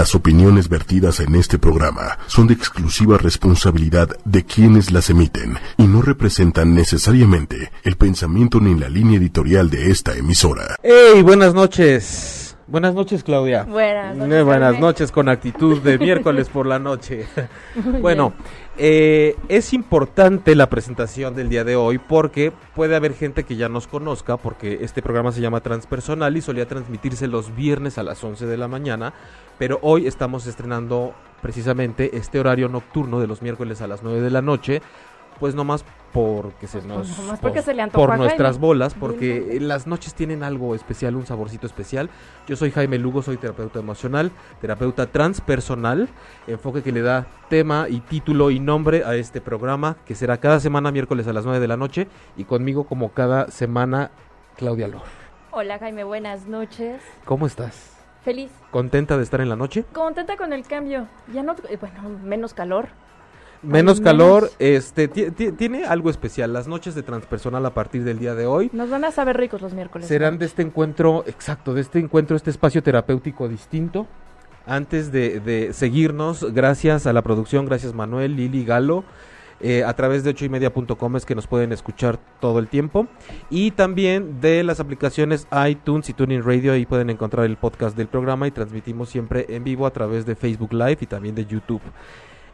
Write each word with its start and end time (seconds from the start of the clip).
Las 0.00 0.14
opiniones 0.14 0.70
vertidas 0.70 1.20
en 1.20 1.34
este 1.34 1.58
programa 1.58 2.16
son 2.26 2.46
de 2.46 2.54
exclusiva 2.54 3.18
responsabilidad 3.18 4.08
de 4.24 4.46
quienes 4.46 4.92
las 4.92 5.10
emiten 5.10 5.58
y 5.76 5.82
no 5.82 6.00
representan 6.00 6.74
necesariamente 6.74 7.70
el 7.82 7.96
pensamiento 7.96 8.60
ni 8.60 8.74
la 8.80 8.88
línea 8.88 9.18
editorial 9.18 9.68
de 9.68 9.90
esta 9.90 10.16
emisora. 10.16 10.76
¡Hey! 10.82 11.20
Buenas 11.20 11.52
noches. 11.52 12.56
Buenas 12.66 12.94
noches, 12.94 13.22
Claudia. 13.22 13.64
Buenas 13.64 14.16
noches. 14.16 14.44
Buenas 14.46 14.80
noches 14.80 15.12
con 15.12 15.28
actitud 15.28 15.82
de 15.82 15.98
miércoles 15.98 16.48
por 16.48 16.64
la 16.64 16.78
noche. 16.78 17.26
bueno, 18.00 18.32
eh, 18.78 19.36
es 19.48 19.72
importante 19.72 20.54
la 20.54 20.70
presentación 20.70 21.34
del 21.34 21.48
día 21.48 21.64
de 21.64 21.76
hoy 21.76 21.98
porque 21.98 22.52
puede 22.74 22.96
haber 22.96 23.14
gente 23.14 23.44
que 23.44 23.56
ya 23.56 23.68
nos 23.68 23.86
conozca 23.86 24.36
porque 24.36 24.78
este 24.82 25.02
programa 25.02 25.32
se 25.32 25.40
llama 25.40 25.60
Transpersonal 25.60 26.36
y 26.36 26.40
solía 26.40 26.66
transmitirse 26.66 27.26
los 27.26 27.54
viernes 27.54 27.98
a 27.98 28.02
las 28.02 28.22
11 28.22 28.46
de 28.46 28.56
la 28.56 28.68
mañana, 28.68 29.12
pero 29.58 29.78
hoy 29.82 30.06
estamos 30.06 30.46
estrenando 30.46 31.14
precisamente 31.42 32.16
este 32.16 32.38
horario 32.38 32.68
nocturno 32.68 33.20
de 33.20 33.26
los 33.26 33.42
miércoles 33.42 33.80
a 33.82 33.86
las 33.86 34.02
9 34.02 34.20
de 34.20 34.30
la 34.30 34.42
noche, 34.42 34.82
pues 35.40 35.54
nomás 35.54 35.84
porque 36.12 36.66
se 36.66 36.82
nos 36.82 37.08
Pues 37.08 37.18
nomás 37.18 37.40
porque 37.40 37.62
se 37.62 37.72
le 37.72 37.82
antojó 37.82 38.06
por 38.06 38.18
nuestras 38.18 38.52
Jaime. 38.52 38.66
bolas, 38.66 38.94
porque 38.94 39.58
las 39.60 39.86
noches 39.86 40.14
tienen 40.14 40.42
algo 40.42 40.74
especial, 40.74 41.16
un 41.16 41.24
saborcito 41.24 41.66
especial. 41.66 42.10
Yo 42.46 42.56
soy 42.56 42.70
Jaime 42.70 42.98
Lugo, 42.98 43.22
soy 43.22 43.38
terapeuta 43.38 43.78
emocional, 43.78 44.30
terapeuta 44.60 45.06
transpersonal, 45.06 46.08
enfoque 46.46 46.82
que 46.82 46.92
le 46.92 47.00
da 47.00 47.26
tema 47.48 47.86
y 47.88 48.00
título 48.00 48.50
y 48.50 48.60
nombre 48.60 49.04
a 49.04 49.14
este 49.16 49.40
programa, 49.40 49.96
que 50.04 50.14
será 50.14 50.36
cada 50.36 50.60
semana 50.60 50.92
miércoles 50.92 51.26
a 51.26 51.32
las 51.32 51.44
9 51.44 51.58
de 51.58 51.68
la 51.68 51.76
noche, 51.76 52.06
y 52.36 52.44
conmigo 52.44 52.84
como 52.84 53.12
cada 53.12 53.50
semana, 53.50 54.10
Claudia 54.56 54.88
Lor. 54.88 55.02
Hola 55.52 55.78
Jaime, 55.78 56.04
buenas 56.04 56.46
noches. 56.46 57.00
¿Cómo 57.24 57.46
estás? 57.46 57.96
Feliz. 58.22 58.50
¿Contenta 58.70 59.16
de 59.16 59.22
estar 59.22 59.40
en 59.40 59.48
la 59.48 59.56
noche? 59.56 59.84
Contenta 59.94 60.36
con 60.36 60.52
el 60.52 60.66
cambio. 60.66 61.06
Ya 61.32 61.42
no, 61.42 61.54
eh, 61.70 61.78
bueno, 61.80 62.18
menos 62.22 62.52
calor. 62.52 62.88
Menos 63.62 63.98
Al 63.98 64.04
calor, 64.04 64.42
menos. 64.44 64.56
este 64.58 65.08
ti- 65.08 65.30
ti- 65.32 65.52
tiene 65.52 65.84
algo 65.84 66.08
especial. 66.08 66.52
Las 66.52 66.66
noches 66.66 66.94
de 66.94 67.02
transpersonal 67.02 67.64
a 67.66 67.74
partir 67.74 68.04
del 68.04 68.18
día 68.18 68.34
de 68.34 68.46
hoy 68.46 68.70
Nos 68.72 68.88
van 68.88 69.04
a 69.04 69.10
saber 69.10 69.36
ricos 69.36 69.60
los 69.60 69.74
miércoles. 69.74 70.08
serán 70.08 70.38
de 70.38 70.46
este 70.46 70.62
encuentro, 70.62 71.24
exacto, 71.26 71.74
de 71.74 71.82
este 71.82 71.98
encuentro, 71.98 72.36
este 72.36 72.50
espacio 72.50 72.82
terapéutico 72.82 73.48
distinto. 73.48 74.06
Antes 74.66 75.10
de, 75.12 75.40
de 75.40 75.72
seguirnos, 75.72 76.52
gracias 76.54 77.06
a 77.06 77.12
la 77.12 77.22
producción, 77.22 77.66
gracias 77.66 77.92
Manuel, 77.94 78.36
Lili, 78.36 78.64
Galo, 78.64 79.04
eh, 79.62 79.84
a 79.84 79.92
través 79.94 80.22
de 80.24 80.30
ochoymedia.com 80.30 81.16
es 81.16 81.26
que 81.26 81.34
nos 81.34 81.46
pueden 81.46 81.72
escuchar 81.72 82.18
todo 82.40 82.58
el 82.60 82.68
tiempo. 82.68 83.08
Y 83.50 83.72
también 83.72 84.40
de 84.40 84.62
las 84.64 84.80
aplicaciones 84.80 85.46
iTunes 85.68 86.08
y 86.08 86.14
Tuning 86.14 86.42
Radio, 86.42 86.72
ahí 86.72 86.86
pueden 86.86 87.10
encontrar 87.10 87.44
el 87.46 87.56
podcast 87.58 87.94
del 87.96 88.06
programa 88.06 88.46
y 88.46 88.52
transmitimos 88.52 89.10
siempre 89.10 89.44
en 89.50 89.64
vivo 89.64 89.86
a 89.86 89.90
través 89.90 90.24
de 90.24 90.34
Facebook 90.34 90.72
Live 90.72 90.98
y 91.00 91.06
también 91.06 91.34
de 91.34 91.44
YouTube. 91.44 91.82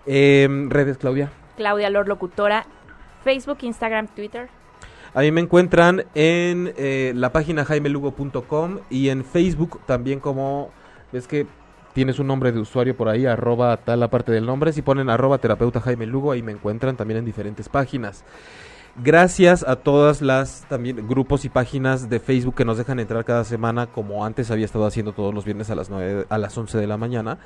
Em, 0.06 0.70
redes, 0.70 0.98
Claudia. 0.98 1.30
Claudia 1.56 1.90
Lor, 1.90 2.08
locutora. 2.08 2.66
Facebook, 3.24 3.58
Instagram, 3.62 4.06
Twitter. 4.08 4.48
Ahí 5.12 5.32
me 5.32 5.40
encuentran 5.40 6.04
en 6.14 6.72
eh, 6.76 7.12
la 7.16 7.32
página 7.32 7.64
jaimelugo.com 7.64 8.78
y 8.90 9.08
en 9.08 9.24
Facebook 9.24 9.80
también 9.86 10.20
como, 10.20 10.70
ves 11.10 11.26
que 11.26 11.46
tienes 11.94 12.18
un 12.18 12.26
nombre 12.26 12.52
de 12.52 12.60
usuario 12.60 12.94
por 12.94 13.08
ahí, 13.08 13.24
arroba 13.24 13.78
tal 13.78 14.00
la 14.00 14.08
parte 14.08 14.30
del 14.30 14.44
nombre, 14.44 14.74
si 14.74 14.82
ponen 14.82 15.08
arroba 15.08 15.38
terapeuta 15.38 15.80
Jaime 15.80 16.04
Lugo, 16.04 16.32
ahí 16.32 16.42
me 16.42 16.52
encuentran 16.52 16.96
también 16.96 17.18
en 17.18 17.24
diferentes 17.24 17.70
páginas. 17.70 18.24
Gracias 18.98 19.62
a 19.68 19.76
todas 19.76 20.22
las 20.22 20.64
también 20.70 21.06
grupos 21.06 21.44
y 21.44 21.50
páginas 21.50 22.08
de 22.08 22.18
Facebook 22.18 22.54
que 22.54 22.64
nos 22.64 22.78
dejan 22.78 22.98
entrar 22.98 23.26
cada 23.26 23.44
semana, 23.44 23.88
como 23.88 24.24
antes 24.24 24.50
había 24.50 24.64
estado 24.64 24.86
haciendo 24.86 25.12
todos 25.12 25.34
los 25.34 25.44
viernes 25.44 25.68
a 25.68 25.74
las 25.74 25.90
9, 25.90 26.24
a 26.30 26.38
las 26.38 26.56
11 26.56 26.78
de 26.78 26.86
la 26.86 26.96
mañana. 26.96 27.38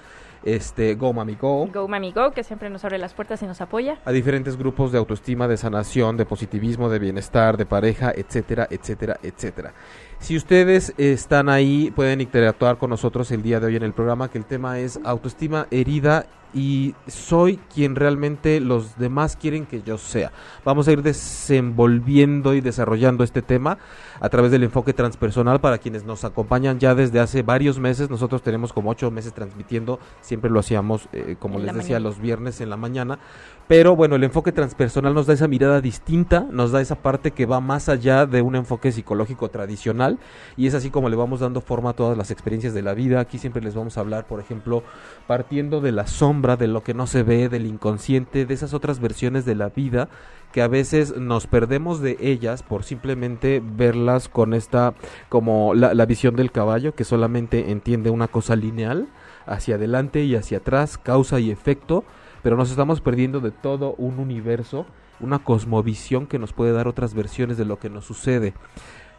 Este, 0.44 0.94
Go 0.94 1.12
Mami 1.12 1.34
Go 1.34 1.66
Go 1.66 1.88
Mami 1.88 2.12
Go, 2.12 2.30
que 2.30 2.44
siempre 2.44 2.70
nos 2.70 2.84
abre 2.84 2.98
las 2.98 3.14
puertas 3.14 3.42
y 3.42 3.46
nos 3.46 3.60
apoya. 3.60 3.98
a 4.04 4.12
diferentes 4.12 4.56
grupos 4.56 4.92
de 4.92 4.98
autoestima, 4.98 5.48
de 5.48 5.56
sanación, 5.56 6.16
de 6.16 6.24
positivismo, 6.24 6.88
de 6.88 7.00
bienestar, 7.00 7.56
de 7.56 7.66
pareja, 7.66 8.12
etcétera, 8.14 8.68
etcétera, 8.70 9.18
etcétera. 9.22 9.74
Si 10.20 10.36
ustedes 10.36 10.92
están 10.98 11.48
ahí, 11.48 11.90
pueden 11.96 12.20
interactuar 12.20 12.76
con 12.76 12.90
nosotros 12.90 13.30
el 13.30 13.42
día 13.42 13.58
de 13.58 13.66
hoy 13.66 13.76
en 13.76 13.82
el 13.82 13.94
programa, 13.94 14.30
que 14.30 14.36
el 14.36 14.44
tema 14.44 14.78
es 14.78 15.00
autoestima 15.02 15.66
herida 15.70 16.26
y 16.52 16.94
soy 17.06 17.58
quien 17.72 17.96
realmente 17.96 18.60
los 18.60 18.98
demás 18.98 19.36
quieren 19.36 19.64
que 19.64 19.82
yo 19.82 19.96
sea. 19.96 20.30
Vamos 20.62 20.88
a 20.88 20.92
ir 20.92 21.02
desenvolviendo 21.02 22.54
y 22.54 22.60
desarrollando 22.60 23.24
este 23.24 23.40
tema 23.40 23.78
a 24.20 24.28
través 24.28 24.50
del 24.50 24.62
enfoque 24.62 24.92
transpersonal 24.92 25.60
para 25.60 25.78
quienes 25.78 26.04
nos 26.04 26.24
acompañan 26.24 26.78
ya 26.78 26.94
desde 26.94 27.20
hace 27.20 27.42
varios 27.42 27.78
meses. 27.78 28.10
Nosotros 28.10 28.42
tenemos 28.42 28.72
como 28.72 28.90
ocho 28.90 29.10
meses 29.10 29.32
transmitiendo, 29.32 29.98
siempre 30.20 30.50
lo 30.50 30.60
hacíamos, 30.60 31.08
eh, 31.12 31.36
como 31.38 31.58
En 31.58 31.66
les 31.66 31.74
decía, 31.74 31.96
mañana. 31.96 32.08
los 32.08 32.20
viernes 32.20 32.60
en 32.60 32.70
la 32.70 32.76
mañana. 32.76 33.18
Pero 33.66 33.94
bueno, 33.94 34.16
el 34.16 34.24
enfoque 34.24 34.50
transpersonal 34.50 35.14
nos 35.14 35.26
da 35.26 35.34
esa 35.34 35.46
mirada 35.46 35.80
distinta, 35.80 36.44
nos 36.50 36.72
da 36.72 36.80
esa 36.80 36.96
parte 36.96 37.30
que 37.30 37.46
va 37.46 37.60
más 37.60 37.88
allá 37.88 38.26
de 38.26 38.42
un 38.42 38.56
enfoque 38.56 38.90
psicológico 38.90 39.48
tradicional 39.48 40.18
y 40.56 40.66
es 40.66 40.74
así 40.74 40.90
como 40.90 41.08
le 41.08 41.14
vamos 41.14 41.40
dando 41.40 41.60
forma 41.60 41.90
a 41.90 41.92
todas 41.92 42.18
las 42.18 42.30
experiencias 42.30 42.74
de 42.74 42.82
la 42.82 42.94
vida. 42.94 43.20
Aquí 43.20 43.38
siempre 43.38 43.62
les 43.62 43.74
vamos 43.76 43.96
a 43.96 44.00
hablar, 44.00 44.26
por 44.26 44.40
ejemplo, 44.40 44.82
partiendo 45.28 45.80
de 45.80 45.92
la 45.92 46.08
sombra, 46.08 46.56
de 46.56 46.66
lo 46.66 46.82
que 46.82 46.94
no 46.94 47.06
se 47.06 47.22
ve, 47.22 47.48
del 47.48 47.64
inconsciente, 47.64 48.44
de 48.44 48.54
esas 48.54 48.74
otras 48.74 48.98
versiones 48.98 49.44
de 49.44 49.54
la 49.54 49.68
vida 49.68 50.08
que 50.52 50.62
a 50.62 50.68
veces 50.68 51.16
nos 51.16 51.46
perdemos 51.46 52.00
de 52.00 52.16
ellas 52.20 52.62
por 52.62 52.82
simplemente 52.84 53.62
verlas 53.64 54.28
con 54.28 54.54
esta 54.54 54.94
como 55.28 55.74
la, 55.74 55.94
la 55.94 56.06
visión 56.06 56.36
del 56.36 56.50
caballo 56.50 56.94
que 56.94 57.04
solamente 57.04 57.70
entiende 57.70 58.10
una 58.10 58.28
cosa 58.28 58.56
lineal 58.56 59.08
hacia 59.46 59.76
adelante 59.76 60.22
y 60.24 60.34
hacia 60.36 60.58
atrás, 60.58 60.98
causa 60.98 61.40
y 61.40 61.50
efecto, 61.50 62.04
pero 62.42 62.56
nos 62.56 62.70
estamos 62.70 63.00
perdiendo 63.00 63.40
de 63.40 63.50
todo 63.50 63.94
un 63.98 64.18
universo, 64.18 64.86
una 65.20 65.40
cosmovisión 65.40 66.26
que 66.26 66.38
nos 66.38 66.52
puede 66.52 66.72
dar 66.72 66.88
otras 66.88 67.14
versiones 67.14 67.56
de 67.56 67.64
lo 67.64 67.78
que 67.78 67.90
nos 67.90 68.04
sucede. 68.04 68.54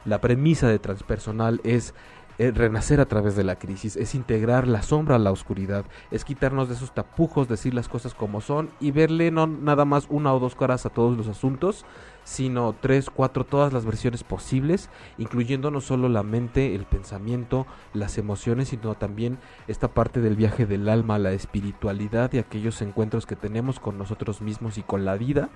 La 0.06 0.20
premisa 0.20 0.68
de 0.68 0.80
transpersonal 0.80 1.62
es 1.64 1.94
eh, 2.38 2.52
renacer 2.52 3.00
a 3.00 3.06
través 3.06 3.36
de 3.36 3.44
la 3.44 3.58
crisis, 3.58 3.96
es 3.98 4.16
integrar 4.16 4.68
la 4.68 4.82
sombra 4.82 5.16
a 5.16 5.20
la 5.20 5.32
oscuridad, 5.32 5.86
es 6.12 6.26
quitarnos 6.26 6.70
de 6.70 6.76
esos 6.76 6.94
tapujos, 6.94 7.48
decir 7.48 7.74
las 7.74 7.88
cosas 7.88 8.14
como 8.14 8.42
son 8.42 8.70
y 8.80 8.92
verle 8.92 9.32
no 9.32 9.48
nada 9.48 9.86
más 9.86 10.08
una 10.10 10.34
o 10.34 10.40
dos 10.40 10.56
caras 10.56 10.86
a 10.86 10.90
todos 10.90 11.18
los 11.18 11.28
asuntos, 11.28 11.86
sino 12.24 12.76
tres, 12.80 13.10
cuatro, 13.10 13.46
todas 13.46 13.74
las 13.74 13.86
versiones 13.86 14.24
posibles, 14.24 14.90
incluyendo 15.18 15.72
no 15.72 15.82
solo 15.82 16.10
la 16.10 16.24
mente, 16.24 16.76
el 16.76 16.86
pensamiento, 16.86 17.66
las 17.94 18.18
emociones, 18.18 18.70
sino 18.70 18.96
también 18.96 19.38
esta 19.68 19.90
parte 19.90 20.22
del 20.22 20.36
viaje 20.36 20.66
del 20.66 20.90
alma, 20.90 21.20
la 21.20 21.32
espiritualidad 21.34 22.32
y 22.34 22.40
aquellos 22.40 22.82
encuentros 22.82 23.26
que 23.26 23.36
tenemos 23.36 23.80
con 23.80 23.98
nosotros 23.98 24.42
mismos 24.42 24.78
y 24.78 24.84
con 24.84 25.06
la 25.06 25.16
vida, 25.16 25.50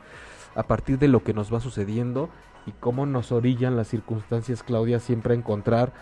a 0.55 0.63
partir 0.63 0.99
de 0.99 1.07
lo 1.07 1.23
que 1.23 1.33
nos 1.33 1.53
va 1.53 1.59
sucediendo 1.59 2.29
y 2.65 2.71
cómo 2.71 3.05
nos 3.05 3.31
orillan 3.31 3.75
las 3.75 3.87
circunstancias, 3.87 4.63
Claudia, 4.63 4.99
siempre 4.99 5.33
a 5.33 5.37
encontrar, 5.37 5.93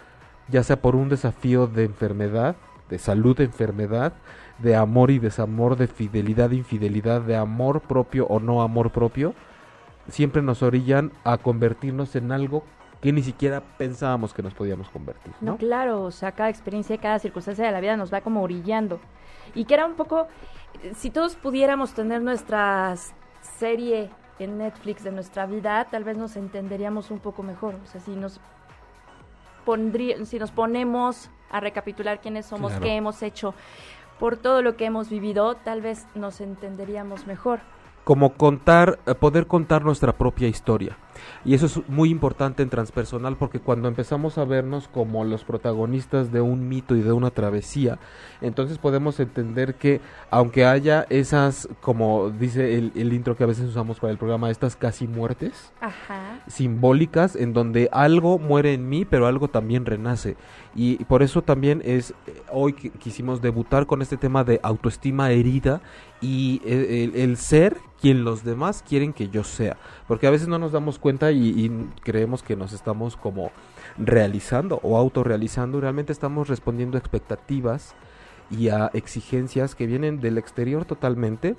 ya 0.50 0.64
sea 0.64 0.82
por 0.82 0.96
un 0.96 1.10
desafío 1.10 1.68
de 1.68 1.86
enfermedad, 1.86 2.56
de 2.90 3.00
salud 3.00 3.36
de 3.38 3.46
enfermedad, 3.46 4.14
de 4.60 4.76
amor 4.76 5.12
y 5.12 5.20
desamor, 5.20 5.76
de 5.76 5.88
fidelidad 5.88 6.52
e 6.52 6.58
infidelidad, 6.58 7.22
de 7.22 7.36
amor 7.36 7.82
propio 7.82 8.28
o 8.28 8.40
no 8.40 8.62
amor 8.62 8.92
propio, 8.92 9.34
siempre 10.08 10.42
nos 10.42 10.64
orillan 10.64 11.12
a 11.24 11.38
convertirnos 11.38 12.16
en 12.16 12.32
algo 12.32 12.64
que 13.02 13.12
ni 13.12 13.22
siquiera 13.22 13.62
pensábamos 13.78 14.34
que 14.34 14.42
nos 14.42 14.54
podíamos 14.54 14.90
convertir. 14.90 15.34
No, 15.42 15.54
¿no? 15.54 15.58
claro, 15.58 16.04
o 16.04 16.12
sea, 16.12 16.32
cada 16.32 16.50
experiencia, 16.50 16.98
cada 16.98 17.20
circunstancia 17.20 17.66
de 17.66 17.72
la 17.72 17.82
vida 17.82 17.98
nos 17.98 18.14
va 18.14 18.22
como 18.22 18.42
orillando. 18.42 19.00
Y 19.56 19.66
que 19.66 19.74
era 19.74 19.86
un 19.86 19.96
poco, 19.96 20.28
si 20.96 21.10
todos 21.10 21.36
pudiéramos 21.36 21.94
tener 21.94 22.22
nuestra 22.22 22.96
serie 23.42 24.10
en 24.40 24.58
Netflix 24.58 25.04
de 25.04 25.12
nuestra 25.12 25.46
vida, 25.46 25.86
tal 25.92 26.06
vez 26.06 26.18
nos 26.18 26.38
entenderíamos 26.38 27.12
un 27.12 27.20
poco 27.20 27.44
mejor. 27.44 27.76
O 27.84 27.86
sea, 27.88 28.00
si 28.00 28.12
nos 28.12 28.40
pondría, 29.66 30.24
si 30.26 30.40
nos 30.40 30.52
ponemos 30.52 31.30
a 31.52 31.60
recapitular 31.60 32.20
quiénes 32.22 32.46
somos, 32.46 32.72
Claro. 32.72 32.84
qué 32.86 32.96
hemos 32.96 33.22
hecho, 33.24 33.54
por 34.20 34.38
todo 34.38 34.62
lo 34.62 34.76
que 34.76 34.86
hemos 34.86 35.10
vivido, 35.10 35.56
tal 35.56 35.82
vez 35.82 36.06
nos 36.16 36.42
entenderíamos 36.42 37.28
mejor. 37.28 37.60
como 38.04 38.34
contar, 38.34 39.00
eh, 39.06 39.16
poder 39.16 39.48
contar 39.48 39.86
nuestra 39.86 40.12
propia 40.12 40.50
historia. 40.50 40.98
Y 41.46 41.54
eso 41.54 41.66
es 41.66 41.80
muy 41.88 42.10
importante 42.10 42.64
en 42.64 42.70
transpersonal 42.70 43.36
porque 43.38 43.60
cuando 43.60 43.88
empezamos 43.88 44.38
a 44.38 44.46
vernos 44.46 44.88
como 44.88 45.24
los 45.26 45.44
protagonistas 45.44 46.32
de 46.32 46.42
un 46.42 46.68
mito 46.68 46.96
y 46.96 47.02
de 47.02 47.12
una 47.12 47.30
travesía, 47.30 48.00
entonces 48.42 48.78
podemos 48.78 49.20
entender 49.20 49.76
que 49.76 50.02
aunque 50.30 50.66
haya 50.66 51.06
esas, 51.10 51.68
como 51.82 52.30
dice 52.30 52.78
el, 52.78 52.92
el 52.96 53.14
intro 53.14 53.36
que 53.36 53.44
a 53.44 53.48
veces 53.48 53.66
usamos 53.66 54.00
para 54.00 54.12
el 54.12 54.18
programa, 54.18 54.50
estas 54.50 54.76
casi 54.76 55.08
muertes, 55.08 55.72
Ajá. 55.82 56.40
simbólicas 56.48 57.36
en 57.36 57.54
donde 57.54 57.90
algo 57.92 58.40
muere 58.40 58.74
en 58.74 58.90
mí, 58.90 59.06
pero 59.06 59.28
algo 59.28 59.48
también 59.48 59.86
renace. 59.86 60.36
Y 60.76 61.04
por 61.06 61.22
eso 61.22 61.44
también 61.44 61.82
es 61.86 62.12
eh, 62.26 62.42
hoy 62.52 62.74
qui- 62.74 62.92
quisimos 62.94 63.42
debutar 63.42 63.86
con 63.86 64.02
este 64.02 64.18
tema 64.18 64.44
de 64.44 64.60
autoestima 64.64 65.32
herida 65.32 65.82
y 66.20 66.62
eh, 66.66 67.12
el, 67.14 67.38
ser 67.38 67.78
quien 68.02 68.24
los 68.24 68.44
demás 68.44 68.84
quieren 68.88 69.14
que 69.14 69.30
yo 69.30 69.44
sea. 69.44 69.78
Porque 70.08 70.26
a 70.26 70.32
veces 70.32 70.48
no 70.48 70.58
nos 70.58 70.72
damos 70.72 70.98
cuenta 70.98 71.32
y, 71.32 71.72
creemos 72.02 72.42
que 72.42 72.56
nos 72.56 72.74
estamos 72.74 73.16
como 73.16 73.52
realizando 73.98 74.80
o 74.82 74.98
autorrealizando 74.98 75.80
realmente 75.80 76.12
estamos 76.12 76.48
respondiendo 76.48 76.98
a 76.98 77.00
expectativas 77.00 77.96
y 78.50 78.70
a 78.70 78.90
exigencias 78.94 79.76
que 79.76 79.86
vienen 79.86 80.22
del 80.22 80.38
exterior 80.38 80.86
totalmente, 80.86 81.56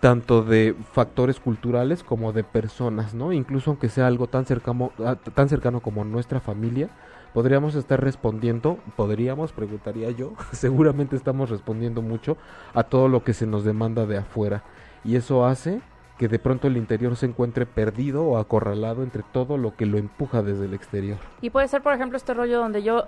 tanto 0.00 0.42
de 0.42 0.74
factores 0.92 1.40
culturales 1.40 2.02
como 2.02 2.32
de 2.32 2.44
personas, 2.44 3.14
¿no? 3.14 3.32
Incluso 3.32 3.70
aunque 3.70 3.88
sea 3.88 4.06
algo 4.06 4.26
tan 4.26 4.44
cercano, 4.44 4.92
ah, 5.04 5.16
tan 5.16 5.48
cercano 5.48 5.80
como 5.80 6.04
nuestra 6.04 6.40
familia, 6.40 6.90
podríamos 7.36 7.74
estar 7.74 8.02
respondiendo, 8.02 8.78
podríamos, 8.96 9.52
preguntaría 9.52 10.10
yo, 10.10 10.32
seguramente 10.52 11.16
estamos 11.16 11.50
respondiendo 11.50 12.00
mucho 12.00 12.38
a 12.72 12.84
todo 12.84 13.08
lo 13.08 13.24
que 13.24 13.34
se 13.34 13.46
nos 13.46 13.62
demanda 13.62 14.06
de 14.06 14.16
afuera. 14.16 14.62
Y 15.04 15.16
eso 15.16 15.44
hace 15.44 15.82
que 16.16 16.28
de 16.28 16.38
pronto 16.38 16.66
el 16.66 16.78
interior 16.78 17.14
se 17.14 17.26
encuentre 17.26 17.66
perdido 17.66 18.24
o 18.24 18.38
acorralado 18.38 19.02
entre 19.02 19.22
todo 19.22 19.58
lo 19.58 19.76
que 19.76 19.84
lo 19.84 19.98
empuja 19.98 20.40
desde 20.40 20.64
el 20.64 20.72
exterior. 20.72 21.18
Y 21.42 21.50
puede 21.50 21.68
ser, 21.68 21.82
por 21.82 21.92
ejemplo, 21.92 22.16
este 22.16 22.32
rollo 22.32 22.58
donde 22.58 22.82
yo 22.82 23.04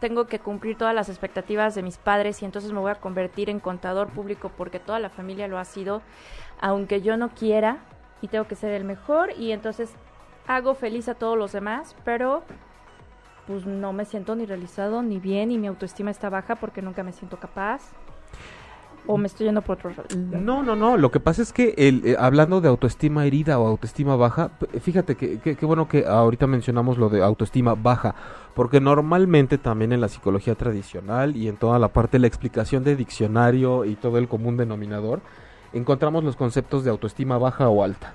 tengo 0.00 0.26
que 0.26 0.38
cumplir 0.38 0.76
todas 0.76 0.94
las 0.94 1.08
expectativas 1.08 1.74
de 1.74 1.82
mis 1.82 1.96
padres 1.96 2.42
y 2.42 2.44
entonces 2.44 2.72
me 2.72 2.78
voy 2.78 2.90
a 2.90 2.96
convertir 2.96 3.48
en 3.48 3.58
contador 3.58 4.08
público 4.08 4.50
porque 4.54 4.80
toda 4.80 4.98
la 4.98 5.08
familia 5.08 5.48
lo 5.48 5.56
ha 5.56 5.64
sido, 5.64 6.02
aunque 6.60 7.00
yo 7.00 7.16
no 7.16 7.30
quiera 7.30 7.78
y 8.20 8.28
tengo 8.28 8.46
que 8.46 8.54
ser 8.54 8.72
el 8.72 8.84
mejor 8.84 9.30
y 9.34 9.52
entonces 9.52 9.94
hago 10.46 10.74
feliz 10.74 11.08
a 11.08 11.14
todos 11.14 11.38
los 11.38 11.52
demás, 11.52 11.96
pero 12.04 12.42
pues 13.46 13.66
no 13.66 13.92
me 13.92 14.04
siento 14.04 14.34
ni 14.36 14.46
realizado 14.46 15.02
ni 15.02 15.18
bien 15.18 15.50
y 15.50 15.58
mi 15.58 15.66
autoestima 15.66 16.10
está 16.10 16.30
baja 16.30 16.56
porque 16.56 16.82
nunca 16.82 17.02
me 17.02 17.12
siento 17.12 17.38
capaz. 17.38 17.82
¿O 19.06 19.18
me 19.18 19.26
estoy 19.26 19.46
yendo 19.46 19.62
por 19.62 19.78
otro 19.78 19.92
No, 20.16 20.62
no, 20.62 20.76
no. 20.76 20.96
Lo 20.96 21.10
que 21.10 21.18
pasa 21.18 21.42
es 21.42 21.52
que 21.52 21.74
el, 21.76 22.06
eh, 22.06 22.16
hablando 22.18 22.60
de 22.60 22.68
autoestima 22.68 23.26
herida 23.26 23.58
o 23.58 23.66
autoestima 23.66 24.14
baja, 24.14 24.50
fíjate 24.80 25.16
que, 25.16 25.40
qué 25.40 25.66
bueno 25.66 25.88
que 25.88 26.06
ahorita 26.06 26.46
mencionamos 26.46 26.98
lo 26.98 27.08
de 27.08 27.20
autoestima 27.20 27.74
baja, 27.74 28.14
porque 28.54 28.80
normalmente 28.80 29.58
también 29.58 29.92
en 29.92 30.00
la 30.00 30.08
psicología 30.08 30.54
tradicional 30.54 31.36
y 31.36 31.48
en 31.48 31.56
toda 31.56 31.80
la 31.80 31.88
parte 31.88 32.12
de 32.12 32.20
la 32.20 32.26
explicación 32.28 32.84
de 32.84 32.94
diccionario 32.94 33.84
y 33.84 33.96
todo 33.96 34.18
el 34.18 34.28
común 34.28 34.56
denominador, 34.56 35.20
encontramos 35.72 36.22
los 36.22 36.36
conceptos 36.36 36.84
de 36.84 36.90
autoestima 36.90 37.38
baja 37.38 37.68
o 37.68 37.82
alta. 37.82 38.14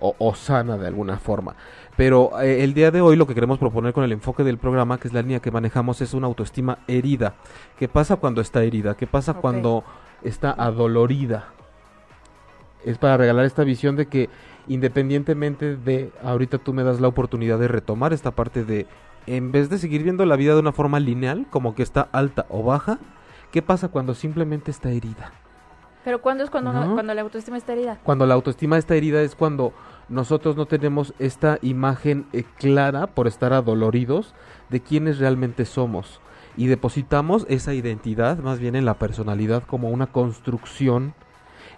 O, 0.00 0.34
sana 0.34 0.76
de 0.76 0.86
alguna 0.86 1.18
forma. 1.18 1.54
Pero 1.98 2.40
eh, 2.40 2.62
el 2.62 2.74
día 2.74 2.92
de 2.92 3.00
hoy 3.00 3.16
lo 3.16 3.26
que 3.26 3.34
queremos 3.34 3.58
proponer 3.58 3.92
con 3.92 4.04
el 4.04 4.12
enfoque 4.12 4.44
del 4.44 4.56
programa, 4.56 4.98
que 4.98 5.08
es 5.08 5.14
la 5.14 5.20
línea 5.20 5.40
que 5.40 5.50
manejamos, 5.50 6.00
es 6.00 6.14
una 6.14 6.28
autoestima 6.28 6.78
herida. 6.86 7.34
¿Qué 7.76 7.88
pasa 7.88 8.14
cuando 8.14 8.40
está 8.40 8.62
herida? 8.62 8.96
¿Qué 8.96 9.08
pasa 9.08 9.34
cuando 9.34 9.82
está 10.22 10.52
adolorida? 10.52 11.48
Es 12.84 12.98
para 12.98 13.16
regalar 13.16 13.46
esta 13.46 13.64
visión 13.64 13.96
de 13.96 14.06
que 14.06 14.30
independientemente 14.68 15.74
de 15.74 16.12
ahorita 16.22 16.58
tú 16.58 16.72
me 16.72 16.84
das 16.84 17.00
la 17.00 17.08
oportunidad 17.08 17.58
de 17.58 17.66
retomar 17.66 18.12
esta 18.12 18.30
parte 18.30 18.64
de 18.64 18.86
en 19.26 19.50
vez 19.50 19.68
de 19.68 19.78
seguir 19.78 20.04
viendo 20.04 20.24
la 20.24 20.36
vida 20.36 20.54
de 20.54 20.60
una 20.60 20.70
forma 20.70 21.00
lineal, 21.00 21.48
como 21.50 21.74
que 21.74 21.82
está 21.82 22.08
alta 22.12 22.46
o 22.48 22.62
baja, 22.62 23.00
¿qué 23.50 23.60
pasa 23.60 23.88
cuando 23.88 24.14
simplemente 24.14 24.70
está 24.70 24.90
herida? 24.90 25.32
Pero 26.04 26.22
¿cuándo 26.22 26.44
es 26.44 26.50
cuando, 26.50 26.70
cuando 26.94 27.12
la 27.12 27.22
autoestima 27.22 27.56
está 27.56 27.72
herida? 27.72 27.98
Cuando 28.04 28.24
la 28.24 28.34
autoestima 28.34 28.78
está 28.78 28.94
herida 28.94 29.20
es 29.20 29.34
cuando 29.34 29.72
nosotros 30.08 30.56
no 30.56 30.66
tenemos 30.66 31.14
esta 31.18 31.58
imagen 31.62 32.26
eh, 32.32 32.44
clara 32.58 33.06
por 33.08 33.26
estar 33.26 33.52
adoloridos 33.52 34.34
de 34.70 34.80
quiénes 34.80 35.18
realmente 35.18 35.64
somos. 35.64 36.20
Y 36.56 36.66
depositamos 36.66 37.46
esa 37.48 37.74
identidad 37.74 38.38
más 38.38 38.58
bien 38.58 38.74
en 38.74 38.84
la 38.84 38.94
personalidad 38.94 39.62
como 39.62 39.90
una 39.90 40.06
construcción 40.06 41.14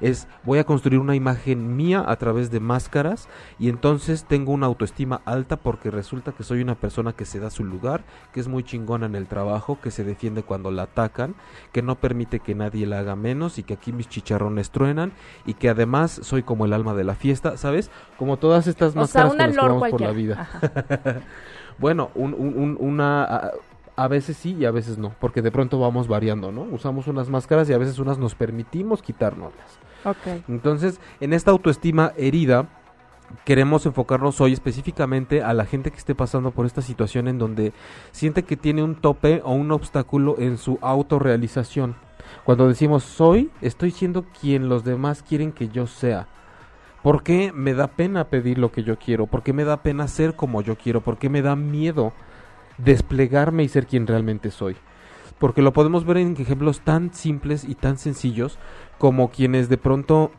es 0.00 0.28
voy 0.44 0.58
a 0.58 0.64
construir 0.64 1.00
una 1.00 1.14
imagen 1.14 1.76
mía 1.76 2.04
a 2.06 2.16
través 2.16 2.50
de 2.50 2.60
máscaras 2.60 3.28
y 3.58 3.68
entonces 3.68 4.24
tengo 4.24 4.52
una 4.52 4.66
autoestima 4.66 5.20
alta 5.24 5.56
porque 5.56 5.90
resulta 5.90 6.32
que 6.32 6.44
soy 6.44 6.62
una 6.62 6.74
persona 6.74 7.12
que 7.12 7.24
se 7.24 7.40
da 7.40 7.50
su 7.50 7.64
lugar, 7.64 8.02
que 8.32 8.40
es 8.40 8.48
muy 8.48 8.62
chingona 8.62 9.06
en 9.06 9.14
el 9.14 9.26
trabajo, 9.26 9.78
que 9.82 9.90
se 9.90 10.04
defiende 10.04 10.42
cuando 10.42 10.70
la 10.70 10.82
atacan, 10.82 11.34
que 11.72 11.82
no 11.82 11.96
permite 11.96 12.40
que 12.40 12.54
nadie 12.54 12.86
la 12.86 13.00
haga 13.00 13.16
menos 13.16 13.58
y 13.58 13.62
que 13.62 13.74
aquí 13.74 13.92
mis 13.92 14.08
chicharrones 14.08 14.70
truenan 14.70 15.12
y 15.46 15.54
que 15.54 15.68
además 15.68 16.20
soy 16.22 16.42
como 16.42 16.64
el 16.64 16.72
alma 16.72 16.94
de 16.94 17.04
la 17.04 17.14
fiesta, 17.14 17.56
¿sabes? 17.56 17.90
Como 18.18 18.36
todas 18.36 18.66
estas 18.66 18.94
máscaras 18.94 19.34
que 19.34 19.52
nos 19.52 19.90
por 19.90 20.00
la 20.00 20.12
vida. 20.12 20.48
bueno, 21.78 22.10
un, 22.14 22.76
una 22.78 23.50
a 24.00 24.08
veces 24.08 24.38
sí 24.38 24.56
y 24.58 24.64
a 24.64 24.70
veces 24.70 24.96
no, 24.96 25.14
porque 25.20 25.42
de 25.42 25.50
pronto 25.50 25.78
vamos 25.78 26.08
variando, 26.08 26.50
¿no? 26.50 26.62
Usamos 26.62 27.06
unas 27.06 27.28
máscaras 27.28 27.68
y 27.68 27.74
a 27.74 27.78
veces 27.78 27.98
unas 27.98 28.16
nos 28.16 28.34
permitimos 28.34 29.02
quitárnoslas. 29.02 29.78
Entonces, 30.48 30.98
en 31.20 31.34
esta 31.34 31.50
autoestima 31.50 32.14
herida, 32.16 32.66
queremos 33.44 33.84
enfocarnos 33.84 34.40
hoy 34.40 34.54
específicamente 34.54 35.42
a 35.42 35.52
la 35.52 35.66
gente 35.66 35.90
que 35.90 35.98
esté 35.98 36.14
pasando 36.14 36.50
por 36.50 36.64
esta 36.64 36.80
situación 36.80 37.28
en 37.28 37.36
donde 37.36 37.74
siente 38.10 38.42
que 38.42 38.56
tiene 38.56 38.82
un 38.82 38.94
tope 38.94 39.42
o 39.44 39.52
un 39.52 39.70
obstáculo 39.70 40.36
en 40.38 40.56
su 40.56 40.78
autorrealización. 40.80 41.94
Cuando 42.44 42.68
decimos 42.68 43.02
soy, 43.02 43.50
estoy 43.60 43.90
siendo 43.90 44.24
quien 44.40 44.70
los 44.70 44.82
demás 44.82 45.22
quieren 45.22 45.52
que 45.52 45.68
yo 45.68 45.86
sea. 45.86 46.26
¿Por 47.02 47.22
qué 47.22 47.52
me 47.52 47.74
da 47.74 47.88
pena 47.88 48.24
pedir 48.24 48.56
lo 48.56 48.72
que 48.72 48.82
yo 48.82 48.98
quiero? 48.98 49.26
¿Por 49.26 49.42
qué 49.42 49.52
me 49.52 49.64
da 49.64 49.82
pena 49.82 50.08
ser 50.08 50.36
como 50.36 50.62
yo 50.62 50.76
quiero? 50.76 51.02
¿Por 51.02 51.18
qué 51.18 51.28
me 51.28 51.42
da 51.42 51.54
miedo 51.54 52.14
desplegarme 52.84 53.62
y 53.62 53.68
ser 53.68 53.86
quien 53.86 54.06
realmente 54.06 54.50
soy? 54.50 54.76
Porque 55.38 55.62
lo 55.62 55.72
podemos 55.72 56.04
ver 56.04 56.18
en 56.18 56.36
ejemplos 56.38 56.80
tan 56.80 57.14
simples 57.14 57.64
y 57.64 57.74
tan 57.74 57.96
sencillos 57.98 58.58
como 58.98 59.30
quienes 59.30 59.68
de 59.68 59.78
pronto 59.78 60.30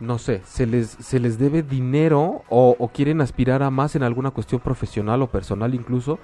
no 0.00 0.18
sé, 0.18 0.40
se 0.44 0.66
les, 0.66 0.88
se 0.88 1.20
les 1.20 1.38
debe 1.38 1.62
dinero 1.62 2.42
o, 2.48 2.90
quieren 2.92 3.20
aspirar 3.20 3.62
a 3.62 3.70
más 3.70 3.94
en 3.94 4.02
alguna 4.02 4.30
cuestión 4.30 4.60
profesional 4.60 5.22
o 5.22 5.28
personal 5.28 5.74
incluso, 5.74 6.18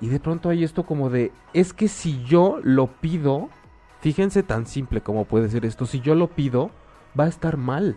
y 0.00 0.08
de 0.08 0.20
pronto 0.20 0.48
hay 0.48 0.64
esto 0.64 0.84
como 0.84 1.10
de, 1.10 1.32
es 1.54 1.72
que 1.72 1.88
si 1.88 2.22
yo 2.24 2.58
lo 2.62 2.88
pido, 2.88 3.48
fíjense 4.00 4.42
tan 4.42 4.66
simple 4.66 5.00
como 5.00 5.24
puede 5.24 5.48
ser 5.48 5.64
esto, 5.64 5.86
si 5.86 6.00
yo 6.00 6.14
lo 6.14 6.28
pido, 6.28 6.70
va 7.18 7.24
a 7.24 7.28
estar 7.28 7.56
mal. 7.56 7.96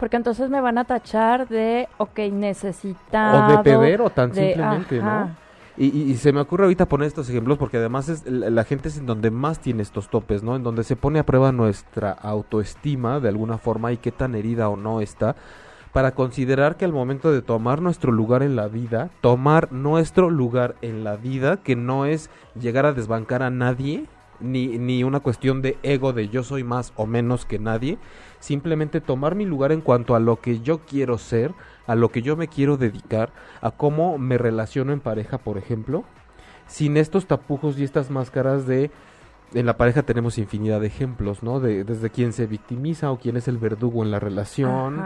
Porque 0.00 0.16
entonces 0.16 0.48
me 0.48 0.62
van 0.62 0.78
a 0.78 0.84
tachar 0.84 1.46
de, 1.46 1.86
ok, 1.98 2.18
necesitado. 2.32 3.54
O 3.54 3.58
de 3.58 3.62
pedero 3.62 4.08
tan 4.08 4.34
simplemente, 4.34 4.98
¿no? 4.98 5.36
Y, 5.76 6.14
se 6.16 6.32
me 6.32 6.40
ocurre 6.40 6.64
ahorita 6.64 6.86
poner 6.86 7.06
estos 7.06 7.28
ejemplos 7.30 7.56
porque 7.56 7.78
además 7.78 8.08
es, 8.10 8.26
la 8.26 8.64
gente 8.64 8.88
es 8.88 8.98
en 8.98 9.06
donde 9.06 9.30
más 9.30 9.60
tiene 9.60 9.82
estos 9.82 10.10
topes, 10.10 10.42
¿no? 10.42 10.56
En 10.56 10.62
donde 10.62 10.84
se 10.84 10.96
pone 10.96 11.18
a 11.18 11.24
prueba 11.24 11.52
nuestra 11.52 12.12
autoestima 12.12 13.20
de 13.20 13.28
alguna 13.28 13.56
forma 13.56 13.92
y 13.92 13.96
qué 13.96 14.10
tan 14.10 14.34
herida 14.34 14.68
o 14.68 14.76
no 14.76 15.00
está 15.00 15.36
para 15.92 16.12
considerar 16.12 16.76
que 16.76 16.84
al 16.84 16.92
momento 16.92 17.32
de 17.32 17.42
tomar 17.42 17.82
nuestro 17.82 18.12
lugar 18.12 18.42
en 18.42 18.56
la 18.56 18.68
vida, 18.68 19.10
tomar 19.20 19.72
nuestro 19.72 20.30
lugar 20.30 20.76
en 20.82 21.02
la 21.02 21.16
vida, 21.16 21.58
que 21.58 21.76
no 21.76 22.04
es 22.06 22.30
llegar 22.60 22.86
a 22.86 22.92
desbancar 22.92 23.42
a 23.42 23.50
nadie, 23.50 24.04
ni, 24.38 24.78
ni 24.78 25.04
una 25.04 25.20
cuestión 25.20 25.62
de 25.62 25.78
ego 25.82 26.12
de 26.12 26.28
yo 26.28 26.42
soy 26.42 26.64
más 26.64 26.92
o 26.96 27.06
menos 27.06 27.44
que 27.44 27.58
nadie, 27.58 27.98
simplemente 28.40 29.00
tomar 29.00 29.34
mi 29.34 29.44
lugar 29.44 29.70
en 29.70 29.80
cuanto 29.80 30.14
a 30.14 30.20
lo 30.20 30.40
que 30.40 30.60
yo 30.60 30.80
quiero 30.80 31.18
ser, 31.18 31.54
a 31.86 31.94
lo 31.94 32.10
que 32.10 32.22
yo 32.22 32.36
me 32.36 32.48
quiero 32.48 32.76
dedicar, 32.76 33.32
a 33.60 33.70
cómo 33.70 34.18
me 34.18 34.38
relaciono 34.38 34.92
en 34.92 35.00
pareja, 35.00 35.38
por 35.38 35.58
ejemplo, 35.58 36.04
sin 36.66 36.96
estos 36.96 37.26
tapujos 37.26 37.78
y 37.78 37.84
estas 37.84 38.10
máscaras 38.10 38.66
de 38.66 38.90
en 39.52 39.66
la 39.66 39.76
pareja 39.76 40.02
tenemos 40.02 40.38
infinidad 40.38 40.80
de 40.80 40.86
ejemplos, 40.86 41.42
¿no? 41.42 41.60
De, 41.60 41.84
desde 41.84 42.10
quién 42.10 42.32
se 42.32 42.46
victimiza 42.46 43.10
o 43.10 43.18
quién 43.18 43.36
es 43.36 43.48
el 43.48 43.58
verdugo 43.58 44.04
en 44.04 44.10
la 44.10 44.20
relación. 44.20 45.00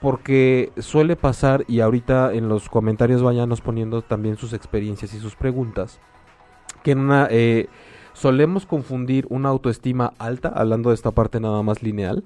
Porque 0.00 0.72
suele 0.78 1.16
pasar, 1.16 1.64
y 1.66 1.80
ahorita 1.80 2.32
en 2.34 2.48
los 2.48 2.68
comentarios 2.68 3.22
vayanos 3.22 3.60
poniendo 3.60 4.02
también 4.02 4.36
sus 4.36 4.52
experiencias 4.52 5.14
y 5.14 5.18
sus 5.18 5.34
preguntas, 5.34 5.98
que 6.82 6.92
en 6.92 6.98
una, 7.00 7.26
eh, 7.30 7.68
solemos 8.14 8.64
confundir 8.64 9.26
una 9.28 9.50
autoestima 9.50 10.14
alta, 10.18 10.48
hablando 10.48 10.88
de 10.88 10.94
esta 10.94 11.10
parte 11.10 11.40
nada 11.40 11.62
más 11.62 11.82
lineal, 11.82 12.24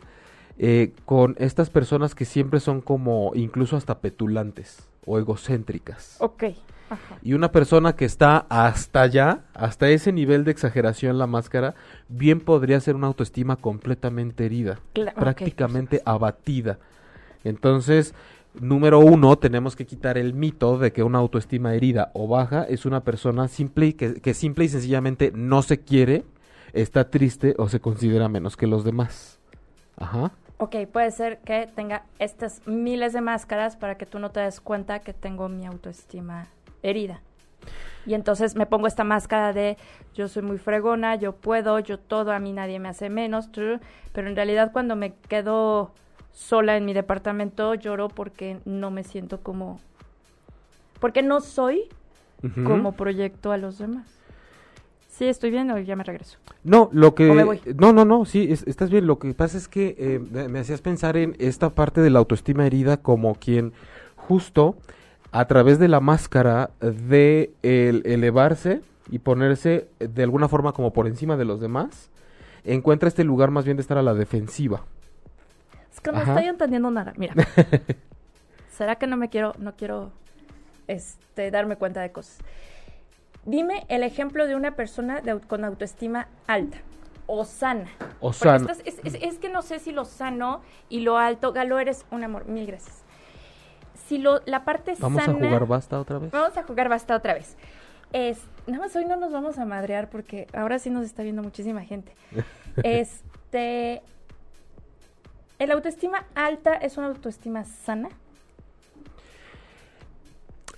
eh, 0.59 0.93
con 1.05 1.35
estas 1.39 1.71
personas 1.71 2.15
que 2.15 2.25
siempre 2.25 2.61
son 2.61 2.81
como 2.81 3.33
incluso 3.35 3.77
hasta 3.77 3.99
petulantes 3.99 4.89
o 5.05 5.19
egocéntricas. 5.19 6.17
Ok. 6.21 6.45
Y 7.23 7.35
una 7.35 7.53
persona 7.53 7.95
que 7.95 8.05
está 8.05 8.47
hasta 8.49 9.03
allá, 9.03 9.41
hasta 9.55 9.89
ese 9.89 10.13
nivel 10.13 10.45
de 10.45 10.53
exageración 10.53 11.19
la 11.19 11.27
máscara, 11.27 11.75
bien 12.09 12.41
podría 12.41 12.81
ser 12.81 12.95
una 12.95 13.09
autoestima 13.09 13.57
completamente 13.57 14.47
herida, 14.47 14.81
prácticamente 15.15 16.01
abatida. 16.05 16.79
Entonces, 17.45 18.15
número 18.55 18.99
uno, 18.99 19.37
tenemos 19.37 19.77
que 19.77 19.87
quitar 19.87 20.19
el 20.19 20.35
mito 20.35 20.79
de 20.79 20.93
que 20.93 21.03
una 21.03 21.19
autoestima 21.19 21.75
herida 21.75 22.11
o 22.15 22.29
baja 22.29 22.65
es 22.65 22.87
una 22.87 23.05
persona 23.05 23.49
simple 23.49 23.95
que, 23.95 24.21
que 24.21 24.35
simple 24.35 24.65
y 24.65 24.69
sencillamente 24.69 25.33
no 25.35 25.63
se 25.63 25.81
quiere, 25.81 26.25
está 26.73 27.11
triste 27.11 27.55
o 27.59 27.69
se 27.69 27.81
considera 27.81 28.29
menos 28.29 28.57
que 28.57 28.67
los 28.67 28.85
demás. 28.85 29.39
Ajá 29.97 30.33
ok, 30.59 30.77
puede 30.93 31.11
ser 31.11 31.39
que 31.39 31.69
tenga 31.75 32.05
estas 32.19 32.67
miles 32.67 33.13
de 33.13 33.21
máscaras 33.21 33.77
para 33.77 33.97
que 33.97 34.07
tú 34.07 34.19
no 34.19 34.31
te 34.31 34.41
des 34.41 34.61
cuenta 34.61 35.01
que 35.01 35.15
tengo 35.15 35.49
mi 35.49 35.65
autoestima 35.65 36.49
herida. 36.83 37.23
Y 38.07 38.15
entonces 38.15 38.55
me 38.55 38.67
pongo 38.67 38.87
esta 38.87 39.05
máscara 39.05 39.53
de 39.53 39.77
yo 40.15 40.29
soy 40.29 40.43
muy 40.43 40.59
fregona, 40.59 41.17
yo 41.17 41.33
puedo, 41.33 41.79
yo 41.79 41.99
todo, 41.99 42.33
a 42.33 42.39
mí 42.39 42.53
nadie 42.53 42.79
me 42.79 42.89
hace 42.89 43.09
menos, 43.09 43.51
pero 44.13 44.29
en 44.29 44.37
realidad 44.37 44.73
cuando 44.73 44.97
me 44.97 45.15
quedo 45.15 45.93
sola 46.39 46.77
en 46.77 46.85
mi 46.85 46.95
departamento 46.95 47.75
lloro 47.75 48.09
porque 48.09 48.61
no 48.65 48.93
me 48.93 49.03
siento 49.03 49.41
como... 49.41 49.81
porque 51.01 51.23
no 51.23 51.41
soy 51.41 51.89
como 52.65 52.93
proyecto 52.93 53.51
a 53.51 53.57
los 53.57 53.79
demás. 53.79 54.07
Sí, 55.09 55.27
estoy 55.27 55.51
bien 55.51 55.69
o 55.73 55.79
ya 55.79 55.97
me 55.97 56.05
regreso. 56.05 56.39
No, 56.63 56.91
lo 56.93 57.17
que... 57.17 57.29
¿O 57.29 57.35
me 57.35 57.43
voy? 57.43 57.61
No, 57.77 57.93
no, 57.93 58.05
no, 58.05 58.25
sí, 58.25 58.47
es- 58.51 58.65
estás 58.69 58.89
bien. 58.89 59.09
Lo 59.09 59.19
que 59.19 59.35
pasa 59.35 59.59
es 59.59 59.67
que 59.67 59.97
eh, 59.99 60.21
me, 60.49 60.61
hacías 60.61 60.81
pensar 60.81 61.17
en 61.17 61.35
esta 61.41 61.71
parte 61.71 62.01
de 62.01 62.11
la 62.11 62.21
autoestima 62.21 62.65
herida 62.65 62.99
como 62.99 63.35
quien 63.35 63.73
justo 64.15 64.77
a 65.33 65.47
través 65.49 65.81
de 65.81 65.89
la 65.89 65.99
máscara 65.99 66.71
de 66.81 67.51
el 67.65 68.03
elevarse 68.07 68.81
y 69.11 69.19
ponerse 69.19 69.89
de 69.99 70.23
alguna 70.23 70.47
forma 70.47 70.73
como 70.73 70.93
por 70.93 71.09
encima 71.09 71.37
de 71.37 71.45
los 71.45 71.61
demás, 71.61 72.11
encuentra 72.65 73.09
este 73.09 73.25
lugar 73.25 73.51
más 73.51 73.65
bien 73.65 73.77
de 73.77 73.81
estar 73.81 73.99
a 73.99 74.03
la 74.03 74.15
defensiva. 74.15 74.85
Es 75.99 76.03
que 76.03 76.13
no 76.13 76.19
Ajá. 76.19 76.31
estoy 76.35 76.49
entendiendo 76.49 76.93
nada. 76.93 77.13
Mira. 77.17 77.35
¿Será 78.71 78.95
que 78.97 79.09
no 79.09 79.17
me 79.17 79.29
quiero, 79.29 79.55
no 79.59 79.75
quiero 79.75 80.13
este, 80.87 81.51
darme 81.51 81.75
cuenta 81.75 82.01
de 82.01 82.13
cosas? 82.13 82.39
Dime 83.45 83.85
el 83.89 84.05
ejemplo 84.05 84.47
de 84.47 84.55
una 84.55 84.77
persona 84.77 85.21
de 85.21 85.41
con 85.41 85.65
autoestima 85.65 86.29
alta 86.47 86.79
o 87.27 87.45
sana. 87.45 87.89
O 88.21 88.33
sana. 88.33 88.59
estás- 88.59 88.83
es, 88.85 89.01
es- 89.03 89.19
es 89.21 89.39
que 89.39 89.49
no 89.49 89.63
sé 89.63 89.81
si 89.81 89.91
lo 89.91 90.05
sano 90.05 90.61
y 90.89 91.01
lo 91.01 91.19
alto. 91.19 91.53
Galo, 91.53 91.81
eres 91.81 92.07
un 92.13 92.23
amor. 92.23 92.47
Mil 92.47 92.67
gracias. 92.69 93.03
Si 94.07 94.19
lo, 94.19 94.41
la 94.47 94.65
parte 94.65 94.95
Vamos 95.01 95.25
sana. 95.25 95.37
a 95.37 95.41
jugar 95.49 95.67
basta 95.67 95.99
otra 95.99 96.19
vez. 96.21 96.31
Vamos 96.31 96.57
a 96.57 96.63
jugar 96.63 96.89
basta 96.89 97.17
otra 97.17 97.35
vez. 97.35 97.57
Es, 98.13 98.39
nada 98.69 98.85
más 98.85 98.95
hoy 98.95 99.05
no 99.05 99.17
nos 99.17 99.33
vamos 99.33 99.59
a 99.59 99.65
madrear 99.65 100.09
porque 100.11 100.47
ahora 100.53 100.79
sí 100.79 100.91
nos 100.91 101.05
está 101.05 101.25
viendo 101.25 101.43
muchísima 101.43 101.83
gente. 101.83 102.15
Este. 102.85 104.03
¿El 105.59 105.73
autoestima 105.73 106.25
alta 106.37 106.75
es 106.75 106.99
una 106.99 107.09
autoestima 107.09 107.65
sana? 107.65 108.11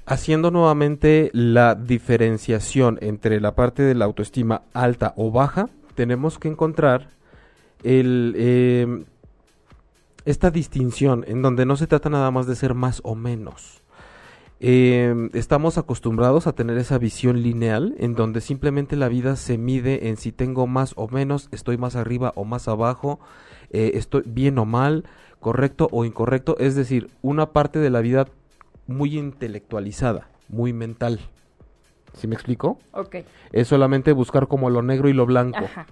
Haciendo 0.07 0.51
nuevamente 0.51 1.31
la 1.35 1.75
diferenciación 1.75 2.99
entre 3.03 3.41
la 3.41 3.55
parte 3.55 3.83
de 3.83 3.95
la 3.95 4.07
autoestima 4.07 4.63
alta 4.73 5.13
o 5.17 5.31
baja, 5.31 5.69
tenemos 5.95 6.39
que 6.39 6.49
encontrar 6.49 7.11
eh, 7.85 9.05
esta 10.25 10.51
distinción 10.51 11.25
en 11.29 11.43
donde 11.43 11.67
no 11.67 11.77
se 11.77 11.87
trata 11.87 12.09
nada 12.09 12.31
más 12.31 12.47
de 12.47 12.57
ser 12.57 12.73
más 12.73 13.01
o 13.05 13.15
menos. 13.15 13.83
Eh, 14.61 15.31
estamos 15.35 15.77
acostumbrados 15.77 16.47
a 16.47 16.53
tener 16.55 16.79
esa 16.79 16.97
visión 16.99 17.43
lineal 17.43 17.95
en 17.99 18.15
donde 18.15 18.41
simplemente 18.41 18.97
la 18.97 19.09
vida 19.09 19.37
se 19.37 19.59
mide 19.59 20.09
en 20.09 20.17
si 20.17 20.33
tengo 20.33 20.67
más 20.67 20.95
o 20.97 21.07
menos, 21.09 21.49
estoy 21.53 21.77
más 21.77 21.97
arriba 21.97 22.33
o 22.35 22.45
más 22.45 22.67
abajo, 22.67 23.21
eh, 23.71 23.93
estoy 23.95 24.23
bien 24.27 24.59
o 24.59 24.65
mal, 24.65 25.05
correcto 25.41 25.89
o 25.91 26.05
incorrecto, 26.05 26.57
es 26.59 26.75
decir, 26.75 27.11
una 27.23 27.53
parte 27.53 27.79
de 27.79 27.91
la 27.91 28.00
vida 28.00 28.27
muy 28.87 29.19
intelectualizada, 29.19 30.29
muy 30.49 30.73
mental. 30.73 31.21
¿Sí 32.12 32.27
me 32.27 32.35
explico? 32.35 32.79
Ok. 32.93 33.17
Es 33.53 33.69
solamente 33.69 34.12
buscar 34.12 34.49
como 34.49 34.69
lo 34.69 34.83
negro 34.83 35.09
y 35.09 35.12
lo 35.12 35.27
blanco. 35.27 35.65
Ajá. 35.65 35.87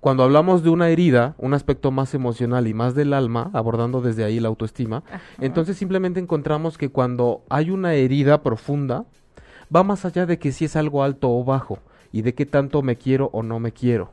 Cuando 0.00 0.22
hablamos 0.22 0.62
de 0.62 0.70
una 0.70 0.90
herida, 0.90 1.34
un 1.38 1.54
aspecto 1.54 1.90
más 1.90 2.14
emocional 2.14 2.68
y 2.68 2.74
más 2.74 2.94
del 2.94 3.12
alma, 3.12 3.50
abordando 3.52 4.00
desde 4.00 4.22
ahí 4.22 4.38
la 4.38 4.48
autoestima, 4.48 5.02
Ajá. 5.10 5.20
entonces 5.40 5.76
simplemente 5.76 6.20
encontramos 6.20 6.78
que 6.78 6.88
cuando 6.88 7.42
hay 7.48 7.70
una 7.70 7.94
herida 7.94 8.42
profunda, 8.44 9.06
va 9.74 9.82
más 9.82 10.04
allá 10.04 10.24
de 10.24 10.38
que 10.38 10.52
si 10.52 10.66
es 10.66 10.76
algo 10.76 11.02
alto 11.02 11.30
o 11.30 11.42
bajo 11.42 11.80
y 12.12 12.22
de 12.22 12.34
qué 12.34 12.46
tanto 12.46 12.82
me 12.82 12.96
quiero 12.96 13.28
o 13.32 13.42
no 13.42 13.58
me 13.58 13.72
quiero. 13.72 14.12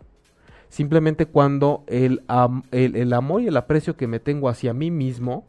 Simplemente 0.76 1.26
cuando 1.26 1.86
el, 1.88 2.22
am- 2.28 2.64
el, 2.72 2.98
el 2.98 3.14
amor 3.14 3.42
y 3.42 3.48
el 3.48 3.56
aprecio 3.56 3.96
que 3.96 4.08
me 4.08 4.20
tengo 4.20 4.50
hacia 4.50 4.74
mí 4.74 4.92
mismo 4.92 5.46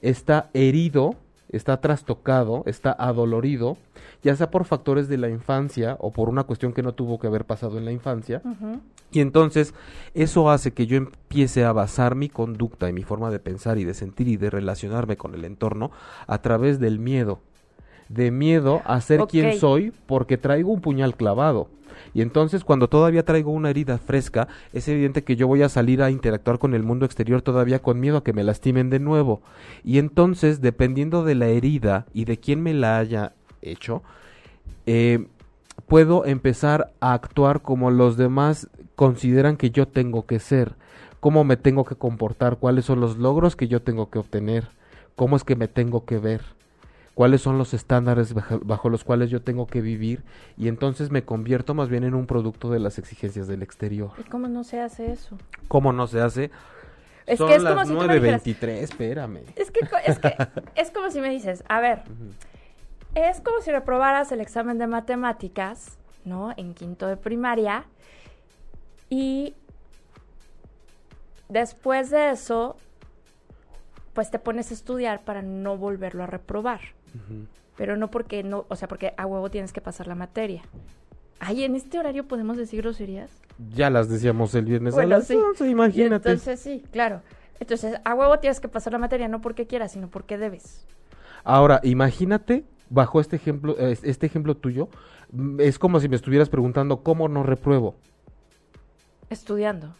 está 0.00 0.48
herido, 0.54 1.14
está 1.50 1.82
trastocado, 1.82 2.62
está 2.64 2.90
adolorido, 2.90 3.76
ya 4.22 4.34
sea 4.34 4.50
por 4.50 4.64
factores 4.64 5.08
de 5.08 5.18
la 5.18 5.28
infancia 5.28 5.98
o 6.00 6.10
por 6.10 6.30
una 6.30 6.44
cuestión 6.44 6.72
que 6.72 6.82
no 6.82 6.94
tuvo 6.94 7.18
que 7.18 7.26
haber 7.26 7.44
pasado 7.44 7.76
en 7.76 7.84
la 7.84 7.92
infancia, 7.92 8.40
y 9.10 9.20
entonces 9.20 9.74
eso 10.14 10.50
hace 10.50 10.72
que 10.72 10.86
yo 10.86 10.96
empiece 10.96 11.66
a 11.66 11.72
basar 11.72 12.14
mi 12.14 12.30
conducta 12.30 12.88
y 12.88 12.94
mi 12.94 13.02
forma 13.02 13.30
de 13.30 13.40
pensar 13.40 13.76
y 13.76 13.84
de 13.84 13.92
sentir 13.92 14.26
y 14.26 14.38
de 14.38 14.48
relacionarme 14.48 15.18
con 15.18 15.34
el 15.34 15.44
entorno 15.44 15.90
a 16.26 16.40
través 16.40 16.80
del 16.80 16.98
miedo. 16.98 17.40
De 18.12 18.30
miedo 18.30 18.82
a 18.84 19.00
ser 19.00 19.26
quien 19.26 19.58
soy 19.58 19.92
porque 20.06 20.36
traigo 20.36 20.70
un 20.72 20.80
puñal 20.80 21.16
clavado. 21.16 21.68
Y 22.14 22.20
entonces 22.22 22.64
cuando 22.64 22.88
todavía 22.88 23.24
traigo 23.24 23.52
una 23.52 23.70
herida 23.70 23.98
fresca, 23.98 24.48
es 24.72 24.86
evidente 24.88 25.22
que 25.22 25.36
yo 25.36 25.46
voy 25.46 25.62
a 25.62 25.68
salir 25.68 26.02
a 26.02 26.10
interactuar 26.10 26.58
con 26.58 26.74
el 26.74 26.82
mundo 26.82 27.06
exterior 27.06 27.42
todavía 27.42 27.80
con 27.80 28.00
miedo 28.00 28.18
a 28.18 28.24
que 28.24 28.32
me 28.32 28.44
lastimen 28.44 28.90
de 28.90 28.98
nuevo. 28.98 29.40
Y 29.84 29.98
entonces, 29.98 30.60
dependiendo 30.60 31.24
de 31.24 31.34
la 31.34 31.46
herida 31.46 32.06
y 32.12 32.24
de 32.24 32.38
quién 32.38 32.62
me 32.62 32.74
la 32.74 32.98
haya 32.98 33.32
hecho, 33.62 34.02
eh, 34.86 35.26
puedo 35.86 36.24
empezar 36.24 36.92
a 37.00 37.14
actuar 37.14 37.62
como 37.62 37.90
los 37.90 38.16
demás 38.16 38.68
consideran 38.94 39.56
que 39.56 39.70
yo 39.70 39.88
tengo 39.88 40.26
que 40.26 40.38
ser, 40.38 40.74
cómo 41.20 41.44
me 41.44 41.56
tengo 41.56 41.84
que 41.84 41.94
comportar, 41.94 42.58
cuáles 42.58 42.84
son 42.84 43.00
los 43.00 43.16
logros 43.16 43.56
que 43.56 43.68
yo 43.68 43.80
tengo 43.80 44.10
que 44.10 44.18
obtener, 44.18 44.68
cómo 45.16 45.36
es 45.36 45.44
que 45.44 45.56
me 45.56 45.68
tengo 45.68 46.04
que 46.04 46.18
ver, 46.18 46.42
cuáles 47.14 47.42
son 47.42 47.58
los 47.58 47.74
estándares 47.74 48.32
bajo, 48.34 48.60
bajo 48.62 48.88
los 48.88 49.04
cuales 49.04 49.30
yo 49.30 49.42
tengo 49.42 49.66
que 49.66 49.80
vivir 49.80 50.22
y 50.56 50.68
entonces 50.68 51.10
me 51.10 51.24
convierto 51.24 51.74
más 51.74 51.88
bien 51.88 52.04
en 52.04 52.14
un 52.14 52.26
producto 52.26 52.70
de 52.70 52.78
las 52.80 52.98
exigencias 52.98 53.46
del 53.46 53.62
exterior. 53.62 54.10
¿Y 54.18 54.22
cómo 54.24 54.48
no 54.48 54.64
se 54.64 54.80
hace 54.80 55.12
eso? 55.12 55.36
¿Cómo 55.68 55.92
no 55.92 56.06
se 56.06 56.20
hace? 56.20 56.50
Es 57.26 57.38
Son 57.38 57.48
que 57.48 57.54
es 57.56 57.62
las 57.62 57.74
como 57.74 57.84
si 57.86 57.92
tú 57.92 57.98
me 58.08 58.14
dijeras- 58.18 58.42
9:23, 58.44 58.68
espérame. 58.82 59.38
Es 59.56 59.70
que, 59.70 59.80
es 60.06 60.18
que 60.18 60.34
es 60.74 60.90
como 60.90 61.10
si 61.10 61.20
me 61.20 61.30
dices, 61.30 61.62
a 61.68 61.80
ver, 61.80 62.02
es 63.14 63.40
como 63.40 63.60
si 63.60 63.70
reprobaras 63.70 64.32
el 64.32 64.40
examen 64.40 64.78
de 64.78 64.86
matemáticas, 64.86 65.98
¿no? 66.24 66.52
En 66.56 66.74
quinto 66.74 67.06
de 67.06 67.16
primaria. 67.16 67.84
Y 69.10 69.54
después 71.48 72.10
de 72.10 72.30
eso, 72.30 72.76
pues 74.14 74.30
te 74.30 74.38
pones 74.38 74.70
a 74.70 74.74
estudiar 74.74 75.22
para 75.22 75.42
no 75.42 75.76
volverlo 75.76 76.24
a 76.24 76.26
reprobar. 76.26 76.80
Pero 77.76 77.96
no 77.96 78.10
porque 78.10 78.42
no, 78.42 78.66
o 78.68 78.76
sea, 78.76 78.88
porque 78.88 79.14
a 79.16 79.26
huevo 79.26 79.50
tienes 79.50 79.72
que 79.72 79.80
pasar 79.80 80.06
la 80.06 80.14
materia. 80.14 80.62
Ay, 81.40 81.64
en 81.64 81.74
este 81.74 81.98
horario 81.98 82.26
podemos 82.28 82.56
decir 82.56 82.82
groserías. 82.82 83.30
Ya 83.74 83.90
las 83.90 84.08
decíamos 84.08 84.54
el 84.54 84.64
viernes 84.64 84.94
Bueno, 84.94 85.16
a 85.16 85.18
las 85.18 85.26
sí. 85.26 85.34
11, 85.34 85.66
Y 85.66 85.70
imagínate. 85.70 86.14
entonces 86.30 86.60
sí, 86.60 86.84
claro. 86.92 87.22
Entonces, 87.60 88.00
a 88.04 88.14
huevo 88.14 88.38
tienes 88.40 88.60
que 88.60 88.68
pasar 88.68 88.92
la 88.92 88.98
materia, 88.98 89.28
no 89.28 89.40
porque 89.40 89.66
quieras, 89.66 89.92
sino 89.92 90.08
porque 90.08 90.38
debes. 90.38 90.86
Ahora, 91.44 91.80
imagínate, 91.84 92.64
bajo 92.90 93.20
este 93.20 93.36
ejemplo, 93.36 93.76
eh, 93.78 93.96
este 94.02 94.26
ejemplo 94.26 94.56
tuyo, 94.56 94.88
mm, 95.32 95.60
es 95.60 95.78
como 95.78 96.00
si 96.00 96.08
me 96.08 96.16
estuvieras 96.16 96.48
preguntando 96.48 97.02
cómo 97.02 97.28
no 97.28 97.42
repruebo. 97.42 97.96
Estudiando. 99.30 99.94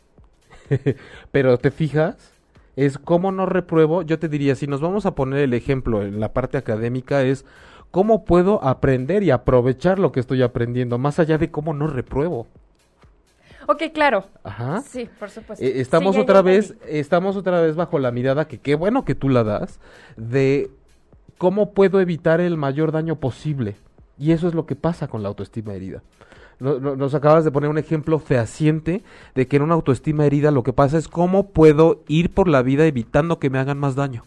Pero 1.31 1.59
te 1.59 1.71
fijas, 1.71 2.32
es 2.77 2.99
cómo 2.99 3.33
no 3.33 3.47
repruebo. 3.47 4.03
Yo 4.03 4.19
te 4.19 4.29
diría, 4.29 4.55
si 4.55 4.67
nos 4.67 4.81
vamos 4.81 5.07
a 5.07 5.15
poner 5.15 5.41
el 5.41 5.55
ejemplo 5.55 6.03
en 6.03 6.21
la 6.21 6.33
parte 6.33 6.59
académica, 6.59 7.23
es 7.23 7.45
cómo 7.91 8.25
puedo 8.25 8.63
aprender 8.65 9.23
y 9.23 9.31
aprovechar 9.31 9.99
lo 9.99 10.13
que 10.13 10.21
estoy 10.21 10.43
aprendiendo, 10.43 10.99
más 10.99 11.19
allá 11.19 11.39
de 11.39 11.51
cómo 11.51 11.75
no 11.75 11.87
repruebo. 11.87 12.47
Ok, 13.69 13.83
claro. 13.95 14.25
Ajá. 14.43 14.81
Sí, 14.81 15.09
por 15.19 15.31
supuesto. 15.31 15.65
Eh, 15.65 15.81
estamos 15.81 16.15
Sí, 16.15 16.19
ya, 16.19 16.23
otra 16.23 16.37
ya 16.37 16.43
vez, 16.43 16.75
estamos 16.89 17.37
otra 17.37 17.61
vez 17.61 17.77
bajo 17.77 17.99
la 17.99 18.11
mirada 18.11 18.49
que 18.49 18.59
qué 18.59 18.75
bueno 18.75 19.05
que 19.05 19.15
tú 19.15 19.29
la 19.29 19.45
das 19.45 19.79
de 20.17 20.71
cómo 21.39 21.73
puedo 21.73 22.01
evitar 22.01 22.41
el 22.41 22.57
mayor 22.57 22.93
daño 22.93 23.17
posible. 23.17 23.77
Y 24.19 24.33
eso 24.33 24.49
es 24.49 24.55
lo 24.55 24.67
que 24.67 24.77
pasa 24.77 25.09
con 25.09 25.23
la 25.23 25.29
autoestima 25.29 25.75
herida. 25.75 26.03
No- 26.63 26.79
no- 26.79 26.97
Nos 26.97 27.15
acabas 27.15 27.45
de 27.45 27.51
poner 27.51 27.69
un 27.69 27.79
ejemplo 27.79 28.19
fehaciente 28.19 29.03
de 29.35 29.47
que 29.49 29.57
en 29.57 29.63
una 29.63 29.75
autoestima 29.75 30.25
herida 30.25 30.51
lo 30.51 30.63
que 30.63 30.73
pasa 30.73 30.97
es 30.97 31.09
cómo 31.09 31.49
puedo 31.51 32.03
ir 32.09 32.33
por 32.33 32.49
la 32.49 32.63
vida 32.63 32.87
evitando 32.87 33.39
que 33.39 33.51
me 33.51 33.59
hagan 33.59 33.79
más 33.79 33.95
daño. 33.97 34.23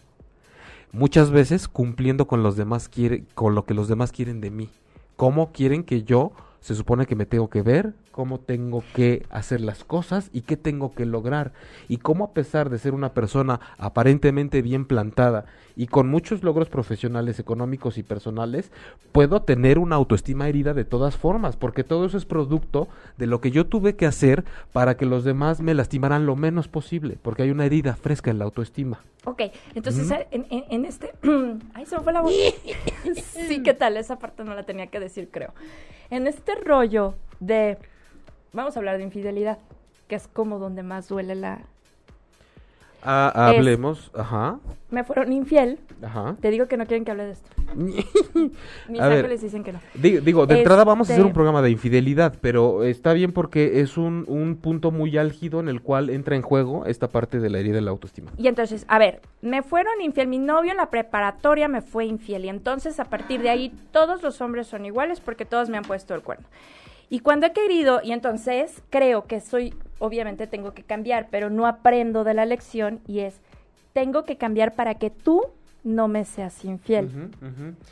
Muchas 0.92 1.30
veces 1.30 1.68
cumpliendo 1.68 2.26
con 2.26 2.42
los 2.42 2.56
demás 2.56 2.88
quiere, 2.88 3.24
con 3.34 3.54
lo 3.54 3.64
que 3.64 3.74
los 3.74 3.88
demás 3.88 4.12
quieren 4.12 4.40
de 4.40 4.50
mí. 4.50 4.68
¿Cómo 5.16 5.52
quieren 5.52 5.82
que 5.82 6.02
yo 6.04 6.32
se 6.60 6.74
supone 6.74 7.06
que 7.06 7.16
me 7.16 7.26
tengo 7.26 7.48
que 7.48 7.62
ver, 7.62 7.94
cómo 8.16 8.40
tengo 8.40 8.82
que 8.94 9.26
hacer 9.28 9.60
las 9.60 9.84
cosas 9.84 10.30
y 10.32 10.40
qué 10.40 10.56
tengo 10.56 10.94
que 10.94 11.04
lograr. 11.04 11.52
Y 11.86 11.98
cómo 11.98 12.24
a 12.24 12.32
pesar 12.32 12.70
de 12.70 12.78
ser 12.78 12.94
una 12.94 13.12
persona 13.12 13.60
aparentemente 13.76 14.62
bien 14.62 14.86
plantada 14.86 15.44
y 15.76 15.86
con 15.88 16.08
muchos 16.08 16.42
logros 16.42 16.70
profesionales, 16.70 17.38
económicos 17.38 17.98
y 17.98 18.02
personales, 18.02 18.72
puedo 19.12 19.42
tener 19.42 19.78
una 19.78 19.96
autoestima 19.96 20.48
herida 20.48 20.72
de 20.72 20.86
todas 20.86 21.14
formas, 21.18 21.56
porque 21.58 21.84
todo 21.84 22.06
eso 22.06 22.16
es 22.16 22.24
producto 22.24 22.88
de 23.18 23.26
lo 23.26 23.42
que 23.42 23.50
yo 23.50 23.66
tuve 23.66 23.96
que 23.96 24.06
hacer 24.06 24.44
para 24.72 24.96
que 24.96 25.04
los 25.04 25.22
demás 25.22 25.60
me 25.60 25.74
lastimaran 25.74 26.24
lo 26.24 26.36
menos 26.36 26.68
posible, 26.68 27.18
porque 27.20 27.42
hay 27.42 27.50
una 27.50 27.66
herida 27.66 27.96
fresca 27.96 28.30
en 28.30 28.38
la 28.38 28.46
autoestima. 28.46 29.00
Ok, 29.26 29.42
entonces 29.74 30.10
en- 30.30 30.46
en 30.50 30.84
este... 30.86 31.12
Ay, 31.74 31.84
se 31.84 31.96
me 31.98 32.02
fue 32.02 32.12
la 32.14 32.22
voz. 32.22 32.32
sí, 33.48 33.62
¿qué 33.62 33.74
tal? 33.74 33.98
Esa 33.98 34.18
parte 34.18 34.42
no 34.44 34.54
la 34.54 34.62
tenía 34.62 34.86
que 34.86 35.00
decir, 35.00 35.28
creo. 35.30 35.52
En 36.08 36.26
este 36.26 36.54
rollo 36.54 37.14
de... 37.40 37.76
Vamos 38.52 38.76
a 38.76 38.80
hablar 38.80 38.96
de 38.98 39.04
infidelidad, 39.04 39.58
que 40.08 40.14
es 40.14 40.28
como 40.28 40.58
donde 40.58 40.82
más 40.82 41.08
duele 41.08 41.34
la... 41.34 41.60
Ah, 43.08 43.50
Es- 43.52 43.58
hablemos, 43.58 44.10
ajá, 44.14 44.58
Me 44.90 45.04
fueron 45.04 45.32
infiel. 45.32 45.78
ajá. 46.02 46.34
Te 46.40 46.50
digo 46.50 46.66
que 46.66 46.76
no 46.76 46.86
quieren 46.86 47.04
que 47.04 47.12
hable 47.12 47.26
de 47.26 47.32
esto. 47.32 47.50
Mis 48.88 49.00
A 49.00 49.06
ver. 49.08 49.18
ángeles 49.18 49.42
dicen 49.42 49.62
que 49.62 49.72
no. 49.72 49.80
Di- 49.94 50.18
Digo, 50.18 50.44
de 50.46 50.58
entrada 50.58 50.82
vamos 50.82 51.08
a 51.08 51.12
hacer 51.12 51.20
Este- 51.20 51.28
un 51.28 51.32
programa 51.32 51.62
de 51.62 51.70
infidelidad, 51.70 52.34
pero 52.40 52.82
está 52.82 53.12
bien 53.12 53.30
porque 53.32 53.80
es 53.80 53.96
un, 53.96 54.24
un 54.26 54.56
punto 54.56 54.90
muy 54.90 55.16
álgido 55.18 55.60
en 55.60 55.68
el 55.68 55.82
cual 55.82 56.10
entra 56.10 56.34
en 56.34 56.42
juego 56.42 56.84
esta 56.86 57.06
parte 57.08 57.38
de 57.38 57.48
la 57.48 57.58
herida 57.60 57.76
de 57.76 57.82
la 57.82 57.92
autoestima. 57.92 58.32
Y 58.38 58.48
entonces, 58.48 58.84
a 58.88 58.98
ver, 58.98 59.20
me 59.40 59.62
fueron 59.62 60.00
infiel. 60.00 60.26
Mi 60.26 60.38
novio 60.38 60.72
en 60.72 60.78
la 60.78 60.90
preparatoria 60.90 61.68
me 61.68 61.82
fue 61.82 62.06
infiel. 62.06 62.44
Y 62.46 62.48
entonces, 62.48 62.98
a 62.98 63.04
partir 63.04 63.40
de 63.40 63.50
ahí, 63.50 63.72
todos 63.92 64.22
los 64.24 64.40
hombres 64.40 64.66
son 64.66 64.84
iguales 64.84 65.20
porque 65.20 65.44
todos 65.44 65.68
me 65.68 65.76
han 65.76 65.84
puesto 65.84 66.12
el 66.14 66.22
cuerno. 66.22 66.46
Y 67.08 67.20
cuando 67.20 67.46
he 67.46 67.52
querido, 67.52 68.00
y 68.02 68.12
entonces 68.12 68.82
creo 68.90 69.26
que 69.26 69.40
soy, 69.40 69.74
obviamente 69.98 70.46
tengo 70.46 70.74
que 70.74 70.82
cambiar, 70.82 71.28
pero 71.30 71.50
no 71.50 71.66
aprendo 71.66 72.24
de 72.24 72.34
la 72.34 72.44
lección 72.44 73.00
y 73.06 73.20
es, 73.20 73.40
tengo 73.92 74.24
que 74.24 74.36
cambiar 74.36 74.74
para 74.74 74.96
que 74.96 75.10
tú 75.10 75.42
no 75.84 76.08
me 76.08 76.24
seas 76.24 76.64
infiel. 76.64 77.30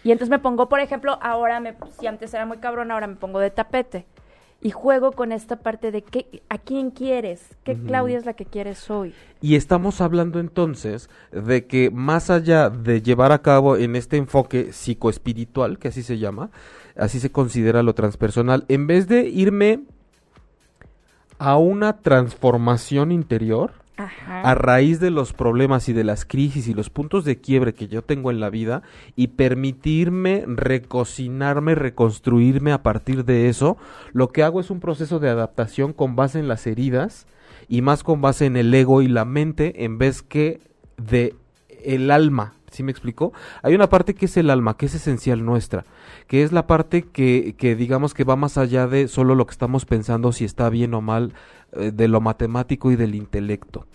Y 0.03 0.11
entonces 0.11 0.29
me 0.29 0.41
pongo, 0.41 0.69
por 0.69 0.81
ejemplo, 0.81 1.17
ahora, 1.23 1.61
me, 1.61 1.77
si 1.99 2.09
antes 2.09 2.35
era 2.35 2.45
muy 2.45 2.59
cabrón, 2.59 2.91
ahora 2.91 3.07
me 3.07 3.15
pongo 3.15 3.39
de 3.39 3.51
tapete. 3.51 4.05
Y 4.65 4.71
juego 4.71 5.13
con 5.13 5.31
esta 5.31 5.57
parte 5.57 5.91
de 5.91 6.01
qué, 6.01 6.43
a 6.49 6.57
quién 6.57 6.91
quieres, 6.91 7.43
qué. 7.65 7.77
Claudia 7.77 8.17
es 8.17 8.25
la 8.25 8.33
que 8.33 8.47
quieres 8.47 8.91
hoy. 8.91 9.13
Y 9.43 9.57
estamos 9.57 10.01
hablando 10.01 10.41
entonces 10.41 11.11
de 11.33 11.67
que 11.67 11.91
más 11.91 12.31
allá 12.31 12.71
de 12.71 13.03
llevar 13.03 13.31
a 13.31 13.43
cabo 13.43 13.77
en 13.77 13.95
este 13.95 14.17
enfoque 14.17 14.73
psicoespiritual, 14.73 15.79
que 15.79 15.89
así 15.89 16.03
se 16.03 16.17
llama, 16.17 16.49
así 16.97 17.21
se 17.21 17.31
considera 17.31 17.83
lo 17.83 17.95
transpersonal, 17.95 18.65
en 18.69 18.87
vez 18.87 19.07
de 19.07 19.29
irme 19.29 19.85
a 21.39 21.59
una 21.59 21.99
transformación 21.99 23.13
interior, 23.13 23.84
A 23.97 24.55
raíz 24.57 24.99
de 24.99 25.11
los 25.11 25.33
problemas 25.33 25.89
y 25.89 25.93
de 25.93 26.03
las 26.03 26.25
crisis 26.25 26.67
y 26.67 26.75
los 26.75 26.91
puntos 26.91 27.25
de 27.25 27.41
quiebre 27.41 27.75
que 27.75 27.87
yo 27.87 28.03
tengo 28.03 28.33
en 28.33 28.41
la 28.41 28.51
vida 28.51 28.83
y 29.15 29.29
permitirme 29.29 30.45
recocinarme, 30.47 31.77
reconstruirme 31.77 32.73
a 32.73 32.83
partir 32.83 33.25
de 33.25 33.49
eso, 33.49 33.77
lo 34.13 34.31
que 34.31 34.43
hago 34.43 34.59
es 34.59 34.71
un 34.71 34.81
proceso 34.81 35.21
de 35.21 35.29
adaptación 35.29 35.93
con 35.93 36.17
base 36.17 36.41
en 36.41 36.49
las 36.49 36.67
heridas 36.67 37.27
y 37.69 37.83
más 37.83 38.03
con 38.03 38.21
base 38.21 38.47
en 38.47 38.57
el 38.57 38.75
ego 38.75 39.01
y 39.01 39.07
la 39.07 39.25
mente 39.25 39.85
en 39.85 39.99
vez 39.99 40.23
que 40.23 40.61
de 40.97 41.37
el 41.85 42.11
alma. 42.11 42.55
¿Sí 42.75 42.83
me 42.83 42.91
explicó? 42.91 43.33
Hay 43.63 43.77
una 43.77 43.89
parte 43.89 44.15
que 44.15 44.27
es 44.27 44.37
el 44.37 44.51
alma, 44.51 44.77
que 44.77 44.87
es 44.87 44.97
esencial 44.97 45.45
nuestra, 45.45 45.85
que 46.27 46.43
es 46.43 46.51
la 46.51 46.67
parte 46.67 47.03
que, 47.03 47.55
que 47.57 47.77
digamos 47.77 48.15
que 48.15 48.25
va 48.25 48.35
más 48.35 48.59
allá 48.59 48.89
de 48.89 49.07
solo 49.07 49.37
lo 49.37 49.47
que 49.47 49.53
estamos 49.53 49.85
pensando, 49.85 50.33
si 50.33 50.45
está 50.45 50.69
bien 50.71 50.93
o 50.95 51.01
mal, 51.01 51.35
eh, 51.71 51.93
de 51.95 52.09
lo 52.09 52.21
matemático 52.21 52.91
y 52.91 52.97
del 52.97 53.15
intelecto. 53.15 53.87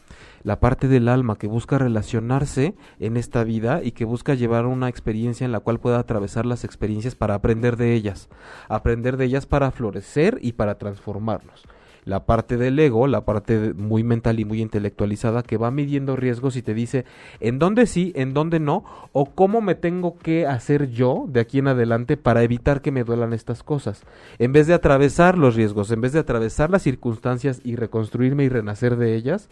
La 0.43 0.61
parte 0.61 0.87
del 0.87 1.09
alma 1.09 1.37
que 1.37 1.47
busca 1.47 1.77
relacionarse 1.77 2.73
en 3.01 3.17
esta 3.17 3.43
vida 3.43 3.81
y 3.83 3.91
que 3.91 4.05
busca 4.05 4.33
llevar 4.33 4.65
una 4.65 4.87
experiencia 4.87 5.43
en 5.43 5.51
la 5.51 5.59
cual 5.59 5.81
pueda 5.81 5.99
atravesar 5.99 6.45
las 6.45 6.63
experiencias 6.63 7.15
para 7.15 7.35
aprender 7.35 7.75
de 7.75 7.93
ellas, 7.93 8.29
aprender 8.69 9.17
de 9.17 9.25
ellas 9.25 9.45
para 9.45 9.71
florecer 9.71 10.39
y 10.41 10.53
para 10.53 10.77
transformarnos 10.77 11.65
la 12.09 12.25
parte 12.25 12.57
del 12.57 12.79
ego, 12.79 13.07
la 13.07 13.23
parte 13.23 13.73
muy 13.75 14.03
mental 14.03 14.39
y 14.39 14.45
muy 14.45 14.61
intelectualizada 14.61 15.43
que 15.43 15.57
va 15.57 15.69
midiendo 15.69 16.15
riesgos 16.15 16.55
y 16.55 16.63
te 16.63 16.73
dice 16.73 17.05
en 17.39 17.59
dónde 17.59 17.85
sí, 17.85 18.11
en 18.15 18.33
dónde 18.33 18.59
no, 18.59 18.83
o 19.13 19.25
cómo 19.25 19.61
me 19.61 19.75
tengo 19.75 20.17
que 20.17 20.47
hacer 20.47 20.89
yo 20.89 21.25
de 21.29 21.39
aquí 21.39 21.59
en 21.59 21.67
adelante 21.67 22.17
para 22.17 22.41
evitar 22.41 22.81
que 22.81 22.91
me 22.91 23.03
duelan 23.03 23.33
estas 23.33 23.61
cosas. 23.61 24.03
En 24.39 24.51
vez 24.51 24.65
de 24.65 24.73
atravesar 24.73 25.37
los 25.37 25.55
riesgos, 25.55 25.91
en 25.91 26.01
vez 26.01 26.11
de 26.11 26.19
atravesar 26.19 26.71
las 26.71 26.81
circunstancias 26.81 27.61
y 27.63 27.75
reconstruirme 27.75 28.43
y 28.43 28.49
renacer 28.49 28.97
de 28.97 29.15
ellas, 29.15 29.49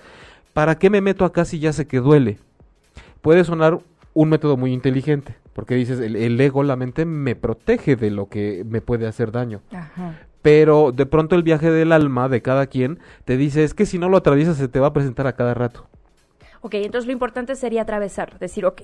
¿para 0.54 0.80
qué 0.80 0.90
me 0.90 1.02
meto 1.02 1.26
acá 1.26 1.46
si 1.46 1.60
ya 1.60 1.72
sé 1.74 1.86
que 1.86 2.00
duele? 2.00 2.40
Puede 3.22 3.44
sonar 3.44 3.80
un 4.16 4.30
método 4.30 4.58
muy 4.58 4.74
inteligente, 4.74 5.36
porque 5.54 5.76
dices, 5.76 6.00
el, 6.00 6.16
el 6.16 6.42
ego, 6.42 6.64
la 6.64 6.76
mente, 6.76 7.06
me 7.06 7.36
protege 7.36 7.96
de 7.96 8.10
lo 8.10 8.30
que 8.30 8.66
me 8.68 8.82
puede 8.82 9.06
hacer 9.06 9.32
daño 9.32 9.62
Ajá. 9.72 10.16
Pero 10.48 10.94
de 10.94 11.06
pronto 11.06 11.36
el 11.36 11.44
viaje 11.44 11.70
del 11.70 11.92
alma 11.92 12.30
de 12.30 12.42
cada 12.42 12.68
quien 12.68 13.00
te 13.26 13.36
dice 13.36 13.66
es 13.66 13.74
que 13.74 13.86
si 13.86 14.00
no 14.00 14.08
lo 14.08 14.16
atraviesas 14.16 14.56
se 14.56 14.70
te 14.70 14.80
va 14.80 14.88
a 14.88 14.94
presentar 14.94 15.28
a 15.28 15.34
cada 15.34 15.54
rato. 15.54 15.90
Ok, 16.62 16.76
entonces 16.76 17.06
lo 17.06 17.12
importante 17.12 17.54
sería 17.58 17.82
atravesarlo, 17.82 18.40
decir, 18.40 18.66
ok, 18.66 18.84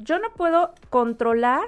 yo 0.00 0.18
no 0.18 0.28
puedo 0.36 0.74
controlar 0.90 1.62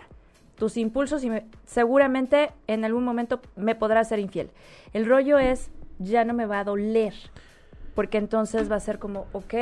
tus 0.57 0.77
impulsos 0.77 1.25
y 1.25 1.31
me- 1.31 1.47
seguramente 1.65 2.51
en 2.67 2.85
algún 2.85 3.03
momento 3.03 3.41
me 3.57 3.75
podrás 3.75 4.11
ser 4.11 4.19
infiel. 4.19 4.51
El 4.93 5.07
rollo 5.07 5.39
es, 5.39 5.71
ya 5.99 6.27
no 6.27 6.35
me 6.35 6.45
va 6.45 6.61
a 6.61 6.65
doler, 6.65 7.15
porque 7.95 8.19
entonces 8.19 8.71
va 8.71 8.77
a 8.77 8.81
ser 8.81 8.99
como, 8.99 9.25
ok, 9.33 9.55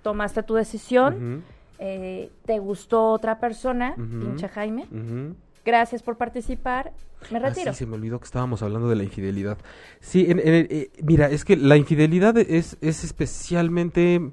tomaste 0.00 0.44
tu 0.44 0.54
decisión, 0.54 1.44
eh, 1.78 2.30
te 2.46 2.58
gustó 2.58 3.10
otra 3.10 3.38
persona, 3.38 3.96
Ujú. 3.98 4.18
pinche 4.18 4.48
Jaime, 4.48 4.84
ujú. 4.90 5.36
Gracias 5.66 6.02
por 6.02 6.16
participar, 6.16 6.92
me 7.30 7.38
Ah, 7.38 7.48
retiro. 7.48 7.72
sí, 7.72 7.78
se 7.80 7.86
me 7.86 7.96
olvidó 7.96 8.18
que 8.20 8.24
estábamos 8.24 8.62
hablando 8.62 8.88
de 8.88 8.96
la 8.96 9.02
infidelidad. 9.02 9.58
Sí, 10.00 10.26
en- 10.30 10.38
en 10.38 10.54
el- 10.54 10.68
eh, 10.70 10.90
mira, 11.02 11.28
es 11.28 11.44
que 11.44 11.56
la 11.56 11.76
infidelidad 11.76 12.38
es, 12.38 12.78
es 12.80 13.04
especialmente... 13.04 14.30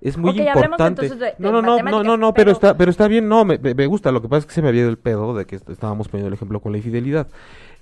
Es 0.00 0.16
muy 0.18 0.30
Ok, 0.30 0.36
hablemos 0.40 0.64
importante. 0.64 1.02
entonces 1.06 1.18
de- 1.20 1.34
no, 1.38 1.52
no, 1.52 1.62
no, 1.62 1.78
no, 1.80 2.02
no, 2.02 2.16
no, 2.16 2.34
pero, 2.34 2.46
pero- 2.46 2.50
está, 2.50 2.76
pero 2.76 2.90
está 2.90 3.06
bien, 3.06 3.28
no, 3.28 3.44
me, 3.44 3.56
me- 3.58 3.86
gusta. 3.86 4.10
Lo 4.10 4.20
que 4.20 4.28
pasa 4.28 4.40
es 4.40 4.46
que 4.46 4.52
se 4.54 4.60
me 4.60 4.66
había 4.68 4.80
ido 4.80 4.90
el 4.90 4.98
pedo 4.98 5.32
de 5.32 5.44
que 5.46 5.54
est- 5.54 5.70
estábamos 5.70 6.08
poniendo 6.08 6.26
el 6.26 6.34
ejemplo 6.34 6.58
con 6.58 6.72
la 6.72 6.78
infidelidad. 6.78 7.28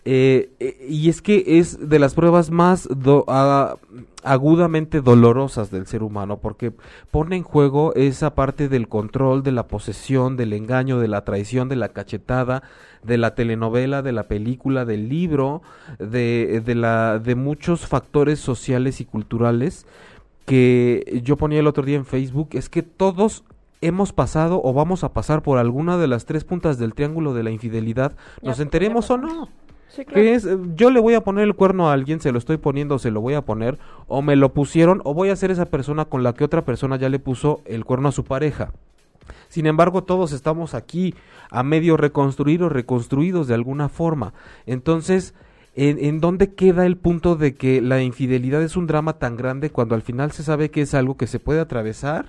Eh, 0.06 0.50
eh, 0.60 0.86
y 0.88 1.10
es 1.10 1.20
que 1.20 1.44
es 1.58 1.88
de 1.90 1.98
las 1.98 2.14
pruebas 2.14 2.50
más 2.50 2.88
do- 2.90 3.24
a- 3.28 3.76
agudamente 4.22 5.02
dolorosas 5.02 5.70
del 5.70 5.86
ser 5.86 6.02
humano, 6.02 6.38
porque 6.38 6.72
pone 7.10 7.36
en 7.36 7.42
juego 7.42 7.94
esa 7.94 8.34
parte 8.34 8.68
del 8.68 8.88
control, 8.88 9.42
de 9.42 9.52
la 9.52 9.66
posesión, 9.66 10.36
del 10.38 10.52
engaño, 10.54 10.98
de 11.00 11.08
la 11.08 11.24
traición, 11.24 11.68
de 11.68 11.76
la 11.76 11.90
cachetada, 11.90 12.62
de 13.02 13.18
la 13.18 13.34
telenovela, 13.34 14.00
de 14.02 14.12
la 14.12 14.24
película, 14.24 14.84
del 14.86 15.08
libro, 15.10 15.60
de, 15.98 16.62
de, 16.64 16.74
la, 16.74 17.18
de 17.18 17.34
muchos 17.34 17.86
factores 17.86 18.38
sociales 18.40 19.00
y 19.00 19.04
culturales 19.04 19.86
que 20.46 21.20
yo 21.24 21.36
ponía 21.36 21.60
el 21.60 21.66
otro 21.66 21.84
día 21.84 21.96
en 21.96 22.04
Facebook, 22.06 22.50
es 22.52 22.68
que 22.68 22.82
todos 22.82 23.44
hemos 23.82 24.12
pasado 24.12 24.60
o 24.62 24.72
vamos 24.74 25.04
a 25.04 25.12
pasar 25.12 25.42
por 25.42 25.56
alguna 25.58 25.96
de 25.96 26.06
las 26.08 26.26
tres 26.26 26.44
puntas 26.44 26.78
del 26.78 26.92
triángulo 26.92 27.32
de 27.32 27.42
la 27.42 27.50
infidelidad, 27.50 28.12
nos 28.42 28.60
enteremos 28.60 29.10
o 29.10 29.16
no. 29.16 29.48
Sí, 29.90 30.05
claro. 30.05 30.22
Que 30.22 30.35
es, 30.35 30.46
eh, 30.46 30.57
yo 30.76 30.90
le 30.90 31.00
voy 31.00 31.14
a 31.14 31.22
poner 31.22 31.44
el 31.44 31.55
cuerno 31.55 31.90
a 31.90 31.92
alguien, 31.92 32.20
se 32.20 32.33
lo 32.33 32.38
estoy 32.38 32.57
poniendo 32.57 32.98
se 32.98 33.11
lo 33.11 33.20
voy 33.20 33.35
a 33.35 33.42
poner, 33.42 33.79
o 34.07 34.22
me 34.22 34.37
lo 34.37 34.53
pusieron, 34.55 35.00
o 35.05 35.14
voy 35.14 35.31
a 35.31 35.37
ser 35.37 35.50
esa 35.50 35.66
persona 35.66 36.05
con 36.05 36.22
la 36.22 36.33
que 36.33 36.44
otra 36.44 36.64
persona 36.64 36.96
ya 36.96 37.09
le 37.09 37.18
puso 37.18 37.61
el 37.64 37.85
cuerno 37.85 38.09
a 38.09 38.12
su 38.12 38.24
pareja. 38.24 38.72
Sin 39.48 39.66
embargo, 39.66 40.05
todos 40.05 40.33
estamos 40.33 40.74
aquí 40.74 41.14
a 41.50 41.62
medio 41.62 41.96
reconstruir 41.96 42.62
o 42.62 42.68
reconstruidos 42.68 43.48
de 43.48 43.55
alguna 43.55 43.88
forma. 43.88 44.33
Entonces, 44.66 45.35
¿en, 45.74 45.98
en 46.05 46.20
dónde 46.20 46.55
queda 46.55 46.87
el 46.87 46.96
punto 46.96 47.35
de 47.35 47.55
que 47.55 47.81
la 47.81 48.00
infidelidad 48.03 48.62
es 48.62 48.76
un 48.76 48.87
drama 48.87 49.14
tan 49.14 49.37
grande 49.37 49.70
cuando 49.70 49.96
al 49.96 50.03
final 50.03 50.31
se 50.31 50.44
sabe 50.44 50.70
que 50.70 50.83
es 50.83 50.94
algo 50.94 51.16
que 51.16 51.26
se 51.26 51.40
puede 51.40 51.61
atravesar? 51.61 52.26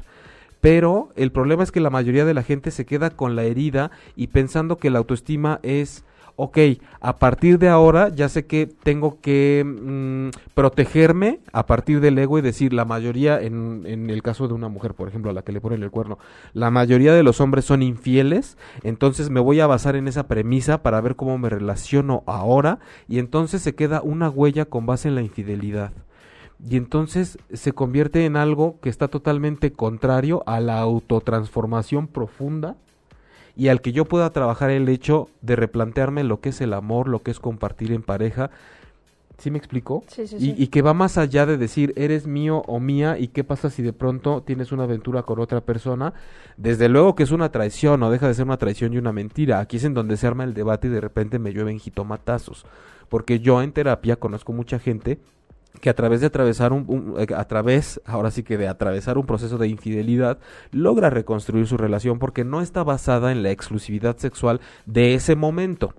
Pero 0.61 1.09
el 1.15 1.31
problema 1.31 1.63
es 1.63 1.71
que 1.71 1.79
la 1.79 1.89
mayoría 1.89 2.23
de 2.23 2.35
la 2.35 2.43
gente 2.43 2.69
se 2.69 2.85
queda 2.85 3.09
con 3.09 3.35
la 3.35 3.43
herida 3.43 3.91
y 4.15 4.27
pensando 4.27 4.77
que 4.77 4.91
la 4.91 4.99
autoestima 4.99 5.59
es, 5.63 6.05
ok, 6.35 6.57
a 6.99 7.15
partir 7.17 7.59
de 7.59 7.69
ahora 7.69 8.09
ya 8.09 8.29
sé 8.29 8.45
que 8.45 8.67
tengo 8.67 9.19
que 9.21 9.63
mm, 9.65 10.29
protegerme 10.53 11.39
a 11.53 11.65
partir 11.65 11.99
del 11.99 12.17
ego 12.17 12.39
y 12.39 12.41
decir, 12.41 12.73
la 12.73 12.85
mayoría, 12.85 13.41
en, 13.41 13.83
en 13.85 14.09
el 14.09 14.21
caso 14.23 14.47
de 14.47 14.53
una 14.53 14.67
mujer, 14.67 14.93
por 14.93 15.07
ejemplo, 15.07 15.31
a 15.31 15.33
la 15.33 15.43
que 15.43 15.51
le 15.51 15.61
ponen 15.61 15.83
el 15.83 15.91
cuerno, 15.91 16.17
la 16.53 16.71
mayoría 16.71 17.13
de 17.13 17.23
los 17.23 17.41
hombres 17.41 17.65
son 17.65 17.81
infieles, 17.81 18.57
entonces 18.83 19.29
me 19.29 19.39
voy 19.39 19.59
a 19.59 19.67
basar 19.67 19.95
en 19.95 20.07
esa 20.07 20.27
premisa 20.27 20.81
para 20.83 21.01
ver 21.01 21.15
cómo 21.15 21.37
me 21.37 21.49
relaciono 21.49 22.23
ahora 22.25 22.79
y 23.07 23.19
entonces 23.19 23.61
se 23.61 23.75
queda 23.75 24.01
una 24.01 24.29
huella 24.29 24.65
con 24.65 24.85
base 24.85 25.07
en 25.07 25.15
la 25.15 25.21
infidelidad. 25.21 25.93
Y 26.63 26.77
entonces 26.77 27.39
se 27.51 27.71
convierte 27.71 28.25
en 28.25 28.35
algo 28.35 28.79
que 28.81 28.89
está 28.89 29.07
totalmente 29.07 29.73
contrario 29.73 30.43
a 30.45 30.59
la 30.59 30.79
autotransformación 30.79 32.07
profunda 32.07 32.75
y 33.55 33.67
al 33.69 33.81
que 33.81 33.91
yo 33.91 34.05
pueda 34.05 34.31
trabajar 34.31 34.69
el 34.69 34.87
hecho 34.89 35.29
de 35.41 35.55
replantearme 35.55 36.23
lo 36.23 36.39
que 36.41 36.49
es 36.49 36.61
el 36.61 36.73
amor, 36.73 37.07
lo 37.07 37.21
que 37.21 37.31
es 37.31 37.39
compartir 37.39 37.91
en 37.91 38.03
pareja. 38.03 38.49
¿Sí 39.37 39.49
me 39.49 39.57
explicó? 39.57 40.03
Sí, 40.07 40.27
sí, 40.27 40.35
Y, 40.35 40.39
sí. 40.39 40.55
y 40.55 40.67
que 40.67 40.83
va 40.83 40.93
más 40.93 41.17
allá 41.17 41.47
de 41.47 41.57
decir 41.57 41.93
eres 41.95 42.27
mío 42.27 42.61
o 42.67 42.79
mía 42.79 43.17
y 43.17 43.29
qué 43.29 43.43
pasa 43.43 43.71
si 43.71 43.81
de 43.81 43.91
pronto 43.91 44.43
tienes 44.43 44.71
una 44.71 44.83
aventura 44.83 45.23
con 45.23 45.39
otra 45.39 45.61
persona. 45.61 46.13
Desde 46.57 46.89
luego 46.89 47.15
que 47.15 47.23
es 47.23 47.31
una 47.31 47.51
traición 47.51 48.03
o 48.03 48.11
deja 48.11 48.27
de 48.27 48.35
ser 48.35 48.45
una 48.45 48.57
traición 48.57 48.93
y 48.93 48.99
una 48.99 49.11
mentira. 49.11 49.59
Aquí 49.59 49.77
es 49.77 49.83
en 49.83 49.95
donde 49.95 50.17
se 50.17 50.27
arma 50.27 50.43
el 50.43 50.53
debate 50.53 50.87
y 50.87 50.91
de 50.91 51.01
repente 51.01 51.39
me 51.39 51.53
llueven 51.53 51.79
jitomatazos. 51.79 52.65
Porque 53.09 53.39
yo 53.39 53.61
en 53.63 53.71
terapia 53.71 54.15
conozco 54.17 54.53
mucha 54.53 54.77
gente 54.77 55.19
que 55.79 55.89
a 55.89 55.95
través 55.95 56.19
de 56.21 56.27
atravesar 56.27 56.73
un, 56.73 56.85
un- 56.87 57.15
eh, 57.19 57.27
a 57.35 57.45
través 57.45 58.01
ahora 58.05 58.29
sí 58.31 58.43
que 58.43 58.57
de 58.57 58.67
atravesar 58.67 59.17
un 59.17 59.25
proceso 59.25 59.57
de 59.57 59.67
infidelidad 59.67 60.37
logra 60.71 61.09
reconstruir 61.09 61.65
su 61.67 61.77
relación 61.77 62.19
porque 62.19 62.43
no 62.43 62.61
está 62.61 62.83
basada 62.83 63.31
en 63.31 63.41
la 63.43 63.51
exclusividad 63.51 64.17
sexual 64.17 64.59
de 64.85 65.13
ese 65.13 65.35
momento 65.35 65.93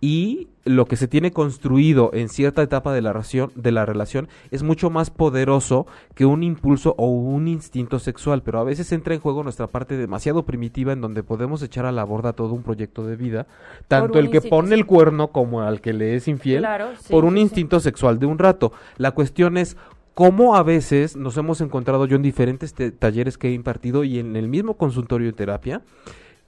y 0.00 0.48
lo 0.64 0.84
que 0.84 0.96
se 0.96 1.08
tiene 1.08 1.32
construido 1.32 2.10
en 2.12 2.28
cierta 2.28 2.62
etapa 2.62 2.92
de 2.92 3.00
la, 3.00 3.12
relación, 3.12 3.50
de 3.54 3.72
la 3.72 3.86
relación 3.86 4.28
es 4.50 4.62
mucho 4.62 4.90
más 4.90 5.10
poderoso 5.10 5.86
que 6.14 6.26
un 6.26 6.42
impulso 6.42 6.94
o 6.98 7.08
un 7.08 7.48
instinto 7.48 7.98
sexual, 7.98 8.42
pero 8.42 8.60
a 8.60 8.64
veces 8.64 8.92
entra 8.92 9.14
en 9.14 9.20
juego 9.20 9.42
nuestra 9.42 9.66
parte 9.66 9.96
demasiado 9.96 10.44
primitiva 10.44 10.92
en 10.92 11.00
donde 11.00 11.22
podemos 11.22 11.62
echar 11.62 11.86
a 11.86 11.92
la 11.92 12.04
borda 12.04 12.34
todo 12.34 12.52
un 12.52 12.62
proyecto 12.62 13.06
de 13.06 13.16
vida, 13.16 13.46
tanto 13.88 14.18
el 14.18 14.30
que 14.30 14.42
pone 14.42 14.74
el 14.74 14.86
cuerno 14.86 15.28
como 15.28 15.62
al 15.62 15.80
que 15.80 15.92
le 15.92 16.14
es 16.14 16.28
infiel, 16.28 16.66
por 17.10 17.24
un 17.24 17.38
instinto 17.38 17.80
sexual 17.80 18.18
de 18.18 18.26
un 18.26 18.38
rato. 18.38 18.72
La 18.98 19.12
cuestión 19.12 19.56
es 19.56 19.76
cómo 20.14 20.56
a 20.56 20.62
veces 20.62 21.16
nos 21.16 21.36
hemos 21.38 21.60
encontrado 21.60 22.06
yo 22.06 22.16
en 22.16 22.22
diferentes 22.22 22.74
talleres 22.98 23.38
que 23.38 23.48
he 23.48 23.52
impartido 23.52 24.04
y 24.04 24.18
en 24.18 24.36
el 24.36 24.48
mismo 24.48 24.74
consultorio 24.74 25.28
de 25.28 25.32
terapia, 25.32 25.82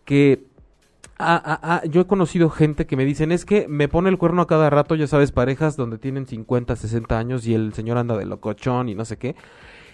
que 0.05 0.45
Ah, 1.23 1.43
ah, 1.45 1.61
ah, 1.63 1.83
yo 1.85 2.01
he 2.01 2.07
conocido 2.07 2.49
gente 2.49 2.87
que 2.87 2.97
me 2.97 3.05
dicen, 3.05 3.31
es 3.31 3.45
que 3.45 3.69
me 3.69 3.89
pone 3.89 4.09
el 4.09 4.17
cuerno 4.17 4.41
a 4.41 4.47
cada 4.47 4.71
rato, 4.71 4.95
ya 4.95 5.07
sabes, 5.07 5.33
parejas 5.33 5.77
donde 5.77 5.99
tienen 5.99 6.27
50, 6.27 6.75
60 6.75 7.19
años 7.19 7.47
y 7.47 7.53
el 7.53 7.75
señor 7.75 7.99
anda 7.99 8.17
de 8.17 8.25
locochón 8.25 8.89
y 8.89 8.95
no 8.95 9.05
sé 9.05 9.19
qué. 9.19 9.37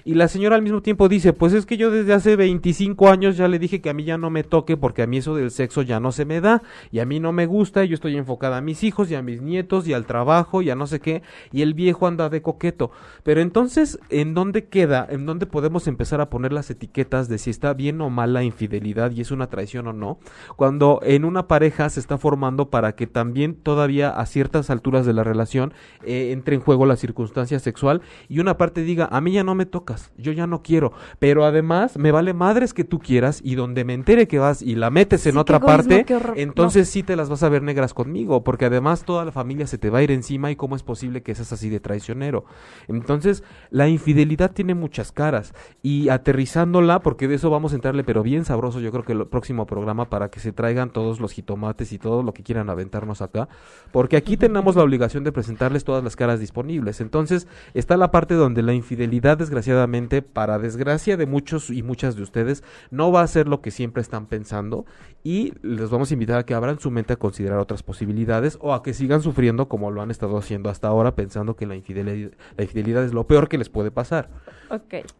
Y 0.06 0.14
la 0.14 0.28
señora 0.28 0.54
al 0.54 0.62
mismo 0.62 0.82
tiempo 0.82 1.08
dice, 1.08 1.32
pues 1.32 1.52
es 1.52 1.66
que 1.66 1.76
yo 1.76 1.90
desde 1.90 2.12
hace 2.12 2.36
25 2.36 3.08
años 3.08 3.36
ya 3.36 3.48
le 3.48 3.58
dije 3.58 3.80
que 3.80 3.90
a 3.90 3.92
mí 3.92 4.04
ya 4.04 4.16
no 4.16 4.30
me 4.30 4.44
toque 4.44 4.76
porque 4.76 5.02
a 5.02 5.08
mí 5.08 5.16
eso 5.16 5.34
del 5.34 5.50
sexo 5.50 5.82
ya 5.82 5.98
no 5.98 6.12
se 6.12 6.24
me 6.24 6.40
da 6.40 6.62
y 6.92 7.00
a 7.00 7.04
mí 7.04 7.18
no 7.18 7.32
me 7.32 7.46
gusta 7.46 7.82
y 7.82 7.88
yo 7.88 7.94
estoy 7.94 8.16
enfocada 8.16 8.58
a 8.58 8.60
mis 8.60 8.84
hijos 8.84 9.10
y 9.10 9.16
a 9.16 9.22
mis 9.22 9.42
nietos 9.42 9.88
y 9.88 9.94
al 9.94 10.06
trabajo 10.06 10.62
y 10.62 10.70
a 10.70 10.76
no 10.76 10.86
sé 10.86 11.00
qué 11.00 11.22
y 11.50 11.62
el 11.62 11.74
viejo 11.74 12.06
anda 12.06 12.28
de 12.28 12.40
coqueto. 12.40 12.92
Pero 13.24 13.40
entonces, 13.40 13.98
¿en 14.08 14.32
dónde 14.32 14.68
queda? 14.68 15.04
¿En 15.10 15.26
dónde 15.26 15.46
podemos 15.46 15.88
empezar 15.88 16.20
a 16.20 16.30
poner 16.30 16.52
las 16.52 16.70
etiquetas 16.70 17.28
de 17.28 17.38
si 17.38 17.50
está 17.50 17.74
bien 17.74 18.00
o 18.00 18.08
mal 18.08 18.32
la 18.32 18.44
infidelidad 18.44 19.10
y 19.10 19.22
es 19.22 19.32
una 19.32 19.48
traición 19.48 19.88
o 19.88 19.92
no? 19.92 20.20
Cuando 20.54 21.00
en 21.02 21.24
una 21.24 21.48
pareja 21.48 21.90
se 21.90 21.98
está 21.98 22.16
formando 22.16 22.70
para 22.70 22.94
que 22.94 23.08
también 23.08 23.56
todavía 23.56 24.10
a 24.10 24.24
ciertas 24.26 24.70
alturas 24.70 25.04
de 25.04 25.14
la 25.14 25.24
relación 25.24 25.74
eh, 26.04 26.30
entre 26.30 26.54
en 26.54 26.60
juego 26.60 26.86
la 26.86 26.94
circunstancia 26.94 27.58
sexual 27.58 28.02
y 28.28 28.38
una 28.38 28.56
parte 28.56 28.82
diga, 28.82 29.08
a 29.10 29.20
mí 29.20 29.32
ya 29.32 29.42
no 29.42 29.56
me 29.56 29.66
toca 29.66 29.95
yo 30.16 30.32
ya 30.32 30.46
no 30.46 30.62
quiero, 30.62 30.92
pero 31.18 31.44
además 31.44 31.96
me 31.96 32.12
vale 32.12 32.34
madres 32.34 32.74
que 32.74 32.84
tú 32.84 32.98
quieras 32.98 33.40
y 33.42 33.54
donde 33.54 33.84
me 33.84 33.94
entere 33.94 34.28
que 34.28 34.38
vas 34.38 34.62
y 34.62 34.74
la 34.74 34.90
metes 34.90 35.26
en 35.26 35.36
otra 35.36 35.60
parte, 35.60 36.04
entonces 36.36 36.88
sí 36.88 37.02
te 37.02 37.16
las 37.16 37.28
vas 37.28 37.42
a 37.42 37.48
ver 37.48 37.62
negras 37.62 37.94
conmigo, 37.94 38.44
porque 38.44 38.66
además 38.66 39.04
toda 39.04 39.24
la 39.24 39.32
familia 39.32 39.66
se 39.66 39.78
te 39.78 39.90
va 39.90 39.98
a 39.98 40.02
ir 40.02 40.10
encima 40.10 40.50
y 40.50 40.56
cómo 40.56 40.76
es 40.76 40.82
posible 40.82 41.22
que 41.22 41.34
seas 41.34 41.52
así 41.52 41.68
de 41.68 41.80
traicionero. 41.80 42.44
Entonces, 42.88 43.42
la 43.70 43.88
infidelidad 43.88 44.52
tiene 44.52 44.74
muchas 44.74 45.12
caras 45.12 45.54
y 45.82 46.08
aterrizándola, 46.08 47.00
porque 47.00 47.28
de 47.28 47.36
eso 47.36 47.50
vamos 47.50 47.72
a 47.72 47.76
entrarle, 47.76 48.04
pero 48.04 48.22
bien 48.22 48.44
sabroso, 48.44 48.80
yo 48.80 48.92
creo 48.92 49.04
que 49.04 49.12
el 49.12 49.26
próximo 49.26 49.66
programa 49.66 50.08
para 50.08 50.30
que 50.30 50.40
se 50.40 50.52
traigan 50.52 50.90
todos 50.90 51.20
los 51.20 51.32
jitomates 51.32 51.92
y 51.92 51.98
todo 51.98 52.22
lo 52.22 52.32
que 52.32 52.42
quieran 52.42 52.70
aventarnos 52.70 53.22
acá, 53.22 53.48
porque 53.92 54.16
aquí 54.16 54.36
tenemos 54.36 54.76
la 54.76 54.82
obligación 54.82 55.24
de 55.24 55.32
presentarles 55.32 55.84
todas 55.84 56.04
las 56.04 56.16
caras 56.16 56.40
disponibles. 56.40 57.00
Entonces, 57.00 57.46
está 57.74 57.96
la 57.96 58.10
parte 58.10 58.34
donde 58.34 58.62
la 58.62 58.72
infidelidad 58.72 59.38
desgraciadamente 59.38 59.85
para 60.32 60.58
desgracia 60.58 61.16
de 61.16 61.26
muchos 61.26 61.70
y 61.70 61.82
muchas 61.82 62.16
de 62.16 62.22
ustedes, 62.22 62.62
no 62.90 63.12
va 63.12 63.22
a 63.22 63.26
ser 63.26 63.48
lo 63.48 63.60
que 63.60 63.70
siempre 63.70 64.02
están 64.02 64.26
pensando 64.26 64.86
y 65.22 65.52
les 65.62 65.90
vamos 65.90 66.10
a 66.10 66.14
invitar 66.14 66.38
a 66.38 66.46
que 66.46 66.54
abran 66.54 66.78
su 66.78 66.90
mente 66.90 67.14
a 67.14 67.16
considerar 67.16 67.58
otras 67.58 67.82
posibilidades 67.82 68.58
o 68.60 68.74
a 68.74 68.82
que 68.82 68.94
sigan 68.94 69.22
sufriendo 69.22 69.68
como 69.68 69.90
lo 69.90 70.02
han 70.02 70.10
estado 70.10 70.36
haciendo 70.38 70.70
hasta 70.70 70.88
ahora, 70.88 71.14
pensando 71.14 71.56
que 71.56 71.66
la 71.66 71.74
infidelidad, 71.74 72.30
la 72.56 72.64
infidelidad 72.64 73.04
es 73.04 73.12
lo 73.12 73.26
peor 73.26 73.48
que 73.48 73.58
les 73.58 73.68
puede 73.68 73.90
pasar. 73.90 74.30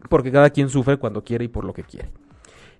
Porque 0.08 0.32
cada 0.32 0.50
quien 0.50 0.68
sufre 0.68 0.96
cuando 0.96 1.24
quiere 1.24 1.44
y 1.44 1.48
por 1.48 1.64
lo 1.64 1.72
que 1.72 1.82
quiere. 1.82 2.10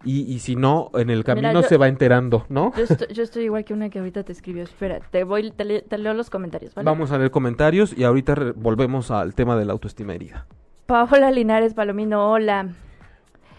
Y, 0.05 0.39
si 0.39 0.55
no, 0.55 0.91
en 0.95 1.11
el 1.11 1.25
camino 1.25 1.65
se 1.65 1.79
va 1.79 1.89
enterando, 1.89 2.47
¿no? 2.49 2.73
Yo 3.13 3.25
estoy, 3.25 3.45
igual 3.45 3.65
que 3.65 3.75
una 3.75 3.91
que 3.91 3.99
ahorita 3.99 4.23
te 4.23 4.31
escribió. 4.31 4.63
Espera, 4.63 5.01
te 5.01 5.25
voy, 5.25 5.51
te, 5.51 5.65
leo 5.99 6.15
los 6.15 6.31
comentarios, 6.31 6.75
Vamos 6.77 7.11
a 7.11 7.19
leer 7.19 7.33
comentarios 7.33 7.93
y 7.97 8.05
ahorita 8.05 8.53
volvemos 8.55 9.11
al 9.11 9.35
tema 9.35 9.57
de 9.57 9.65
la 9.65 9.73
autoestima 9.73 10.15
herida. 10.15 10.47
Paola 10.87 11.33
Linares 11.33 11.75
Palomino, 11.75 12.31
hola. 12.31 12.69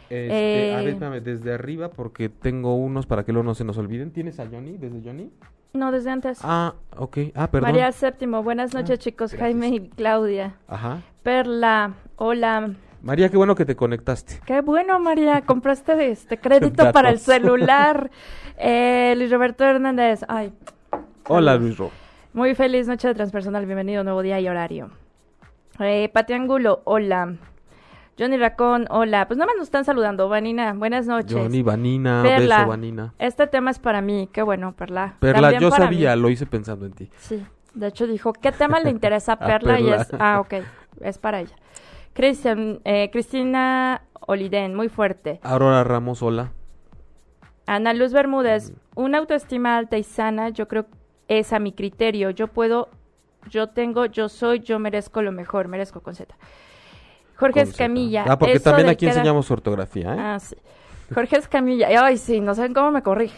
Este, 0.09 0.73
a 0.73 0.81
ver, 0.81 1.17
eh, 1.17 1.21
desde 1.21 1.53
arriba 1.53 1.89
porque 1.89 2.29
tengo 2.29 2.75
unos 2.75 3.05
para 3.05 3.25
que 3.25 3.33
luego 3.33 3.45
no 3.45 3.53
se 3.53 3.65
nos 3.65 3.77
olviden. 3.77 4.11
¿Tienes 4.11 4.39
a 4.39 4.47
Johnny? 4.47 4.77
¿Desde 4.77 5.01
Johnny? 5.03 5.29
No, 5.73 5.91
desde 5.91 6.09
antes. 6.09 6.39
Ah, 6.41 6.75
ok. 6.95 7.17
Ah, 7.35 7.51
perdón. 7.51 7.69
María 7.69 7.91
Séptimo, 7.91 8.41
buenas 8.41 8.73
noches 8.73 8.99
ah, 8.99 9.03
chicos, 9.03 9.35
Jaime 9.35 9.67
y 9.67 9.89
Claudia. 9.89 10.55
Ajá. 10.69 11.01
Perla, 11.23 11.95
hola. 12.15 12.71
María, 13.01 13.29
qué 13.29 13.35
bueno 13.35 13.55
que 13.55 13.65
te 13.65 13.75
conectaste. 13.75 14.39
Qué 14.45 14.61
bueno, 14.61 14.97
María, 14.99 15.41
compraste 15.41 16.09
este 16.09 16.37
crédito 16.39 16.91
para 16.93 17.09
el 17.09 17.19
celular. 17.19 18.09
Eh, 18.59 19.13
Luis 19.15 19.29
Roberto 19.29 19.63
Hernández, 19.63 20.21
ay. 20.27 20.51
Hola, 21.27 21.57
Luis 21.57 21.77
Roberto. 21.77 21.95
Muy 22.33 22.55
feliz 22.55 22.87
noche 22.87 23.07
de 23.07 23.13
transpersonal, 23.13 23.67
bienvenido, 23.67 24.03
nuevo 24.03 24.23
día 24.23 24.39
y 24.39 24.47
horario. 24.47 24.89
Eh, 25.79 26.09
Pati 26.11 26.33
Angulo, 26.33 26.81
hola. 26.85 27.35
Johnny 28.17 28.37
Racón, 28.37 28.87
hola. 28.89 29.27
Pues 29.27 29.37
nada 29.37 29.47
más 29.47 29.57
nos 29.57 29.67
están 29.67 29.85
saludando. 29.85 30.27
Vanina, 30.27 30.73
buenas 30.73 31.05
noches. 31.05 31.33
Johnny, 31.37 31.61
Vanina, 31.61 32.23
beso, 32.23 32.67
Vanina. 32.67 33.13
Este 33.19 33.45
tema 33.45 33.69
es 33.69 33.77
para 33.77 34.01
mí. 34.01 34.27
Qué 34.31 34.41
bueno, 34.41 34.73
Perla. 34.75 35.17
Perla, 35.19 35.59
yo 35.59 35.69
sabía, 35.69 36.15
lo 36.15 36.29
hice 36.29 36.47
pensando 36.47 36.87
en 36.87 36.93
ti. 36.93 37.09
Sí. 37.17 37.45
De 37.75 37.87
hecho, 37.87 38.07
dijo, 38.07 38.33
¿qué 38.33 38.51
tema 38.51 38.79
le 38.79 38.89
interesa 38.91 39.33
a 39.33 39.39
Perla? 39.39 39.79
Y 39.79 39.89
es, 39.89 40.09
ah, 40.19 40.39
ok, 40.39 40.55
es 41.01 41.19
para 41.19 41.41
ella. 41.41 41.55
Cristian, 42.13 42.79
eh, 42.83 43.09
Cristina 43.11 44.01
Oliden, 44.21 44.73
muy 44.73 44.89
fuerte. 44.89 45.39
Aurora 45.43 45.83
Ramos, 45.83 46.23
hola. 46.23 46.53
Ana 47.67 47.93
Luz 47.93 48.13
Bermúdez, 48.13 48.71
mm. 48.71 48.75
una 48.95 49.19
autoestima 49.19 49.77
alta 49.77 49.97
y 49.97 50.03
sana, 50.03 50.49
yo 50.49 50.67
creo 50.67 50.87
es 51.27 51.53
a 51.53 51.59
mi 51.59 51.73
criterio. 51.73 52.29
Yo 52.31 52.47
puedo 52.47 52.89
yo 53.49 53.67
tengo, 53.67 54.05
yo 54.05 54.29
soy, 54.29 54.59
yo 54.59 54.79
merezco 54.79 55.21
lo 55.21 55.31
mejor, 55.31 55.67
merezco 55.67 56.01
con 56.01 56.15
Z. 56.15 56.35
Jorge 57.35 57.61
Escamilla. 57.61 58.25
Ah, 58.27 58.37
porque 58.37 58.59
también 58.59 58.89
aquí 58.89 59.07
enseñamos 59.07 59.49
ortografía, 59.51 60.13
¿eh? 60.13 60.19
Ah, 60.19 60.39
sí. 60.39 60.55
Jorge 61.13 61.37
Escamilla. 61.37 61.87
Ay, 62.03 62.17
sí, 62.17 62.41
no 62.41 62.55
saben 62.55 62.73
cómo 62.73 62.91
me 62.91 63.03
corrige. 63.03 63.37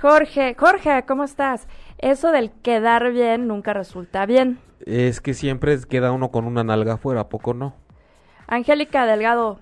Jorge, 0.00 0.54
Jorge, 0.58 1.04
¿cómo 1.06 1.24
estás? 1.24 1.66
Eso 1.98 2.30
del 2.30 2.50
quedar 2.50 3.10
bien 3.12 3.48
nunca 3.48 3.72
resulta 3.72 4.26
bien. 4.26 4.58
Es 4.86 5.20
que 5.20 5.34
siempre 5.34 5.78
queda 5.88 6.12
uno 6.12 6.30
con 6.30 6.44
una 6.44 6.62
nalga 6.62 6.94
afuera, 6.94 7.22
¿a 7.22 7.28
poco 7.28 7.54
no? 7.54 7.74
Angélica 8.46 9.06
Delgado 9.06 9.58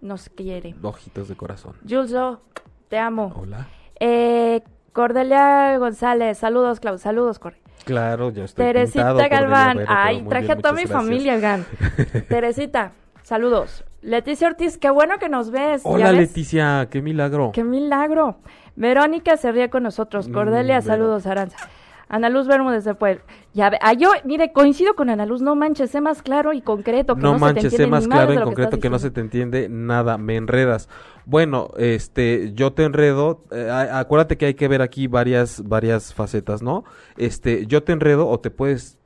nos 0.00 0.28
quiere. 0.28 0.74
Ojitos 0.82 1.28
de 1.28 1.36
corazón. 1.36 1.74
Julio, 1.88 2.40
te 2.88 2.98
amo. 2.98 3.32
Hola. 3.36 3.68
Eh, 3.98 4.62
Cordelia 4.92 5.76
González, 5.78 6.38
saludos, 6.38 6.80
Clau, 6.80 6.98
saludos, 6.98 7.38
Corre. 7.38 7.60
Claro, 7.84 8.30
ya 8.30 8.44
estoy 8.44 8.66
Teresita 8.66 9.28
Galván. 9.28 9.84
Ay, 9.86 10.24
traje 10.28 10.52
a 10.52 10.56
toda 10.56 10.72
mi 10.72 10.86
familia, 10.86 11.38
Gan. 11.38 11.64
Teresita, 12.28 12.92
saludos. 13.22 13.84
Leticia 14.02 14.48
Ortiz, 14.48 14.78
qué 14.78 14.90
bueno 14.90 15.18
que 15.18 15.28
nos 15.28 15.50
ves. 15.50 15.82
Hola, 15.84 16.12
Leticia, 16.12 16.88
qué 16.90 17.02
milagro. 17.02 17.52
Qué 17.52 17.64
milagro. 17.64 18.38
Verónica 18.76 19.36
se 19.36 19.52
ríe 19.52 19.68
con 19.68 19.82
nosotros. 19.82 20.28
Mm, 20.28 20.32
Cordelia, 20.32 20.80
saludos, 20.80 21.26
Aranza. 21.26 21.68
Ana 22.10 22.28
Luz 22.28 22.48
Bermúdez 22.48 22.84
de 22.84 22.94
Puebla. 22.94 23.22
Ya 23.54 23.70
ah, 23.80 23.92
yo, 23.92 24.10
mire, 24.24 24.52
coincido 24.52 24.94
con 24.94 25.08
Ana 25.10 25.26
Luz, 25.26 25.42
no 25.42 25.54
manches, 25.54 25.90
sé 25.90 26.00
más 26.00 26.22
claro 26.22 26.52
y 26.52 26.60
concreto 26.60 27.14
que 27.14 27.22
no, 27.22 27.32
no 27.34 27.38
manches, 27.38 27.72
sé 27.72 27.86
más 27.86 28.06
claro 28.06 28.34
y 28.34 28.36
concreto 28.36 28.80
que, 28.80 28.90
no 28.90 28.98
se 28.98 29.10
te 29.10 29.20
entiende 29.20 29.68
nada, 29.70 30.18
me 30.18 30.36
enredas. 30.36 30.88
Bueno, 31.24 31.70
este, 31.76 32.52
yo 32.54 32.72
te 32.72 32.82
enredo, 32.82 33.44
eh, 33.52 33.70
acuérdate 33.70 34.36
que 34.36 34.46
hay 34.46 34.54
que 34.54 34.66
ver 34.66 34.82
aquí 34.82 35.06
varias 35.06 35.62
varias 35.66 36.12
facetas, 36.12 36.62
¿no? 36.62 36.84
Este, 37.16 37.66
yo 37.66 37.84
te 37.84 37.92
enredo 37.92 38.28
o 38.28 38.40
te 38.40 38.50
puedes 38.50 38.98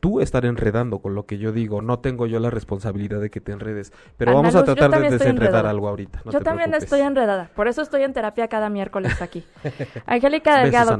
tú 0.00 0.20
estar 0.20 0.44
enredando 0.44 0.98
con 0.98 1.14
lo 1.14 1.26
que 1.26 1.38
yo 1.38 1.52
digo. 1.52 1.82
No 1.82 2.00
tengo 2.00 2.26
yo 2.26 2.40
la 2.40 2.50
responsabilidad 2.50 3.20
de 3.20 3.30
que 3.30 3.40
te 3.40 3.52
enredes. 3.52 3.92
Pero 4.16 4.34
vamos 4.34 4.56
a 4.56 4.64
tratar 4.64 4.90
de 4.90 5.10
desenredar 5.10 5.66
algo 5.66 5.88
ahorita. 5.88 6.22
yo 6.24 6.40
también 6.40 6.74
estoy 6.74 7.00
enredada. 7.00 7.50
Por 7.54 7.68
eso 7.68 7.82
estoy 7.82 8.02
en 8.02 8.12
terapia 8.12 8.48
cada 8.48 8.68
miércoles 8.70 9.22
aquí. 9.22 9.44
Angélica 10.06 10.62
Delgado. 10.62 10.98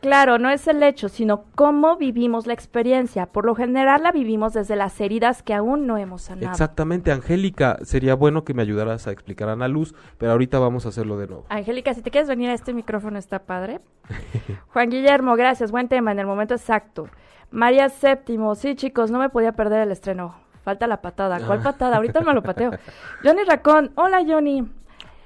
Claro, 0.00 0.38
no 0.38 0.48
es 0.48 0.68
el 0.68 0.80
hecho, 0.84 1.08
sino 1.08 1.44
cómo 1.56 1.96
vivimos 1.96 2.46
la 2.46 2.52
experiencia. 2.52 3.26
Por 3.26 3.44
lo 3.44 3.56
general 3.56 4.04
la 4.04 4.12
vivimos 4.12 4.52
desde 4.52 4.76
las 4.76 5.00
heridas 5.00 5.42
que 5.42 5.54
aún 5.54 5.88
no 5.88 5.96
hemos 5.98 6.22
sanado. 6.22 6.52
Exactamente, 6.52 7.10
Angélica, 7.10 7.78
sería 7.82 8.14
bueno 8.14 8.44
que 8.44 8.54
me 8.54 8.62
ayudaras 8.62 9.08
a 9.08 9.10
explicar 9.10 9.48
a 9.48 9.52
Ana 9.52 9.66
Luz, 9.66 9.96
pero 10.16 10.32
ahorita 10.32 10.60
vamos 10.60 10.86
a 10.86 10.90
hacerlo 10.90 11.18
de 11.18 11.26
nuevo. 11.26 11.46
Angélica, 11.48 11.94
si 11.94 12.02
te 12.02 12.12
quieres 12.12 12.28
venir 12.28 12.50
a 12.50 12.54
este 12.54 12.72
micrófono 12.72 13.18
está 13.18 13.40
padre. 13.40 13.80
Juan 14.72 14.88
Guillermo, 14.88 15.34
gracias, 15.34 15.72
buen 15.72 15.88
tema, 15.88 16.12
en 16.12 16.20
el 16.20 16.26
momento 16.26 16.54
exacto. 16.54 17.08
María 17.50 17.88
Séptimo, 17.88 18.54
sí 18.54 18.76
chicos, 18.76 19.10
no 19.10 19.18
me 19.18 19.30
podía 19.30 19.52
perder 19.52 19.80
el 19.80 19.90
estreno. 19.90 20.36
Falta 20.62 20.86
la 20.86 21.00
patada. 21.00 21.40
¿Cuál 21.44 21.60
ah. 21.60 21.62
patada? 21.62 21.96
Ahorita 21.96 22.20
me 22.20 22.34
lo 22.34 22.42
pateo. 22.42 22.70
Johnny 23.24 23.42
Racón, 23.44 23.90
hola 23.96 24.22
Johnny. 24.26 24.70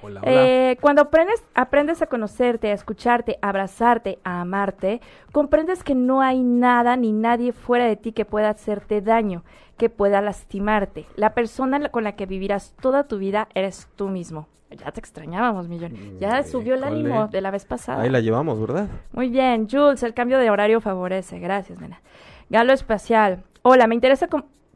Hola, 0.02 0.20
hola. 0.20 0.32
Eh, 0.32 0.78
cuando 0.80 1.02
aprendes, 1.02 1.44
aprendes 1.54 2.02
a 2.02 2.06
conocerte, 2.06 2.70
a 2.70 2.74
escucharte, 2.74 3.38
a 3.40 3.48
abrazarte, 3.50 4.18
a 4.24 4.40
amarte, 4.40 5.00
comprendes 5.30 5.84
que 5.84 5.94
no 5.94 6.20
hay 6.20 6.42
nada 6.42 6.96
ni 6.96 7.12
nadie 7.12 7.52
fuera 7.52 7.84
de 7.86 7.96
ti 7.96 8.12
que 8.12 8.24
pueda 8.24 8.50
hacerte 8.50 9.00
daño, 9.00 9.44
que 9.76 9.88
pueda 9.90 10.20
lastimarte. 10.20 11.06
La 11.16 11.34
persona 11.34 11.88
con 11.90 12.04
la 12.04 12.16
que 12.16 12.26
vivirás 12.26 12.74
toda 12.80 13.04
tu 13.04 13.18
vida 13.18 13.48
eres 13.54 13.88
tú 13.96 14.08
mismo. 14.08 14.48
Ya 14.70 14.90
te 14.90 15.00
extrañábamos, 15.00 15.68
Millón. 15.68 16.18
Ya 16.18 16.40
Mm, 16.40 16.44
subió 16.44 16.74
el 16.74 16.84
ánimo 16.84 17.28
de 17.28 17.40
la 17.42 17.50
vez 17.50 17.66
pasada. 17.66 18.02
Ahí 18.02 18.08
la 18.10 18.20
llevamos, 18.20 18.58
¿verdad? 18.58 18.88
Muy 19.12 19.28
bien, 19.28 19.68
Jules, 19.70 20.02
el 20.02 20.14
cambio 20.14 20.38
de 20.38 20.48
horario 20.50 20.80
favorece. 20.80 21.38
Gracias, 21.38 21.78
nena. 21.78 22.00
Galo 22.48 22.72
Espacial. 22.72 23.42
Hola, 23.60 23.86
me 23.86 23.94
interesa 23.94 24.28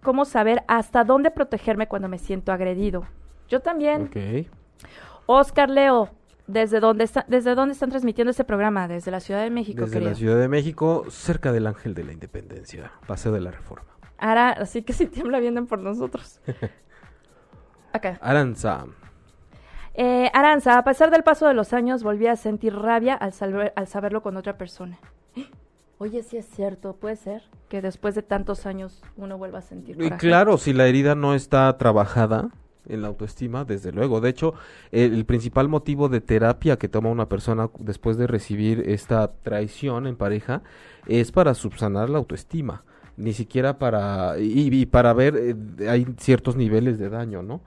cómo 0.03 0.25
saber 0.27 0.62
hasta 0.69 1.03
dónde 1.03 1.31
protegerme 1.31 1.89
cuando 1.89 2.09
me 2.09 2.19
siento 2.19 2.53
agredido. 2.53 3.07
Yo 3.49 3.61
también. 3.61 4.03
Ok. 4.03 4.47
Oscar 5.27 5.69
Leo, 5.71 6.11
¿desde 6.47 6.81
dónde, 6.81 7.05
está, 7.05 7.25
¿desde 7.29 7.55
dónde 7.55 7.73
están 7.75 7.91
transmitiendo 7.91 8.31
este 8.31 8.45
programa? 8.45 8.89
Desde 8.89 9.11
la 9.11 9.21
Ciudad 9.21 9.43
de 9.43 9.51
México, 9.51 9.81
Desde 9.83 9.95
querido. 9.95 10.11
la 10.11 10.17
Ciudad 10.17 10.39
de 10.39 10.49
México, 10.49 11.05
cerca 11.11 11.53
del 11.53 11.67
Ángel 11.67 11.95
de 11.95 12.05
la 12.05 12.12
Independencia, 12.12 12.93
Paseo 13.07 13.33
de 13.33 13.41
la 13.41 13.51
Reforma. 13.51 13.87
Ahora, 14.19 14.51
así 14.51 14.83
que 14.83 14.93
si 14.93 15.07
tiembla, 15.07 15.41
vienen 15.41 15.67
por 15.67 15.79
nosotros. 15.81 16.41
Acá. 17.93 18.19
Aranza. 18.21 18.87
Eh, 19.95 20.31
Aranza, 20.35 20.77
a 20.79 20.85
pesar 20.85 21.11
del 21.11 21.23
paso 21.23 21.47
de 21.47 21.55
los 21.55 21.73
años, 21.73 22.03
volví 22.03 22.27
a 22.27 22.37
sentir 22.37 22.75
rabia 22.75 23.15
al, 23.15 23.33
salver- 23.33 23.73
al 23.77 23.87
saberlo 23.87 24.23
con 24.23 24.37
otra 24.37 24.57
persona. 24.59 24.99
Oye, 25.99 26.23
sí 26.23 26.37
es 26.37 26.47
cierto, 26.47 26.95
puede 26.97 27.17
ser 27.17 27.43
que 27.71 27.81
después 27.81 28.15
de 28.15 28.23
tantos 28.23 28.67
años 28.67 29.03
uno 29.17 29.39
vuelva 29.39 29.61
a 29.61 29.62
sentir 29.62 29.97
Y 29.97 30.05
coraje. 30.05 30.19
claro, 30.21 30.59
si 30.59 30.75
la 30.75 30.87
herida 30.87 31.15
no 31.15 31.35
está 31.35 31.75
trabajada 31.79 32.51
en 32.88 33.03
la 33.03 33.09
autoestima, 33.09 33.64
desde 33.64 33.92
luego. 33.92 34.20
De 34.20 34.31
hecho, 34.31 34.55
el, 34.92 35.25
principal 35.25 35.68
motivo 35.68 36.09
de 36.09 36.20
terapia 36.20 36.79
que 36.79 36.88
toma 36.88 37.11
una 37.11 37.29
persona 37.29 37.70
después 37.79 38.16
de 38.16 38.27
recibir 38.27 38.85
esta 38.87 39.33
traición 39.42 40.07
en 40.07 40.16
pareja 40.16 40.62
es 41.07 41.33
para 41.33 41.55
subsanar 41.55 42.11
la 42.11 42.18
autoestima. 42.18 42.85
Ni 43.16 43.33
siquiera 43.33 43.79
para... 43.79 44.38
Y, 44.38 44.68
y 44.72 44.87
para 44.87 45.12
ver, 45.12 45.37
eh, 45.37 45.88
hay 45.88 46.07
ciertos 46.18 46.57
niveles 46.57 46.99
de 46.99 47.09
daño, 47.09 47.42
¿no? 47.42 47.62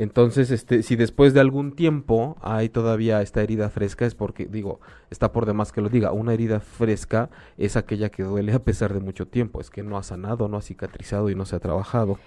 Entonces, 0.00 0.50
este, 0.50 0.82
si 0.82 0.96
después 0.96 1.34
de 1.34 1.40
algún 1.40 1.72
tiempo 1.72 2.38
hay 2.40 2.70
todavía 2.70 3.20
esta 3.20 3.42
herida 3.42 3.68
fresca, 3.68 4.06
es 4.06 4.14
porque, 4.14 4.46
digo, 4.46 4.80
está 5.10 5.30
por 5.30 5.44
demás 5.44 5.72
que 5.72 5.82
lo 5.82 5.90
diga, 5.90 6.12
una 6.12 6.32
herida 6.32 6.60
fresca 6.60 7.28
es 7.58 7.76
aquella 7.76 8.08
que 8.08 8.22
duele 8.22 8.54
a 8.54 8.62
pesar 8.64 8.94
de 8.94 9.00
mucho 9.00 9.26
tiempo, 9.26 9.60
es 9.60 9.68
que 9.68 9.82
no 9.82 9.98
ha 9.98 10.02
sanado, 10.02 10.48
no 10.48 10.56
ha 10.56 10.62
cicatrizado 10.62 11.28
y 11.28 11.34
no 11.34 11.44
se 11.44 11.56
ha 11.56 11.60
trabajado. 11.60 12.18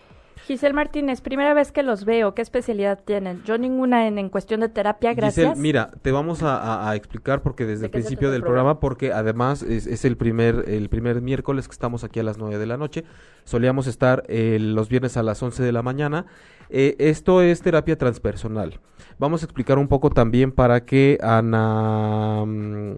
Giselle 0.47 0.73
Martínez, 0.73 1.21
primera 1.21 1.53
vez 1.53 1.71
que 1.71 1.83
los 1.83 2.03
veo, 2.05 2.33
¿qué 2.35 2.41
especialidad 2.41 2.99
tienen? 3.05 3.43
Yo 3.45 3.57
ninguna 3.57 4.07
en, 4.07 4.17
en 4.17 4.29
cuestión 4.29 4.59
de 4.59 4.69
terapia, 4.69 5.13
gracias. 5.13 5.47
Giselle, 5.47 5.61
mira, 5.61 5.91
te 6.01 6.11
vamos 6.11 6.43
a, 6.43 6.57
a- 6.57 6.89
a 6.89 6.95
explicar 6.95 7.41
porque 7.41 7.65
desde 7.65 7.81
¿De 7.81 7.85
el 7.87 7.91
principio 7.91 8.29
del 8.29 8.37
el 8.37 8.43
programa, 8.43 8.79
porque 8.79 9.13
además 9.13 9.63
es, 9.63 9.87
es 9.87 10.03
el 10.05 10.17
primer 10.17 10.65
el 10.67 10.89
primer 10.89 11.21
miércoles 11.21 11.67
que 11.67 11.71
estamos 11.73 12.03
aquí 12.03 12.19
a 12.19 12.23
las 12.23 12.37
9 12.37 12.57
de 12.57 12.65
la 12.65 12.77
noche. 12.77 13.05
Solíamos 13.45 13.87
estar 13.87 14.23
eh, 14.27 14.57
los 14.59 14.89
viernes 14.89 15.15
a 15.17 15.23
las 15.23 15.41
11 15.41 15.63
de 15.63 15.71
la 15.71 15.81
mañana. 15.81 16.25
Eh, 16.69 16.95
esto 16.99 17.41
es 17.41 17.61
terapia 17.61 17.97
transpersonal. 17.97 18.79
Vamos 19.19 19.43
a 19.43 19.45
explicar 19.45 19.77
un 19.77 19.87
poco 19.87 20.09
también 20.09 20.51
para 20.51 20.85
que 20.85 21.19
Ana... 21.21 22.43
mm, 22.45 22.93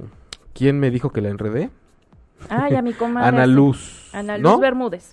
¿Quién 0.53 0.79
me 0.79 0.89
dijo 0.89 1.11
que 1.11 1.21
la 1.21 1.29
enredé? 1.29 1.69
Ay, 2.49 2.75
a 2.75 2.81
mi 2.81 2.93
comadre. 2.93 3.27
Ana. 3.27 3.47
Luz. 3.47 4.09
Ana 4.13 4.37
Luz 4.37 4.51
¿no? 4.53 4.59
Bermúdez. 4.59 5.11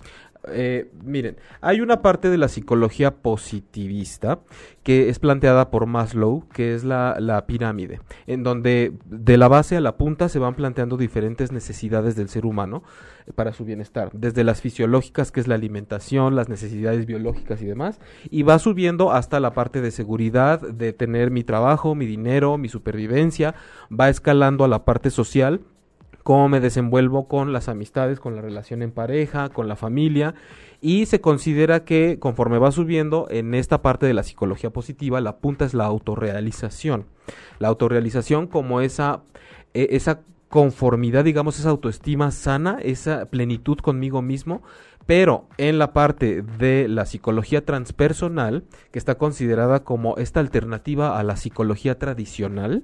Eh, 0.49 0.91
miren, 1.03 1.37
hay 1.61 1.79
una 1.79 2.01
parte 2.01 2.29
de 2.29 2.37
la 2.37 2.49
psicología 2.49 3.15
positivista 3.15 4.39
que 4.83 5.07
es 5.07 5.19
planteada 5.19 5.71
por 5.71 5.85
Maslow, 5.85 6.47
que 6.49 6.75
es 6.75 6.83
la, 6.83 7.15
la 7.19 7.45
pirámide, 7.45 8.01
en 8.27 8.43
donde 8.43 8.93
de 9.05 9.37
la 9.37 9.47
base 9.47 9.77
a 9.77 9.81
la 9.81 9.95
punta 9.95 10.27
se 10.27 10.39
van 10.39 10.55
planteando 10.55 10.97
diferentes 10.97 11.53
necesidades 11.53 12.17
del 12.17 12.27
ser 12.27 12.45
humano 12.45 12.83
para 13.35 13.53
su 13.53 13.63
bienestar, 13.63 14.09
desde 14.11 14.43
las 14.43 14.59
fisiológicas, 14.59 15.31
que 15.31 15.39
es 15.39 15.47
la 15.47 15.55
alimentación, 15.55 16.35
las 16.35 16.49
necesidades 16.49 17.05
biológicas 17.05 17.61
y 17.61 17.65
demás, 17.65 18.01
y 18.29 18.43
va 18.43 18.59
subiendo 18.59 19.13
hasta 19.13 19.39
la 19.39 19.53
parte 19.53 19.79
de 19.79 19.91
seguridad, 19.91 20.59
de 20.59 20.91
tener 20.91 21.31
mi 21.31 21.45
trabajo, 21.45 21.95
mi 21.95 22.05
dinero, 22.05 22.57
mi 22.57 22.67
supervivencia, 22.67 23.55
va 23.89 24.09
escalando 24.09 24.65
a 24.65 24.67
la 24.67 24.83
parte 24.83 25.09
social, 25.09 25.61
cómo 26.23 26.49
me 26.49 26.59
desenvuelvo 26.59 27.27
con 27.27 27.53
las 27.53 27.69
amistades, 27.69 28.19
con 28.19 28.35
la 28.35 28.41
relación 28.41 28.81
en 28.81 28.91
pareja, 28.91 29.49
con 29.49 29.67
la 29.67 29.75
familia, 29.75 30.33
y 30.81 31.05
se 31.05 31.21
considera 31.21 31.85
que 31.85 32.17
conforme 32.19 32.57
va 32.57 32.71
subiendo 32.71 33.27
en 33.29 33.53
esta 33.53 33.81
parte 33.81 34.05
de 34.05 34.13
la 34.13 34.23
psicología 34.23 34.71
positiva, 34.71 35.21
la 35.21 35.37
punta 35.37 35.65
es 35.65 35.73
la 35.73 35.85
autorrealización. 35.85 37.05
La 37.59 37.67
autorrealización 37.67 38.47
como 38.47 38.81
esa, 38.81 39.23
eh, 39.73 39.87
esa 39.91 40.21
conformidad, 40.49 41.23
digamos, 41.23 41.59
esa 41.59 41.69
autoestima 41.69 42.31
sana, 42.31 42.77
esa 42.81 43.25
plenitud 43.25 43.77
conmigo 43.77 44.21
mismo, 44.21 44.61
pero 45.05 45.47
en 45.57 45.79
la 45.79 45.93
parte 45.93 46.41
de 46.41 46.87
la 46.87 47.05
psicología 47.05 47.65
transpersonal, 47.65 48.63
que 48.91 48.99
está 48.99 49.15
considerada 49.15 49.83
como 49.83 50.17
esta 50.17 50.39
alternativa 50.39 51.19
a 51.19 51.23
la 51.23 51.35
psicología 51.35 51.97
tradicional, 51.97 52.83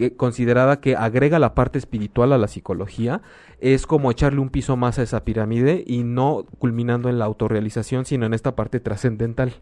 que, 0.00 0.16
considerada 0.16 0.80
que 0.80 0.96
agrega 0.96 1.38
la 1.38 1.54
parte 1.54 1.78
espiritual 1.78 2.32
a 2.32 2.38
la 2.38 2.48
psicología, 2.48 3.20
es 3.60 3.86
como 3.86 4.10
echarle 4.10 4.40
un 4.40 4.48
piso 4.48 4.74
más 4.78 4.98
a 4.98 5.02
esa 5.02 5.24
pirámide 5.24 5.84
y 5.86 6.04
no 6.04 6.46
culminando 6.58 7.10
en 7.10 7.18
la 7.18 7.26
autorrealización, 7.26 8.06
sino 8.06 8.24
en 8.24 8.32
esta 8.32 8.56
parte 8.56 8.80
trascendental 8.80 9.52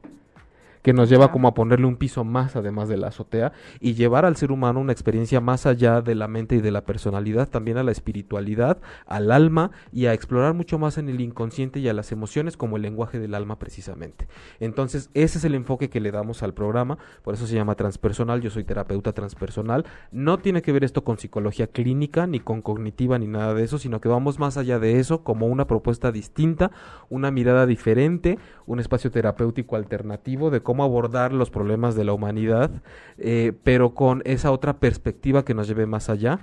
que 0.83 0.93
nos 0.93 1.09
lleva 1.09 1.31
como 1.31 1.49
a 1.49 1.55
ponerle 1.55 1.87
un 1.87 1.97
piso 1.97 2.25
más 2.25 2.57
además 2.57 2.88
de 2.88 2.97
la 2.97 3.09
azotea 3.09 3.53
y 3.81 3.95
llevar 3.95 4.25
al 4.25 4.37
ser 4.37 4.53
humano 4.53 4.81
una 4.81 4.93
experiencia 4.93 5.41
más 5.41 5.67
allá 5.67 6.01
de 6.01 6.14
la 6.14 6.29
mente 6.29 6.57
y 6.57 6.61
de 6.61 6.71
la 6.71 6.85
personalidad, 6.85 7.49
también 7.49 7.79
a 7.79 7.83
la 7.83 7.93
espiritualidad, 7.93 8.79
al 9.07 9.31
alma 9.31 9.71
y 9.93 10.07
a 10.07 10.12
explorar 10.12 10.55
mucho 10.55 10.79
más 10.79 10.99
en 10.99 11.09
el 11.09 11.21
inconsciente 11.21 11.81
y 11.81 11.88
a 11.88 11.95
las 11.95 12.12
emociones 12.12 12.57
como 12.57 12.77
el 12.77 12.83
lenguaje 12.83 13.19
del 13.19 13.35
alma 13.35 13.59
precisamente. 13.59 14.29
Entonces, 14.61 15.11
ese 15.14 15.38
es 15.38 15.45
el 15.45 15.55
enfoque 15.55 15.91
que 15.91 16.01
le 16.01 16.11
damos 16.11 16.43
al 16.43 16.55
programa, 16.55 16.99
por 17.23 17.35
eso 17.35 17.47
se 17.47 17.55
llama 17.55 17.75
transpersonal, 17.75 18.41
yo 18.41 18.51
soy 18.51 18.64
terapeuta 18.64 19.12
transpersonal, 19.12 19.85
no 20.12 20.38
tiene 20.38 20.62
que 20.62 20.73
ver 20.73 20.85
esto 20.85 21.05
con 21.05 21.19
psicología 21.19 21.67
clínica 21.67 22.27
ni 22.27 22.41
con 22.41 22.62
cognitiva 22.62 23.19
ni 23.19 23.27
nada 23.27 23.55
de 23.55 23.64
eso, 23.64 23.79
sino 23.79 24.01
que 24.01 24.09
vamos 24.09 24.38
más 24.38 24.57
allá 24.57 24.79
de 24.79 24.99
eso 24.99 25.23
como 25.23 25.47
una 25.47 25.67
propuesta 25.67 26.12
distinta, 26.12 26.71
una 27.09 27.31
mirada 27.31 27.67
diferente, 27.67 28.38
un 28.67 28.81
espacio 28.81 29.11
terapéutico 29.11 29.77
alternativo 29.77 30.51
de 30.51 30.61
cómo 30.68 30.85
abordar 30.85 31.33
los 31.33 31.48
problemas 31.48 31.94
de 31.94 32.04
la 32.04 32.12
humanidad, 32.12 32.70
eh, 33.16 33.54
pero 33.64 33.94
con 33.94 34.20
esa 34.26 34.52
otra 34.52 34.76
perspectiva 34.76 35.42
que 35.42 35.54
nos 35.54 35.66
lleve 35.66 35.87
más 35.87 36.11
allá 36.11 36.40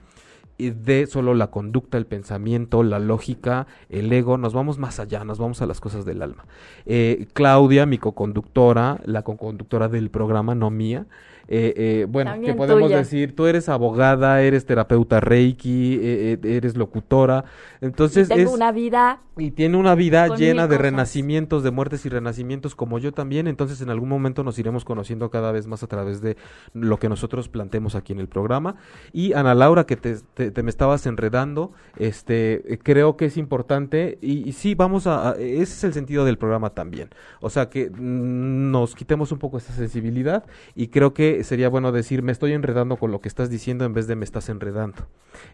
de 0.57 1.05
solo 1.05 1.35
la 1.35 1.51
conducta, 1.51 1.99
el 1.99 2.07
pensamiento, 2.07 2.81
la 2.81 2.97
lógica, 2.97 3.67
el 3.87 4.11
ego, 4.11 4.39
nos 4.39 4.55
vamos 4.55 4.79
más 4.79 4.99
allá, 4.99 5.23
nos 5.25 5.37
vamos 5.37 5.61
a 5.61 5.67
las 5.67 5.79
cosas 5.79 6.05
del 6.05 6.23
alma. 6.23 6.47
Eh, 6.87 7.27
Claudia, 7.33 7.85
mi 7.85 7.99
coconductora, 7.99 8.99
la 9.05 9.21
coconductora 9.21 9.89
del 9.89 10.09
programa, 10.09 10.55
no 10.55 10.71
mía, 10.71 11.05
eh, 11.47 11.73
eh, 11.77 12.05
bueno, 12.09 12.31
También 12.31 12.53
que 12.53 12.57
podemos 12.57 12.83
tuya. 12.83 12.97
decir, 12.97 13.35
tú 13.35 13.45
eres 13.45 13.69
abogada, 13.69 14.41
eres 14.41 14.65
terapeuta 14.65 15.19
reiki, 15.19 15.95
eh, 16.01 16.39
eh, 16.43 16.55
eres 16.57 16.75
locutora, 16.75 17.45
entonces 17.81 18.27
Tengo 18.29 18.49
es... 18.49 18.55
una 18.55 18.71
vida. 18.71 19.21
Y 19.37 19.51
tiene 19.51 19.75
una 19.75 19.95
vida 19.95 20.33
llena 20.37 20.63
de 20.63 20.77
cosas. 20.77 20.81
renacimientos, 20.81 21.61
de 21.61 21.69
muertes 21.71 22.05
y 22.05 22.09
renacimientos 22.09 22.73
como 22.73 22.99
yo 22.99 23.11
también, 23.11 23.47
entonces 23.47 23.81
en 23.81 23.89
algún 23.89 24.07
momento 24.07 24.45
nos 24.45 24.57
iremos 24.59 24.85
conociendo 24.85 25.29
cada 25.29 25.51
vez 25.51 25.67
más 25.67 25.83
a 25.83 25.87
través 25.87 26.21
de 26.21 26.37
lo 26.73 26.97
que 26.99 27.09
nosotros 27.09 27.49
planteemos 27.49 27.95
aquí 27.95 28.13
en 28.13 28.19
el 28.21 28.29
programa. 28.29 28.77
Y 29.11 29.33
Ana 29.33 29.53
Laura, 29.53 29.85
que 29.85 29.97
te, 29.97 30.15
te- 30.35 30.51
te 30.51 30.63
me 30.63 30.69
estabas 30.69 31.05
enredando, 31.05 31.73
este, 31.97 32.79
creo 32.83 33.17
que 33.17 33.25
es 33.25 33.35
importante 33.35 34.17
y, 34.21 34.47
y 34.47 34.53
sí, 34.53 34.73
vamos 34.73 35.05
a, 35.05 35.31
a- 35.31 35.35
ese 35.35 35.63
es 35.63 35.83
el 35.83 35.93
sentido 35.93 36.23
del 36.23 36.37
programa 36.37 36.69
también. 36.69 37.09
O 37.41 37.49
sea, 37.49 37.69
que 37.69 37.89
mm, 37.89 38.71
nos 38.71 38.95
quitemos 38.95 39.33
un 39.33 39.39
poco 39.39 39.57
esta 39.57 39.73
sensibilidad 39.73 40.45
y 40.75 40.87
creo 40.87 41.13
que 41.13 41.34
sería 41.43 41.69
bueno 41.69 41.91
decir, 41.91 42.21
me 42.21 42.31
estoy 42.31 42.53
enredando 42.53 42.97
con 42.97 43.11
lo 43.11 43.21
que 43.21 43.27
estás 43.27 43.49
diciendo 43.49 43.85
en 43.85 43.93
vez 43.93 44.07
de 44.07 44.15
me 44.15 44.25
estás 44.25 44.49
enredando. 44.49 45.07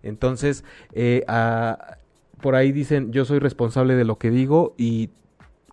Entonces, 0.04 0.64
eh, 0.94 1.26
por 2.42 2.56
ahí 2.56 2.72
dicen, 2.72 3.12
yo 3.12 3.26
soy 3.26 3.40
responsable 3.40 3.96
de 3.96 4.04
lo 4.04 4.18
que 4.18 4.30
digo 4.30 4.74
y 4.78 5.10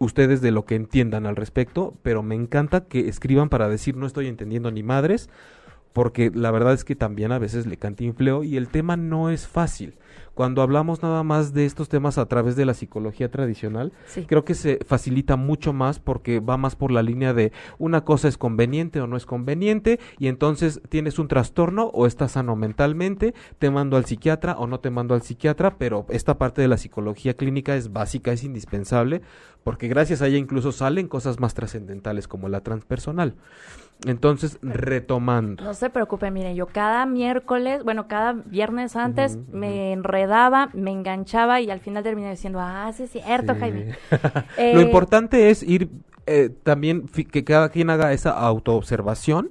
ustedes 0.00 0.40
de 0.40 0.50
lo 0.50 0.64
que 0.64 0.76
entiendan 0.76 1.26
al 1.26 1.36
respecto, 1.36 1.94
pero 2.02 2.22
me 2.22 2.34
encanta 2.34 2.84
que 2.86 3.08
escriban 3.08 3.48
para 3.48 3.68
decir 3.68 3.96
no 3.96 4.06
estoy 4.06 4.28
entendiendo 4.28 4.70
ni 4.70 4.82
madres, 4.82 5.28
porque 5.92 6.30
la 6.32 6.50
verdad 6.50 6.74
es 6.74 6.84
que 6.84 6.94
también 6.94 7.32
a 7.32 7.38
veces 7.38 7.66
le 7.66 7.76
cantinfleo 7.76 8.44
y 8.44 8.56
el 8.56 8.68
tema 8.68 8.96
no 8.96 9.30
es 9.30 9.48
fácil. 9.48 9.96
Cuando 10.38 10.62
hablamos 10.62 11.02
nada 11.02 11.24
más 11.24 11.52
de 11.52 11.66
estos 11.66 11.88
temas 11.88 12.16
a 12.16 12.26
través 12.26 12.54
de 12.54 12.64
la 12.64 12.72
psicología 12.72 13.28
tradicional, 13.28 13.92
Sí. 14.06 14.24
creo 14.24 14.44
que 14.44 14.54
se 14.54 14.78
facilita 14.86 15.34
mucho 15.34 15.72
más 15.72 15.98
porque 15.98 16.38
va 16.38 16.56
más 16.56 16.76
por 16.76 16.92
la 16.92 17.02
línea 17.02 17.34
de 17.34 17.50
una 17.78 18.04
cosa 18.04 18.28
es 18.28 18.38
conveniente 18.38 19.00
o 19.00 19.08
no 19.08 19.16
es 19.16 19.26
conveniente 19.26 19.98
y 20.16 20.28
entonces 20.28 20.80
tienes 20.90 21.18
un 21.18 21.26
trastorno 21.26 21.86
o 21.92 22.06
estás 22.06 22.30
sano 22.32 22.54
mentalmente, 22.54 23.34
te 23.58 23.68
mando 23.72 23.96
al 23.96 24.04
psiquiatra 24.04 24.56
o 24.58 24.68
no 24.68 24.78
te 24.78 24.90
mando 24.90 25.14
al 25.14 25.22
psiquiatra, 25.22 25.74
pero 25.76 26.06
esta 26.08 26.38
parte 26.38 26.62
de 26.62 26.68
la 26.68 26.76
psicología 26.76 27.34
clínica 27.34 27.74
es 27.74 27.92
básica, 27.92 28.30
es 28.30 28.44
indispensable 28.44 29.22
porque 29.64 29.88
gracias 29.88 30.22
a 30.22 30.28
ella 30.28 30.38
incluso 30.38 30.70
salen 30.70 31.08
cosas 31.08 31.40
más 31.40 31.54
trascendentales 31.54 32.28
como 32.28 32.48
la 32.48 32.60
transpersonal. 32.60 33.34
Entonces, 34.06 34.58
retomando. 34.62 35.64
No 35.64 35.74
se 35.74 35.90
preocupe, 35.90 36.30
miren, 36.30 36.54
yo 36.54 36.68
cada 36.68 37.04
miércoles, 37.04 37.82
bueno, 37.82 38.06
cada 38.06 38.32
viernes 38.32 38.94
antes 38.94 39.40
Ujú, 39.40 39.46
me 39.50 39.92
enredaba, 39.92 40.70
me 40.72 40.92
enganchaba 40.92 41.60
y 41.60 41.68
al 41.70 41.80
final 41.80 42.04
terminé 42.04 42.30
diciendo, 42.30 42.60
ah, 42.62 42.92
sí 42.94 43.04
es 43.04 43.10
cierto, 43.10 43.54
Sí. 43.54 43.58
Jaime. 43.58 43.86
Lo 44.70 44.80
Eh, 44.80 44.82
importante 44.82 45.50
es 45.50 45.62
ir 45.62 45.90
eh, 46.26 46.50
también 46.62 47.08
que 47.08 47.44
cada 47.44 47.70
quien 47.70 47.90
haga 47.90 48.12
esa 48.12 48.30
autoobservación 48.32 49.50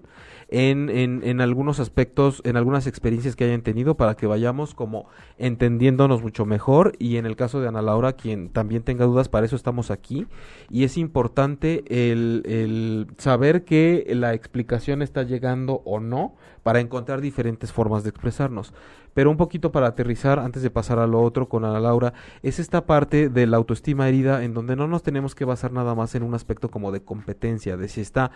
en, 0.49 0.89
en, 0.89 1.21
en 1.23 1.41
algunos 1.41 1.79
aspectos, 1.79 2.41
en 2.45 2.57
algunas 2.57 2.87
experiencias 2.87 3.35
que 3.35 3.43
hayan 3.43 3.61
tenido 3.61 3.95
para 3.95 4.15
que 4.15 4.27
vayamos 4.27 4.73
como 4.73 5.07
entendiéndonos 5.37 6.21
mucho 6.21 6.45
mejor 6.45 6.93
y 6.99 7.17
en 7.17 7.25
el 7.25 7.35
caso 7.35 7.59
de 7.59 7.67
Ana 7.67 7.81
Laura, 7.81 8.13
quien 8.13 8.49
también 8.49 8.83
tenga 8.83 9.05
dudas, 9.05 9.29
para 9.29 9.45
eso 9.45 9.55
estamos 9.55 9.91
aquí 9.91 10.27
y 10.69 10.83
es 10.83 10.97
importante 10.97 11.83
el, 11.87 12.43
el 12.45 13.07
saber 13.17 13.65
que 13.65 14.05
la 14.15 14.33
explicación 14.33 15.01
está 15.01 15.23
llegando 15.23 15.81
o 15.85 15.99
no 15.99 16.35
para 16.63 16.79
encontrar 16.79 17.21
diferentes 17.21 17.71
formas 17.71 18.03
de 18.03 18.09
expresarnos. 18.09 18.73
Pero 19.17 19.31
un 19.31 19.37
poquito 19.37 19.71
para 19.71 19.87
aterrizar, 19.87 20.37
antes 20.37 20.61
de 20.61 20.69
pasar 20.69 20.99
a 20.99 21.07
lo 21.07 21.23
otro 21.23 21.49
con 21.49 21.65
Ana 21.65 21.79
Laura, 21.79 22.13
es 22.43 22.59
esta 22.59 22.85
parte 22.85 23.29
de 23.29 23.47
la 23.47 23.57
autoestima 23.57 24.07
herida 24.07 24.43
en 24.43 24.53
donde 24.53 24.75
no 24.75 24.85
nos 24.85 25.01
tenemos 25.01 25.33
que 25.33 25.43
basar 25.43 25.71
nada 25.71 25.95
más 25.95 26.13
en 26.13 26.21
un 26.21 26.35
aspecto 26.35 26.69
como 26.69 26.91
de 26.91 27.01
competencia, 27.01 27.77
de 27.77 27.87
si 27.87 28.01
está 28.01 28.29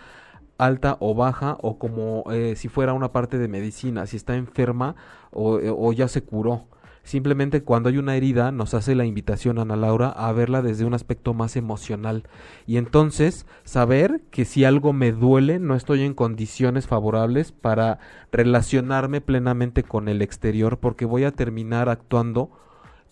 alta 0.58 0.96
o 1.00 1.14
baja 1.14 1.56
o 1.60 1.78
como 1.78 2.24
eh, 2.32 2.54
si 2.56 2.68
fuera 2.68 2.92
una 2.92 3.12
parte 3.12 3.38
de 3.38 3.48
medicina, 3.48 4.06
si 4.06 4.16
está 4.16 4.36
enferma 4.36 4.94
o, 5.30 5.58
eh, 5.58 5.72
o 5.74 5.92
ya 5.92 6.08
se 6.08 6.22
curó. 6.22 6.66
Simplemente 7.04 7.62
cuando 7.64 7.88
hay 7.88 7.98
una 7.98 8.14
herida 8.14 8.52
nos 8.52 8.74
hace 8.74 8.94
la 8.94 9.04
invitación 9.04 9.58
Ana 9.58 9.74
Laura 9.74 10.08
a 10.08 10.30
verla 10.32 10.62
desde 10.62 10.84
un 10.84 10.94
aspecto 10.94 11.34
más 11.34 11.56
emocional 11.56 12.28
y 12.64 12.76
entonces 12.76 13.44
saber 13.64 14.22
que 14.30 14.44
si 14.44 14.64
algo 14.64 14.92
me 14.92 15.10
duele 15.10 15.58
no 15.58 15.74
estoy 15.74 16.02
en 16.02 16.14
condiciones 16.14 16.86
favorables 16.86 17.50
para 17.50 17.98
relacionarme 18.30 19.20
plenamente 19.20 19.82
con 19.82 20.08
el 20.08 20.22
exterior 20.22 20.78
porque 20.78 21.04
voy 21.04 21.24
a 21.24 21.32
terminar 21.32 21.88
actuando 21.88 22.52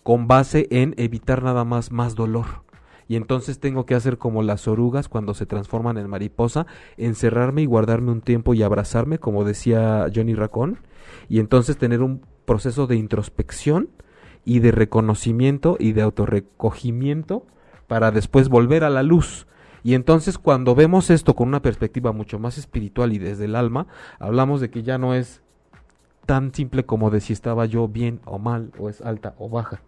con 0.03 0.25
base 0.25 0.67
en 0.71 0.95
evitar 0.97 1.43
nada 1.43 1.65
más 1.65 1.91
más 1.91 2.15
dolor. 2.15 2.70
Y 3.11 3.17
entonces 3.17 3.59
tengo 3.59 3.85
que 3.85 3.93
hacer 3.93 4.17
como 4.17 4.41
las 4.41 4.69
orugas 4.69 5.09
cuando 5.09 5.33
se 5.33 5.45
transforman 5.45 5.97
en 5.97 6.09
mariposa, 6.09 6.65
encerrarme 6.95 7.61
y 7.61 7.65
guardarme 7.65 8.09
un 8.09 8.21
tiempo 8.21 8.53
y 8.53 8.63
abrazarme, 8.63 9.19
como 9.19 9.43
decía 9.43 10.07
Johnny 10.15 10.33
Racón, 10.33 10.79
y 11.27 11.39
entonces 11.39 11.75
tener 11.77 12.03
un 12.03 12.21
proceso 12.45 12.87
de 12.87 12.95
introspección 12.95 13.89
y 14.45 14.59
de 14.59 14.71
reconocimiento 14.71 15.75
y 15.77 15.91
de 15.91 16.03
autorrecogimiento 16.03 17.45
para 17.87 18.11
después 18.11 18.47
volver 18.47 18.85
a 18.85 18.89
la 18.89 19.03
luz. 19.03 19.45
Y 19.83 19.95
entonces 19.95 20.37
cuando 20.37 20.73
vemos 20.73 21.09
esto 21.09 21.35
con 21.35 21.49
una 21.49 21.61
perspectiva 21.61 22.13
mucho 22.13 22.39
más 22.39 22.57
espiritual 22.57 23.11
y 23.11 23.17
desde 23.17 23.43
el 23.43 23.57
alma, 23.57 23.87
hablamos 24.19 24.61
de 24.61 24.69
que 24.69 24.83
ya 24.83 24.97
no 24.97 25.15
es 25.15 25.41
tan 26.25 26.53
simple 26.53 26.85
como 26.85 27.09
de 27.09 27.19
si 27.19 27.33
estaba 27.33 27.65
yo 27.65 27.89
bien 27.89 28.21
o 28.23 28.39
mal, 28.39 28.71
o 28.79 28.87
es 28.87 29.01
alta 29.01 29.35
o 29.37 29.49
baja. 29.49 29.81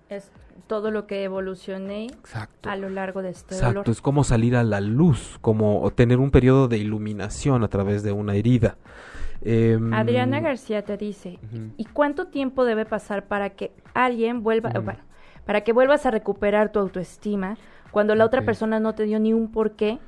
Todo 0.68 0.92
lo 0.92 1.08
que 1.08 1.24
evolucioné 1.24 2.06
Exacto. 2.06 2.70
a 2.70 2.76
lo 2.76 2.90
largo 2.90 3.22
de 3.22 3.30
este 3.30 3.56
Exacto, 3.56 3.80
dolor. 3.82 3.90
es 3.90 4.02
como 4.02 4.24
salir 4.24 4.56
a 4.56 4.64
la 4.64 4.82
luz, 4.82 5.38
como 5.42 5.90
tener 5.92 6.20
un 6.20 6.32
periodo 6.32 6.68
de 6.68 6.78
iluminación 6.78 7.64
a 7.64 7.68
través 7.68 8.04
de 8.04 8.12
una 8.12 8.36
herida. 8.36 8.78
Em, 9.42 9.94
Adriana 9.94 10.40
García 10.40 10.84
te 10.84 10.98
dice. 10.98 11.40
¿y 11.78 11.86
cuánto 11.86 12.28
tiempo 12.28 12.64
debe 12.66 12.86
pasar 12.86 13.26
para 13.28 13.50
que 13.52 13.72
alguien 13.94 14.42
vuelva, 14.44 14.70
bueno, 14.80 15.00
para 15.46 15.62
que 15.62 15.74
vuelvas 15.74 16.06
a 16.06 16.12
recuperar 16.12 16.72
tu 16.72 16.80
autoestima 16.80 17.58
cuando 17.92 18.16
la 18.16 18.26
otra 18.26 18.44
persona 18.44 18.80
no 18.80 18.96
te 18.96 19.04
dio 19.04 19.20
ni 19.20 19.34
un 19.34 19.52
porqué 19.52 20.00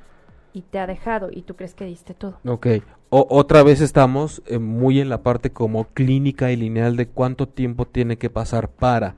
y 0.54 0.62
te 0.62 0.78
ha 0.78 0.86
dejado 0.86 1.28
y 1.30 1.42
tú 1.42 1.54
crees 1.54 1.74
que 1.74 1.84
diste 1.84 2.14
todo? 2.14 2.38
Ok, 2.46 2.66
O- 3.10 3.26
otra 3.30 3.62
vez 3.62 3.80
estamos 3.82 4.42
eh, 4.46 4.58
muy 4.58 5.00
en 5.00 5.08
la 5.10 5.22
parte 5.22 5.50
como 5.52 5.84
clínica 5.88 6.50
y 6.50 6.56
lineal 6.56 6.96
de 6.96 7.06
cuánto 7.06 7.46
tiempo 7.46 7.86
tiene 7.86 8.16
que 8.16 8.30
pasar 8.30 8.68
para. 8.70 9.14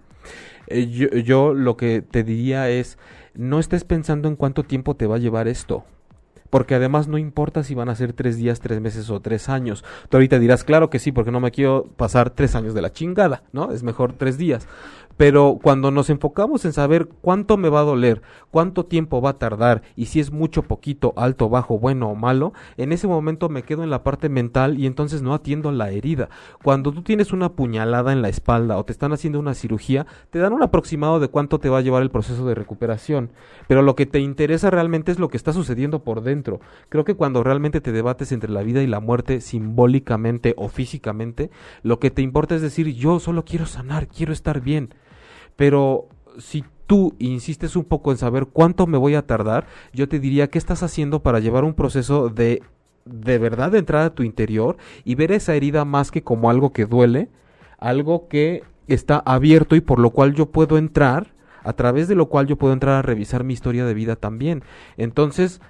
Eh, 0.67 0.89
yo, 0.89 1.09
yo 1.09 1.55
lo 1.55 1.77
que 1.77 2.03
te 2.03 2.25
diría 2.25 2.69
es, 2.69 2.99
no 3.35 3.59
estés 3.59 3.85
pensando 3.85 4.29
en 4.29 4.37
cuánto 4.37 4.65
tiempo 4.65 4.97
te 4.97 5.07
va 5.07 5.17
a 5.17 5.21
llevar 5.21 5.49
esto. 5.49 5.85
Porque 6.51 6.75
además 6.75 7.09
no 7.09 7.19
importa 7.19 7.63
si 7.63 7.75
van 7.75 7.91
a 7.91 7.95
ser 7.95 8.15
tres 8.15 8.37
días, 8.37 8.61
tres 8.61 8.81
meses 8.81 9.11
o 9.11 9.21
tres 9.21 9.49
años. 9.49 9.85
Tú 10.09 10.17
ahorita 10.17 10.39
dirás, 10.39 10.65
claro 10.65 10.89
que 10.89 10.99
sí, 10.99 11.13
porque 11.13 11.31
no 11.31 11.41
me 11.41 11.51
quiero 11.51 11.85
pasar 11.97 12.31
tres 12.31 12.55
años 12.55 12.73
de 12.73 12.83
la 12.83 12.93
chingada, 12.93 13.43
¿no? 13.53 13.71
Es 13.71 13.83
mejor 13.83 14.15
tres 14.15 14.39
días. 14.39 14.67
Pero 15.19 15.59
cuando 15.61 15.91
nos 15.91 16.11
enfocamos 16.11 16.65
en 16.65 16.73
saber 16.73 17.09
cuánto 17.09 17.57
me 17.57 17.69
va 17.69 17.81
a 17.81 17.85
doler, 17.85 18.23
cuánto 18.53 18.87
tiempo 18.87 19.21
va 19.21 19.31
a 19.31 19.39
tardar 19.39 19.83
y 19.97 20.07
si 20.07 20.21
es 20.21 20.31
mucho, 20.31 20.63
poquito, 20.63 21.13
alto, 21.17 21.49
bajo, 21.49 21.77
bueno 21.77 22.09
o 22.09 22.15
malo, 22.15 22.53
en 22.77 22.93
ese 22.93 23.09
momento 23.09 23.49
me 23.49 23.65
quedo 23.65 23.83
en 23.83 23.91
la 23.91 24.05
parte 24.05 24.29
mental 24.29 24.79
y 24.79 24.87
entonces 24.87 25.21
no 25.21 25.35
atiendo 25.35 25.73
la 25.73 25.91
herida. 25.91 26.29
Cuando 26.63 26.93
tú 26.93 27.03
tienes 27.03 27.33
una 27.33 27.51
puñalada 27.51 28.13
en 28.13 28.23
la 28.23 28.29
espalda 28.29 28.79
o 28.79 28.85
te 28.85 28.93
están 28.93 29.13
haciendo 29.13 29.41
una 29.41 29.55
cirugía, 29.55 30.07
te 30.31 30.39
dan 30.39 30.53
un 30.53 30.63
aproximado 30.63 31.19
de 31.19 31.27
cuánto 31.27 31.59
te 31.59 31.69
va 31.69 31.79
a 31.79 31.83
llevar 31.83 32.03
el 32.03 32.13
proceso 32.13 32.47
de 32.47 32.55
recuperación. 32.55 33.31
Pero 33.67 33.83
lo 33.83 33.97
que 33.97 34.07
te 34.07 34.21
interesa 34.21 34.71
realmente 34.71 35.11
es 35.11 35.19
lo 35.19 35.31
que 35.31 35.37
está 35.37 35.53
sucediendo 35.53 36.05
por 36.05 36.23
dentro. 36.23 36.61
Creo 36.91 37.05
que 37.05 37.17
cuando 37.17 37.43
realmente 37.43 37.81
te 37.81 37.91
debates 37.91 38.31
entre 38.31 38.53
la 38.53 38.63
vida 38.63 38.85
y 38.85 38.87
la 38.87 39.01
muerte 39.01 39.41
simbólicamente 39.41 40.55
o 40.57 40.69
físicamente, 40.69 41.51
lo 41.83 41.99
que 41.99 42.13
te 42.13 42.23
importa 42.23 42.55
es 42.55 42.63
decir, 42.63 42.95
yo 42.95 43.19
solo 43.19 43.45
quiero 43.45 43.67
sanar, 43.67 44.07
quiero 44.07 44.33
estar 44.33 44.61
bien. 44.61 44.95
Pero 45.59 46.07
si 46.39 46.65
tú 46.87 47.17
insistes 47.19 47.75
un 47.75 47.83
poco 47.83 48.13
en 48.13 48.17
saber 48.17 48.47
cuánto 48.47 48.87
me 48.87 48.97
voy 48.97 49.17
a 49.17 49.27
tardar, 49.27 49.67
yo 49.93 50.09
te 50.09 50.21
diría 50.21 50.51
qué 50.51 50.57
estás 50.57 50.85
haciendo 50.85 51.21
para 51.21 51.41
llevar 51.41 51.65
un 51.65 51.75
proceso 51.75 52.29
de 52.29 52.63
de 53.05 53.39
verdad 53.39 53.73
de 53.73 53.79
entrar 53.79 54.05
a 54.05 54.15
tu 54.15 54.23
interior 54.23 54.77
y 55.05 55.17
ver 55.17 55.33
esa 55.33 55.55
herida 55.55 55.85
más 55.85 56.13
que 56.13 56.23
como 56.23 56.49
algo 56.49 56.73
que 56.73 56.87
duele, 56.87 57.29
algo 57.79 58.29
que 58.29 58.63
está 58.87 59.21
abierto 59.25 59.75
y 59.75 59.81
por 59.81 59.99
lo 59.99 60.11
cual 60.11 60.35
yo 60.35 60.47
puedo 60.47 60.79
entrar, 60.79 61.35
a 61.65 61.73
través 61.73 62.07
de 62.07 62.15
lo 62.15 62.27
cual 62.27 62.47
yo 62.47 62.57
puedo 62.57 62.73
entrar 62.73 62.95
a 62.95 63.03
revisar 63.03 63.43
mi 63.43 63.53
historia 63.53 63.85
de 63.85 63.95
vida 63.95 64.15
también. 64.15 64.63
Entonces, 64.97 65.61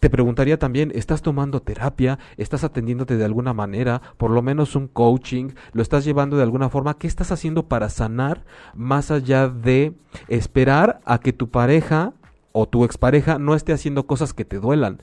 te 0.00 0.08
preguntaría 0.08 0.58
también, 0.58 0.90
¿estás 0.94 1.20
tomando 1.20 1.60
terapia? 1.60 2.18
¿Estás 2.38 2.64
atendiéndote 2.64 3.18
de 3.18 3.24
alguna 3.24 3.52
manera? 3.52 4.00
Por 4.16 4.30
lo 4.30 4.40
menos 4.40 4.74
un 4.74 4.88
coaching, 4.88 5.50
¿lo 5.72 5.82
estás 5.82 6.06
llevando 6.06 6.38
de 6.38 6.42
alguna 6.42 6.70
forma? 6.70 6.96
¿Qué 6.96 7.06
estás 7.06 7.30
haciendo 7.32 7.68
para 7.68 7.90
sanar 7.90 8.42
más 8.74 9.10
allá 9.10 9.48
de 9.48 9.92
esperar 10.28 11.00
a 11.04 11.18
que 11.18 11.34
tu 11.34 11.50
pareja 11.50 12.14
o 12.52 12.66
tu 12.66 12.84
expareja 12.84 13.38
no 13.38 13.54
esté 13.54 13.74
haciendo 13.74 14.06
cosas 14.06 14.32
que 14.32 14.46
te 14.46 14.58
duelan? 14.58 15.02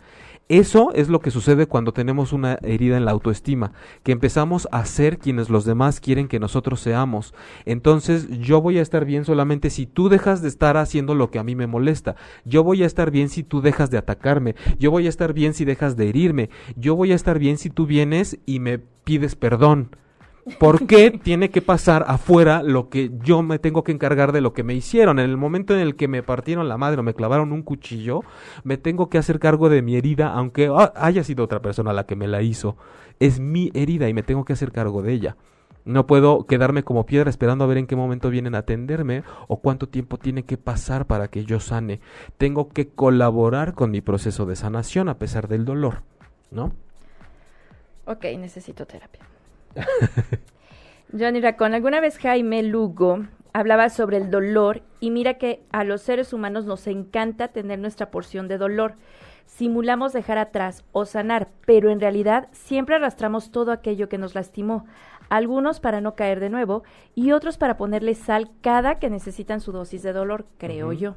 Eso 0.49 0.93
es 0.93 1.09
lo 1.09 1.19
que 1.19 1.29
sucede 1.29 1.67
cuando 1.67 1.91
tenemos 1.91 2.31
una 2.31 2.57
herida 2.61 2.95
en 2.95 3.03
la 3.03 3.11
autoestima, 3.11 3.73
que 4.03 4.13
empezamos 4.13 4.69
a 4.71 4.85
ser 4.85 5.19
quienes 5.19 5.49
los 5.49 5.65
demás 5.65 5.99
quieren 5.99 6.29
que 6.29 6.39
nosotros 6.39 6.79
seamos. 6.79 7.33
Entonces 7.65 8.29
yo 8.39 8.61
voy 8.61 8.77
a 8.79 8.81
estar 8.81 9.03
bien 9.03 9.25
solamente 9.25 9.69
si 9.69 9.85
tú 9.85 10.07
dejas 10.07 10.41
de 10.41 10.47
estar 10.47 10.77
haciendo 10.77 11.15
lo 11.15 11.31
que 11.31 11.39
a 11.39 11.43
mí 11.43 11.55
me 11.55 11.67
molesta. 11.67 12.15
Yo 12.45 12.63
voy 12.63 12.83
a 12.83 12.85
estar 12.85 13.11
bien 13.11 13.27
si 13.27 13.43
tú 13.43 13.59
dejas 13.59 13.91
de 13.91 13.97
atacarme. 13.97 14.55
Yo 14.79 14.89
voy 14.89 15.05
a 15.07 15.09
estar 15.09 15.33
bien 15.33 15.53
si 15.53 15.65
dejas 15.65 15.97
de 15.97 16.07
herirme. 16.07 16.49
Yo 16.77 16.95
voy 16.95 17.11
a 17.11 17.15
estar 17.15 17.39
bien 17.39 17.57
si 17.57 17.69
tú 17.69 17.85
vienes 17.85 18.39
y 18.45 18.61
me 18.61 18.79
pides 18.79 19.35
perdón. 19.35 19.89
¿Por 20.59 20.87
qué 20.87 21.11
tiene 21.11 21.49
que 21.49 21.61
pasar 21.61 22.05
afuera 22.07 22.63
lo 22.63 22.89
que 22.89 23.11
yo 23.21 23.43
me 23.43 23.59
tengo 23.59 23.83
que 23.83 23.91
encargar 23.91 24.31
de 24.31 24.41
lo 24.41 24.53
que 24.53 24.63
me 24.63 24.73
hicieron? 24.73 25.19
En 25.19 25.29
el 25.29 25.37
momento 25.37 25.73
en 25.73 25.81
el 25.81 25.95
que 25.95 26.07
me 26.07 26.23
partieron 26.23 26.69
la 26.69 26.77
madre 26.77 27.01
o 27.01 27.03
me 27.03 27.13
clavaron 27.13 27.51
un 27.51 27.63
cuchillo, 27.63 28.21
me 28.63 28.77
tengo 28.77 29.09
que 29.09 29.17
hacer 29.17 29.39
cargo 29.39 29.69
de 29.69 29.81
mi 29.81 29.95
herida, 29.95 30.31
aunque 30.33 30.71
ah, 30.73 30.93
haya 30.95 31.23
sido 31.23 31.43
otra 31.43 31.61
persona 31.61 31.93
la 31.93 32.05
que 32.05 32.15
me 32.15 32.27
la 32.27 32.41
hizo. 32.41 32.77
Es 33.19 33.39
mi 33.39 33.71
herida 33.73 34.07
y 34.07 34.13
me 34.13 34.23
tengo 34.23 34.45
que 34.45 34.53
hacer 34.53 34.71
cargo 34.71 35.01
de 35.01 35.13
ella. 35.13 35.35
No 35.83 36.05
puedo 36.05 36.45
quedarme 36.45 36.83
como 36.83 37.05
piedra 37.05 37.29
esperando 37.29 37.63
a 37.63 37.67
ver 37.67 37.77
en 37.77 37.87
qué 37.87 37.95
momento 37.95 38.29
vienen 38.29 38.55
a 38.55 38.59
atenderme 38.59 39.23
o 39.47 39.61
cuánto 39.61 39.87
tiempo 39.87 40.17
tiene 40.17 40.43
que 40.43 40.57
pasar 40.57 41.05
para 41.05 41.29
que 41.29 41.45
yo 41.45 41.59
sane. 41.59 41.99
Tengo 42.37 42.69
que 42.69 42.89
colaborar 42.89 43.73
con 43.73 43.91
mi 43.91 44.01
proceso 44.01 44.45
de 44.45 44.55
sanación 44.55 45.07
a 45.07 45.17
pesar 45.17 45.47
del 45.47 45.65
dolor, 45.65 46.03
¿no? 46.51 46.73
Ok, 48.05 48.25
necesito 48.37 48.85
terapia. 48.85 49.21
Johnny 51.17 51.41
Racón, 51.41 51.73
alguna 51.73 52.01
vez 52.01 52.17
Jaime 52.19 52.63
Lugo 52.63 53.25
hablaba 53.53 53.89
sobre 53.89 54.17
el 54.17 54.29
dolor 54.29 54.83
y 54.99 55.09
mira 55.09 55.35
que 55.35 55.63
a 55.71 55.83
los 55.83 56.01
seres 56.01 56.31
humanos 56.31 56.65
nos 56.65 56.85
encanta 56.85 57.47
tener 57.47 57.79
nuestra 57.79 58.11
porción 58.11 58.47
de 58.47 58.59
dolor. 58.59 58.95
Simulamos 59.47 60.13
dejar 60.13 60.37
atrás 60.37 60.83
o 60.91 61.05
sanar, 61.05 61.47
pero 61.65 61.89
en 61.89 61.99
realidad 61.99 62.49
siempre 62.51 62.95
arrastramos 62.95 63.49
todo 63.49 63.71
aquello 63.71 64.09
que 64.09 64.17
nos 64.17 64.35
lastimó. 64.35 64.85
algunos 65.29 65.79
para 65.79 65.99
no 66.01 66.15
caer 66.15 66.39
de 66.39 66.49
nuevo 66.49 66.83
y 67.15 67.31
otros 67.31 67.57
para 67.57 67.75
ponerle 67.75 68.13
sal 68.13 68.49
cada 68.61 68.99
que 68.99 69.09
necesitan 69.09 69.59
su 69.59 69.71
dosis 69.71 70.03
de 70.03 70.13
dolor, 70.13 70.45
creo 70.57 70.93
yo. 70.93 71.15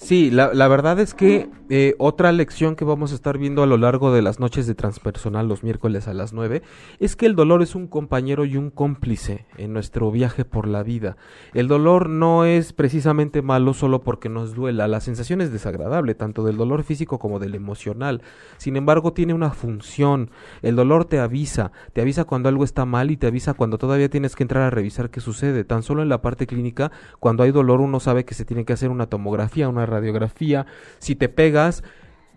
Sí, 0.00 0.30
la, 0.30 0.68
verdad 0.68 1.00
es 1.00 1.12
que 1.12 1.50
eh, 1.70 1.96
otra 1.98 2.30
lección 2.30 2.76
que 2.76 2.84
vamos 2.84 3.10
a 3.10 3.16
estar 3.16 3.36
viendo 3.36 3.64
a 3.64 3.66
lo 3.66 3.76
largo 3.76 4.12
de 4.12 4.22
las 4.22 4.38
noches 4.38 4.68
de 4.68 4.76
transpersonal 4.76 5.48
los 5.48 5.64
miércoles 5.64 6.06
a 6.06 6.14
las 6.14 6.32
9 6.32 6.62
es 7.00 7.16
que 7.16 7.26
el 7.26 7.34
dolor 7.34 7.62
es 7.62 7.74
un 7.74 7.88
compañero 7.88 8.44
y 8.44 8.56
un 8.56 8.70
cómplice 8.70 9.44
en 9.56 9.72
nuestro 9.72 10.12
viaje 10.12 10.44
por 10.44 10.68
la 10.68 10.84
vida. 10.84 11.16
El 11.52 11.66
dolor 11.66 12.08
no 12.08 12.44
es 12.44 12.72
precisamente 12.72 13.42
malo 13.42 13.74
solo 13.74 14.00
porque 14.00 14.28
nos 14.28 14.54
duela, 14.54 14.86
la 14.86 15.00
sensación 15.00 15.40
es 15.40 15.50
desagradable, 15.50 16.14
tanto 16.14 16.44
del 16.44 16.56
dolor 16.56 16.84
físico 16.84 17.18
como 17.18 17.40
del 17.40 17.56
emocional. 17.56 18.22
Sin 18.56 18.76
embargo, 18.76 19.12
tiene 19.12 19.34
una 19.34 19.50
función. 19.50 20.30
El 20.62 20.76
dolor 20.76 21.06
te 21.06 21.18
avisa, 21.18 21.72
te 21.92 22.02
avisa 22.02 22.22
cuando 22.22 22.48
algo 22.48 22.62
está 22.62 22.84
mal 22.84 23.10
y 23.10 23.16
te 23.16 23.26
avisa 23.26 23.54
cuando 23.54 23.78
todavía 23.78 24.08
tienes 24.08 24.36
que 24.36 24.44
entrar 24.44 24.62
a 24.62 24.70
revisar 24.70 25.10
qué 25.10 25.20
sucede. 25.20 25.64
Tan 25.64 25.82
solo 25.82 26.02
en 26.02 26.08
la 26.08 26.22
parte 26.22 26.46
clínica, 26.46 26.92
cuando 27.18 27.42
hay 27.42 27.50
dolor 27.50 27.80
uno 27.80 27.98
sabe 27.98 28.24
que 28.24 28.34
se 28.34 28.44
tiene 28.44 28.64
que 28.64 28.74
hacer 28.74 28.90
una 28.90 29.06
tomografía, 29.06 29.68
una 29.68 29.87
radiografía. 29.88 30.66
Si 30.98 31.14
te 31.16 31.28
pegas, 31.28 31.82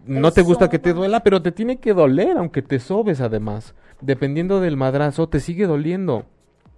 no 0.06 0.32
te 0.32 0.42
gusta 0.42 0.70
que 0.70 0.80
te 0.80 0.94
duela, 0.94 1.22
pero 1.22 1.42
te 1.42 1.52
tiene 1.52 1.80
que 1.80 1.94
doler, 1.94 2.38
aunque 2.38 2.62
te 2.62 2.80
sobes 2.80 3.22
además. 3.22 3.76
Dependiendo 4.02 4.60
del 4.60 4.78
madrazo, 4.78 5.30
te 5.30 5.40
sigue 5.40 5.68
doliendo. 5.68 6.26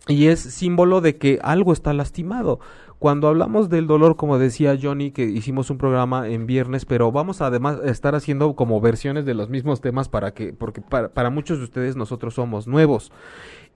Y 0.07 0.27
es 0.27 0.39
símbolo 0.41 0.99
de 0.99 1.17
que 1.17 1.39
algo 1.41 1.71
está 1.71 1.93
lastimado. 1.93 2.59
Cuando 2.99 3.27
hablamos 3.27 3.69
del 3.69 3.87
dolor, 3.87 4.15
como 4.15 4.39
decía 4.39 4.77
Johnny, 4.81 5.11
que 5.11 5.23
hicimos 5.23 5.69
un 5.69 5.77
programa 5.77 6.27
en 6.29 6.45
viernes, 6.45 6.85
pero 6.85 7.11
vamos 7.11 7.41
a 7.41 7.47
además 7.47 7.79
estar 7.83 8.15
haciendo 8.15 8.55
como 8.55 8.79
versiones 8.79 9.25
de 9.25 9.33
los 9.33 9.49
mismos 9.49 9.81
temas 9.81 10.07
para 10.07 10.33
que, 10.33 10.53
porque 10.53 10.81
para, 10.81 11.09
para 11.09 11.29
muchos 11.29 11.57
de 11.57 11.65
ustedes 11.65 11.95
nosotros 11.97 12.33
somos 12.33 12.67
nuevos. 12.67 13.11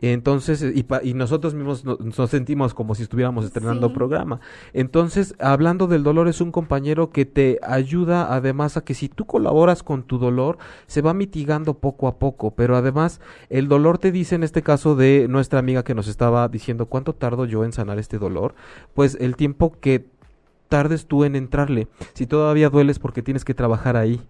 Entonces, 0.02 0.62
y, 0.62 0.86
y 1.04 1.14
nosotros 1.16 1.56
mismos 1.56 1.84
nos, 1.84 2.30
sentimos 2.30 2.74
como 2.74 2.94
si 2.94 3.04
estuviéramos 3.04 3.46
estrenando 3.46 3.94
programa. 3.94 4.40
Entonces, 4.74 5.36
hablando 5.40 5.88
del 5.88 6.04
dolor, 6.04 6.28
es 6.28 6.40
un 6.40 6.52
compañero 6.52 7.10
que 7.10 7.26
te 7.26 7.60
ayuda 7.64 8.34
además 8.34 8.78
a 8.78 8.82
que 8.82 8.94
si 8.94 9.10
tú 9.10 9.26
colaboras 9.26 9.82
con 9.82 10.04
tu 10.04 10.20
dolor, 10.20 10.60
se 10.86 11.02
va 11.02 11.14
mitigando 11.14 11.74
poco 11.76 12.08
a 12.08 12.20
poco. 12.20 12.52
Pero 12.52 12.76
además, 12.76 13.22
el 13.50 13.68
dolor 13.68 13.98
te 13.98 14.12
dice 14.12 14.36
en 14.36 14.44
este 14.44 14.62
caso 14.62 14.96
de 14.96 15.28
nuestra 15.28 15.60
amiga 15.60 15.84
que 15.84 15.96
nos 15.96 16.08
estaba 16.08 16.48
diciendo 16.48 16.86
cuánto 16.86 17.14
tardo 17.14 17.46
yo 17.46 17.64
en 17.64 17.72
sanar 17.72 17.98
este 17.98 18.20
dolor, 18.20 18.54
pues 18.94 19.18
el 19.20 19.36
tiempo 19.36 19.76
que 19.80 20.06
tardes 20.70 21.08
tú 21.08 21.24
en 21.24 21.36
entrarle. 21.36 21.88
Si 22.14 22.28
todavía 22.28 22.70
dueles 22.70 23.00
porque 23.00 23.24
tienes 23.24 23.46
que 23.46 23.54
trabajar 23.54 23.98
ahí. 23.98 24.22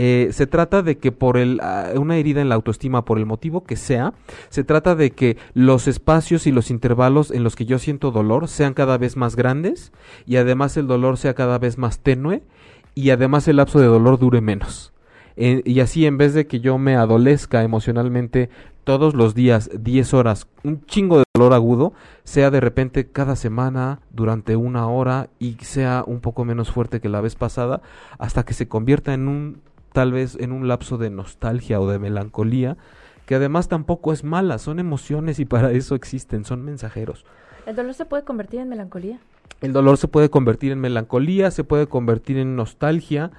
Eh, 0.00 0.28
se 0.30 0.46
trata 0.46 0.82
de 0.82 0.96
que 0.96 1.10
por 1.10 1.36
el, 1.36 1.58
ah, 1.60 1.90
una 1.96 2.18
herida 2.18 2.40
en 2.40 2.48
la 2.48 2.54
autoestima, 2.54 3.04
por 3.04 3.18
el 3.18 3.26
motivo 3.26 3.64
que 3.64 3.74
sea, 3.74 4.14
se 4.48 4.62
trata 4.62 4.94
de 4.94 5.10
que 5.10 5.36
los 5.54 5.88
espacios 5.88 6.46
y 6.46 6.52
los 6.52 6.70
intervalos 6.70 7.32
en 7.32 7.42
los 7.42 7.56
que 7.56 7.64
yo 7.64 7.80
siento 7.80 8.12
dolor 8.12 8.46
sean 8.46 8.74
cada 8.74 8.96
vez 8.96 9.16
más 9.16 9.34
grandes 9.34 9.90
y 10.24 10.36
además 10.36 10.76
el 10.76 10.86
dolor 10.86 11.16
sea 11.16 11.34
cada 11.34 11.58
vez 11.58 11.78
más 11.78 11.98
tenue 11.98 12.44
y 12.94 13.10
además 13.10 13.48
el 13.48 13.56
lapso 13.56 13.80
de 13.80 13.86
dolor 13.86 14.20
dure 14.20 14.40
menos. 14.40 14.92
Eh, 15.34 15.62
y 15.64 15.80
así 15.80 16.06
en 16.06 16.16
vez 16.16 16.32
de 16.32 16.46
que 16.46 16.60
yo 16.60 16.78
me 16.78 16.94
adolezca 16.94 17.64
emocionalmente 17.64 18.50
todos 18.84 19.14
los 19.14 19.34
días 19.34 19.68
10 19.76 20.14
horas, 20.14 20.46
un 20.62 20.86
chingo 20.86 21.18
de 21.18 21.24
dolor 21.34 21.54
agudo, 21.54 21.92
sea 22.22 22.52
de 22.52 22.60
repente 22.60 23.10
cada 23.10 23.34
semana 23.34 23.98
durante 24.12 24.54
una 24.54 24.86
hora 24.86 25.28
y 25.40 25.56
sea 25.60 26.04
un 26.06 26.20
poco 26.20 26.44
menos 26.44 26.70
fuerte 26.70 27.00
que 27.00 27.08
la 27.08 27.20
vez 27.20 27.34
pasada, 27.34 27.82
hasta 28.18 28.44
que 28.44 28.54
se 28.54 28.68
convierta 28.68 29.12
en 29.12 29.26
un 29.26 29.68
tal 29.92 30.12
vez 30.12 30.36
en 30.38 30.52
un 30.52 30.68
lapso 30.68 30.98
de 30.98 31.10
nostalgia 31.10 31.80
o 31.80 31.88
de 31.88 31.98
melancolía, 31.98 32.76
que 33.26 33.34
además 33.34 33.68
tampoco 33.68 34.12
es 34.12 34.24
mala, 34.24 34.58
son 34.58 34.78
emociones 34.78 35.38
y 35.38 35.44
para 35.44 35.72
eso 35.72 35.94
existen, 35.94 36.44
son 36.44 36.64
mensajeros. 36.64 37.24
¿El 37.66 37.76
dolor 37.76 37.94
se 37.94 38.06
puede 38.06 38.24
convertir 38.24 38.60
en 38.60 38.68
melancolía? 38.68 39.20
El 39.60 39.72
dolor 39.72 39.98
se 39.98 40.08
puede 40.08 40.30
convertir 40.30 40.72
en 40.72 40.80
melancolía, 40.80 41.50
se 41.50 41.64
puede 41.64 41.86
convertir 41.86 42.38
en 42.38 42.56
nostalgia. 42.56 43.30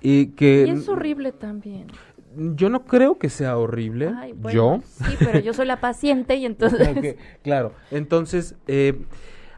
Y, 0.00 0.28
que, 0.28 0.64
y 0.66 0.70
es 0.70 0.88
horrible 0.88 1.32
también. 1.32 1.88
Yo 2.36 2.68
no 2.68 2.84
creo 2.84 3.18
que 3.18 3.28
sea 3.28 3.56
horrible. 3.56 4.12
yo. 4.52 4.80
Sí, 4.84 5.16
pero 5.18 5.38
yo 5.40 5.52
soy 5.52 5.66
la 5.66 5.80
paciente 5.80 6.36
y 6.36 6.46
entonces. 6.46 7.16
claro, 7.42 7.72
entonces. 7.90 8.54
Eh, 8.66 9.00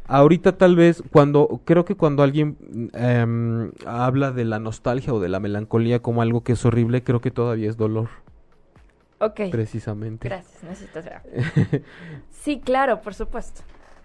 Ahorita 0.08 0.56
tal 0.56 0.76
vez 0.76 1.02
cuando 1.10 1.60
creo 1.64 1.84
que 1.84 1.96
cuando 1.96 2.22
alguien 2.22 2.56
em, 2.92 3.72
habla 3.86 4.30
de 4.30 4.44
la 4.44 4.60
nostalgia 4.60 5.12
o 5.12 5.20
de 5.20 5.28
la 5.28 5.40
melancolía 5.40 6.00
como 6.00 6.22
algo 6.22 6.42
que 6.42 6.52
es 6.52 6.64
horrible, 6.64 7.02
creo 7.02 7.20
que 7.20 7.30
todavía 7.30 7.68
es 7.68 7.76
dolor. 7.76 8.08
Ok. 9.18 9.42
Precisamente. 9.50 10.28
Gracias, 10.28 10.62
necesito 10.62 11.00
Sí, 12.30 12.60
claro, 12.60 13.00
por 13.00 13.14
supuesto. 13.14 13.62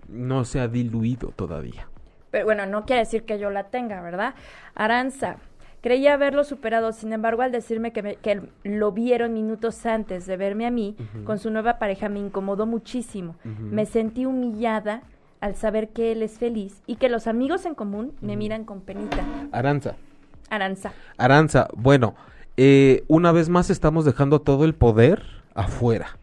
No 0.07 0.45
se 0.45 0.59
ha 0.59 0.67
diluido 0.67 1.29
todavía. 1.35 1.87
Pero 2.31 2.45
bueno, 2.45 2.65
no 2.65 2.85
quiere 2.85 3.01
decir 3.01 3.23
que 3.23 3.37
yo 3.37 3.49
la 3.49 3.65
tenga, 3.65 4.01
¿verdad? 4.01 4.35
Aranza, 4.73 5.35
creía 5.81 6.13
haberlo 6.13 6.43
superado, 6.43 6.93
sin 6.93 7.11
embargo, 7.11 7.41
al 7.41 7.51
decirme 7.51 7.91
que, 7.91 8.17
que 8.21 8.41
lo 8.63 8.91
vieron 8.93 9.33
minutos 9.33 9.85
antes 9.85 10.25
de 10.25 10.37
verme 10.37 10.65
a 10.65 10.71
mí 10.71 10.95
con 11.25 11.39
su 11.39 11.51
nueva 11.51 11.77
pareja, 11.77 12.07
me 12.07 12.19
incomodó 12.19 12.65
muchísimo. 12.65 13.35
Me 13.43 13.85
sentí 13.85 14.25
humillada 14.25 15.03
al 15.41 15.55
saber 15.55 15.89
que 15.89 16.11
él 16.13 16.23
es 16.23 16.37
feliz 16.37 16.81
y 16.87 16.95
que 16.95 17.09
los 17.09 17.27
amigos 17.27 17.65
en 17.65 17.75
común 17.75 18.13
me 18.21 18.37
miran 18.37 18.63
con 18.63 18.81
penita. 18.81 19.25
Aranza. 19.51 19.95
Aranza. 20.49 20.93
Aranza, 21.17 21.67
bueno, 21.75 22.15
eh, 22.57 23.03
una 23.07 23.31
vez 23.31 23.49
más 23.49 23.69
estamos 23.69 24.05
dejando 24.05 24.41
todo 24.41 24.65
el 24.65 24.75
poder 24.75 25.23
afuera. 25.55 26.17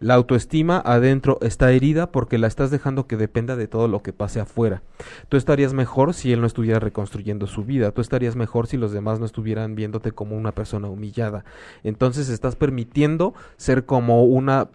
La 0.00 0.14
autoestima 0.14 0.82
adentro 0.84 1.38
está 1.40 1.72
herida 1.72 2.10
porque 2.10 2.38
la 2.38 2.46
estás 2.46 2.70
dejando 2.70 3.06
que 3.06 3.16
dependa 3.16 3.56
de 3.56 3.68
todo 3.68 3.88
lo 3.88 4.02
que 4.02 4.12
pase 4.12 4.40
afuera. 4.40 4.82
Tú 5.28 5.36
estarías 5.36 5.72
mejor 5.72 6.14
si 6.14 6.32
él 6.32 6.40
no 6.40 6.46
estuviera 6.46 6.80
reconstruyendo 6.80 7.46
su 7.46 7.64
vida. 7.64 7.90
Tú 7.90 8.00
estarías 8.00 8.36
mejor 8.36 8.66
si 8.66 8.76
los 8.76 8.92
demás 8.92 9.20
no 9.20 9.26
estuvieran 9.26 9.74
viéndote 9.74 10.12
como 10.12 10.36
una 10.36 10.52
persona 10.52 10.88
humillada. 10.88 11.44
Entonces 11.84 12.28
estás 12.28 12.56
permitiendo 12.56 13.34
ser 13.56 13.86
como 13.86 14.24
una 14.24 14.68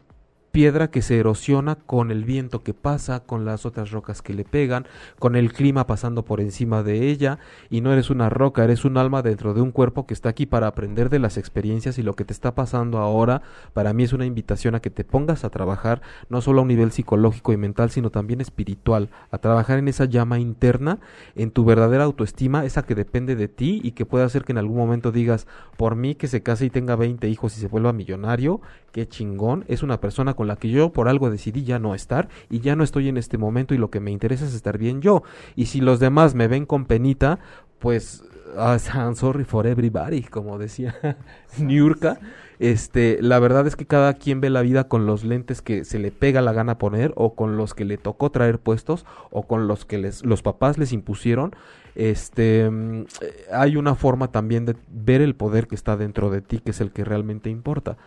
piedra 0.52 0.90
que 0.90 1.02
se 1.02 1.20
erosiona 1.20 1.76
con 1.76 2.12
el 2.12 2.24
viento 2.26 2.64
que 2.64 2.74
pasa, 2.74 3.22
con 3.22 3.46
las 3.46 3.66
otras 3.66 3.92
rocas 3.92 4.22
que 4.22 4.34
le 4.34 4.44
pegan, 4.44 4.88
con 5.20 5.36
el 5.36 5.54
clima 5.54 5.88
pasando 5.88 6.26
por 6.26 6.42
encima 6.42 6.84
de 6.84 7.10
ella, 7.10 7.40
y 7.70 7.82
no 7.82 7.94
eres 7.94 8.10
una 8.10 8.30
roca, 8.30 8.64
eres 8.64 8.86
un 8.86 8.98
alma 8.98 9.22
dentro 9.22 9.54
de 9.54 9.62
un 9.62 9.72
cuerpo 9.72 10.06
que 10.06 10.14
está 10.14 10.30
aquí 10.30 10.46
para 10.46 10.68
aprender 10.68 11.10
de 11.10 11.20
las 11.20 11.38
experiencias 11.38 11.98
y 11.98 12.04
lo 12.04 12.16
que 12.16 12.26
te 12.26 12.34
está 12.34 12.56
pasando 12.56 13.00
ahora, 13.00 13.42
para 13.74 13.94
mí 13.94 14.04
es 14.04 14.14
una 14.14 14.26
invitación 14.26 14.76
a 14.76 14.80
que 14.80 14.90
te 14.90 15.04
pongas 15.04 15.44
a 15.44 15.50
trabajar, 15.50 16.02
no 16.30 16.42
solo 16.42 16.60
a 16.60 16.62
un 16.64 16.68
nivel 16.70 16.92
psicológico 16.92 17.54
y 17.54 17.58
mental, 17.58 17.92
sino 17.92 18.10
también 18.10 18.42
espiritual, 18.42 19.10
a 19.32 19.38
trabajar 19.38 19.80
en 19.80 19.88
esa 19.88 20.06
llama 20.06 20.40
interna, 20.40 21.00
en 21.36 21.52
tu 21.52 21.66
verdadera 21.66 22.04
autoestima, 22.04 22.66
esa 22.66 22.84
que 22.84 22.96
depende 22.96 23.36
de 23.36 23.48
ti 23.48 23.82
y 23.84 23.92
que 23.92 24.06
puede 24.06 24.26
hacer 24.26 24.44
que 24.44 24.52
en 24.52 24.58
algún 24.58 24.78
momento 24.78 25.12
digas, 25.12 25.48
por 25.78 25.96
mí 25.96 26.16
que 26.16 26.28
se 26.28 26.42
case 26.42 26.66
y 26.66 26.70
tenga 26.70 26.96
20 26.96 27.28
hijos 27.30 27.58
y 27.58 27.62
se 27.62 27.68
vuelva 27.68 27.94
millonario, 27.94 28.62
qué 28.92 29.08
chingón, 29.08 29.66
es 29.68 29.84
una 29.84 30.00
persona 30.00 30.34
con 30.34 30.48
la 30.48 30.56
que 30.56 30.70
yo 30.70 30.92
por 30.92 31.08
algo 31.08 31.30
decidí 31.30 31.64
ya 31.64 31.80
no 31.80 31.96
estar 31.96 32.30
y 32.50 32.60
ya 32.60 32.76
no 32.76 32.84
estoy 32.84 33.08
en 33.08 33.18
este 33.18 33.38
momento 33.38 33.74
y 33.74 33.78
lo 33.78 33.90
que 33.90 34.00
me 34.00 34.12
interesa 34.12 34.46
es 34.46 34.54
estar 34.54 34.78
bien 34.78 35.02
yo. 35.02 35.24
Y 35.56 35.68
si 35.68 35.82
los 35.82 36.00
demás 36.00 36.36
me 36.36 36.48
ven 36.48 36.66
con 36.66 36.86
penita, 36.86 37.40
pues 37.80 38.24
uh, 38.56 38.78
I'm 38.98 39.16
sorry 39.16 39.44
for 39.44 39.68
everybody, 39.68 40.24
como 40.24 40.58
decía 40.58 40.96
Niurka. 41.58 42.20
Este, 42.60 43.20
la 43.22 43.40
verdad 43.40 43.66
es 43.68 43.78
que 43.78 43.86
cada 43.86 44.16
quien 44.16 44.42
ve 44.42 44.50
la 44.50 44.62
vida 44.62 44.90
con 44.90 45.06
los 45.06 45.24
lentes 45.24 45.62
que 45.62 45.86
se 45.86 45.98
le 45.98 46.12
pega 46.12 46.42
la 46.42 46.52
gana 46.52 46.78
poner 46.78 47.14
o 47.16 47.34
con 47.34 47.56
los 47.56 47.74
que 47.74 47.86
le 47.86 47.98
tocó 47.98 48.32
traer 48.32 48.60
puestos 48.60 49.06
o 49.32 49.44
con 49.44 49.68
los 49.68 49.86
que 49.86 49.98
les, 49.98 50.26
los 50.26 50.42
papás 50.42 50.78
les 50.78 50.92
impusieron. 50.92 51.56
Este, 51.96 52.70
mm, 52.70 53.06
hay 53.54 53.78
una 53.78 53.96
forma 53.96 54.32
también 54.32 54.66
de 54.66 54.76
ver 54.90 55.22
el 55.22 55.36
poder 55.36 55.68
que 55.68 55.76
está 55.76 55.96
dentro 55.96 56.30
de 56.30 56.42
ti, 56.42 56.60
que 56.60 56.72
es 56.72 56.82
el 56.82 56.92
que 56.92 57.06
realmente 57.06 57.50
importa 57.50 57.98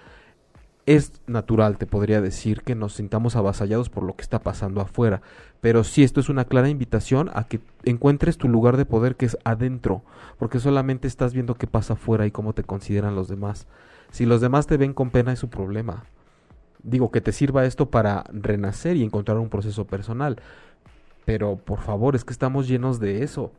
es 0.87 1.12
natural, 1.26 1.78
te 1.78 1.87
podría 1.87 2.20
decir, 2.20 2.62
que 2.62 2.74
nos 2.74 2.95
sintamos 2.95 3.37
avasallados 3.37 3.89
por 3.89 4.03
lo 4.03 4.16
que 4.16 4.22
está 4.22 4.41
pasando 4.41 4.80
afuera, 4.80 5.22
pero 5.61 5.85
sí 5.85 6.03
esto 6.03 6.20
es 6.20 6.28
una 6.28 6.45
clara 6.45 6.68
invitación 6.68 7.30
a 7.35 7.45
que 7.45 7.61
encuentres 7.85 8.37
tu 8.37 8.49
lugar 8.49 8.76
de 8.76 8.85
poder 8.85 9.16
que 9.16 9.26
es 9.26 9.39
adentro, 9.45 10.03
porque 10.39 10.59
solamente 10.59 11.07
estás 11.07 11.35
viendo 11.35 11.55
qué 11.55 11.66
pasa 11.66 11.95
afuera 11.95 12.26
y 12.26 12.33
cómo 12.33 12.53
te 12.53 12.64
consideran 12.64 13.14
los 13.14 13.28
demás. 13.28 13.66
Si 14.11 14.26
los 14.26 14.41
demás 14.41 14.66
te 14.66 14.76
ven 14.76 14.93
con 14.93 15.11
pena 15.11 15.33
es 15.33 15.39
su 15.39 15.49
problema. 15.49 16.05
Digo 16.83 17.12
que 17.12 17.20
te 17.20 17.30
sirva 17.30 17.64
esto 17.64 17.91
para 17.91 18.24
renacer 18.33 18.97
y 18.97 19.05
encontrar 19.05 19.39
un 19.39 19.49
proceso 19.49 19.87
personal, 19.87 20.43
pero 21.24 21.57
por 21.57 21.78
favor, 21.78 22.16
es 22.16 22.24
que 22.24 22.33
estamos 22.33 22.66
llenos 22.66 22.99
de 22.99 23.22
eso. 23.22 23.53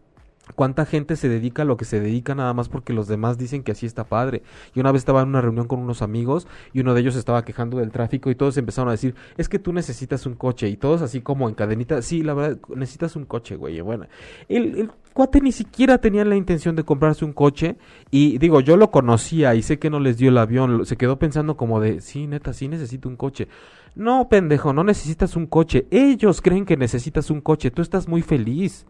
¿Cuánta 0.56 0.86
gente 0.86 1.16
se 1.16 1.30
dedica 1.30 1.62
a 1.62 1.66
lo 1.66 1.78
que 1.78 1.86
se 1.86 2.02
dedica 2.02 2.36
nada 2.36 2.54
más 2.54 2.68
porque 2.68 2.92
los 2.92 3.08
demás 3.08 3.38
dicen 3.38 3.64
que 3.64 3.72
así 3.72 3.86
está 3.86 4.04
padre? 4.04 4.44
Y 4.76 4.82
una 4.82 4.92
vez 4.92 5.00
estaba 5.00 5.22
en 5.22 5.30
una 5.30 5.40
reunión 5.40 5.68
con 5.68 5.80
unos 5.80 6.02
amigos 6.02 6.48
y 6.74 6.82
uno 6.82 6.94
de 6.94 7.00
ellos 7.00 7.16
estaba 7.16 7.46
quejando 7.46 7.78
del 7.78 7.92
tráfico 7.92 8.30
y 8.30 8.36
todos 8.36 8.58
empezaron 8.58 8.90
a 8.90 8.92
decir, 8.92 9.16
es 9.38 9.48
que 9.48 9.58
tú 9.58 9.72
necesitas 9.72 10.26
un 10.26 10.36
coche. 10.36 10.68
Y 10.68 10.76
todos 10.76 11.02
así 11.02 11.22
como 11.22 11.48
en 11.48 11.56
cadenita, 11.56 12.02
sí, 12.02 12.24
la 12.24 12.34
verdad, 12.34 12.60
necesitas 12.76 13.16
un 13.16 13.24
coche, 13.24 13.56
güey. 13.56 13.80
Bueno, 13.80 14.06
el, 14.50 14.78
el 14.80 14.92
cuate 15.14 15.40
ni 15.40 15.54
siquiera 15.54 15.98
tenía 16.00 16.26
la 16.26 16.36
intención 16.36 16.76
de 16.76 16.84
comprarse 16.84 17.24
un 17.24 17.32
coche 17.32 17.78
y 18.12 18.38
digo, 18.38 18.60
yo 18.60 18.76
lo 18.76 18.92
conocía 18.92 19.56
y 19.56 19.62
sé 19.62 19.80
que 19.80 19.90
no 19.90 20.02
les 20.02 20.18
dio 20.18 20.28
el 20.28 20.38
avión, 20.38 20.86
se 20.86 20.98
quedó 20.98 21.18
pensando 21.18 21.56
como 21.56 21.80
de, 21.80 22.02
sí, 22.02 22.28
neta, 22.28 22.52
sí 22.52 22.68
necesito 22.68 23.08
un 23.08 23.16
coche. 23.16 23.48
No, 23.96 24.28
pendejo, 24.28 24.74
no 24.74 24.84
necesitas 24.84 25.38
un 25.38 25.46
coche. 25.46 25.88
Ellos 25.90 26.42
creen 26.42 26.66
que 26.66 26.76
necesitas 26.76 27.30
un 27.30 27.40
coche, 27.40 27.72
tú 27.72 27.82
estás 27.82 28.10
muy 28.10 28.22
feliz. 28.22 28.86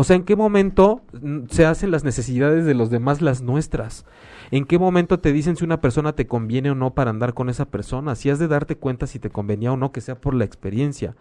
O 0.00 0.04
sea, 0.04 0.14
¿en 0.14 0.22
qué 0.22 0.36
momento 0.36 1.00
mm, 1.10 1.46
se 1.50 1.66
hacen 1.66 1.90
las 1.90 2.04
necesidades 2.04 2.64
de 2.64 2.74
los 2.74 2.88
demás 2.88 3.20
las 3.20 3.42
nuestras? 3.42 4.06
¿En 4.52 4.64
qué 4.64 4.78
momento 4.78 5.18
te 5.18 5.32
dicen 5.32 5.56
si 5.56 5.64
una 5.64 5.80
persona 5.80 6.12
te 6.12 6.28
conviene 6.28 6.70
o 6.70 6.76
no 6.76 6.94
para 6.94 7.10
andar 7.10 7.34
con 7.34 7.48
esa 7.48 7.64
persona? 7.64 8.14
Si 8.14 8.30
has 8.30 8.38
de 8.38 8.46
darte 8.46 8.76
cuenta 8.76 9.08
si 9.08 9.18
te 9.18 9.30
convenía 9.30 9.72
o 9.72 9.76
no, 9.76 9.90
que 9.90 10.00
sea 10.00 10.14
por 10.14 10.34
la 10.34 10.44
experiencia. 10.44 11.16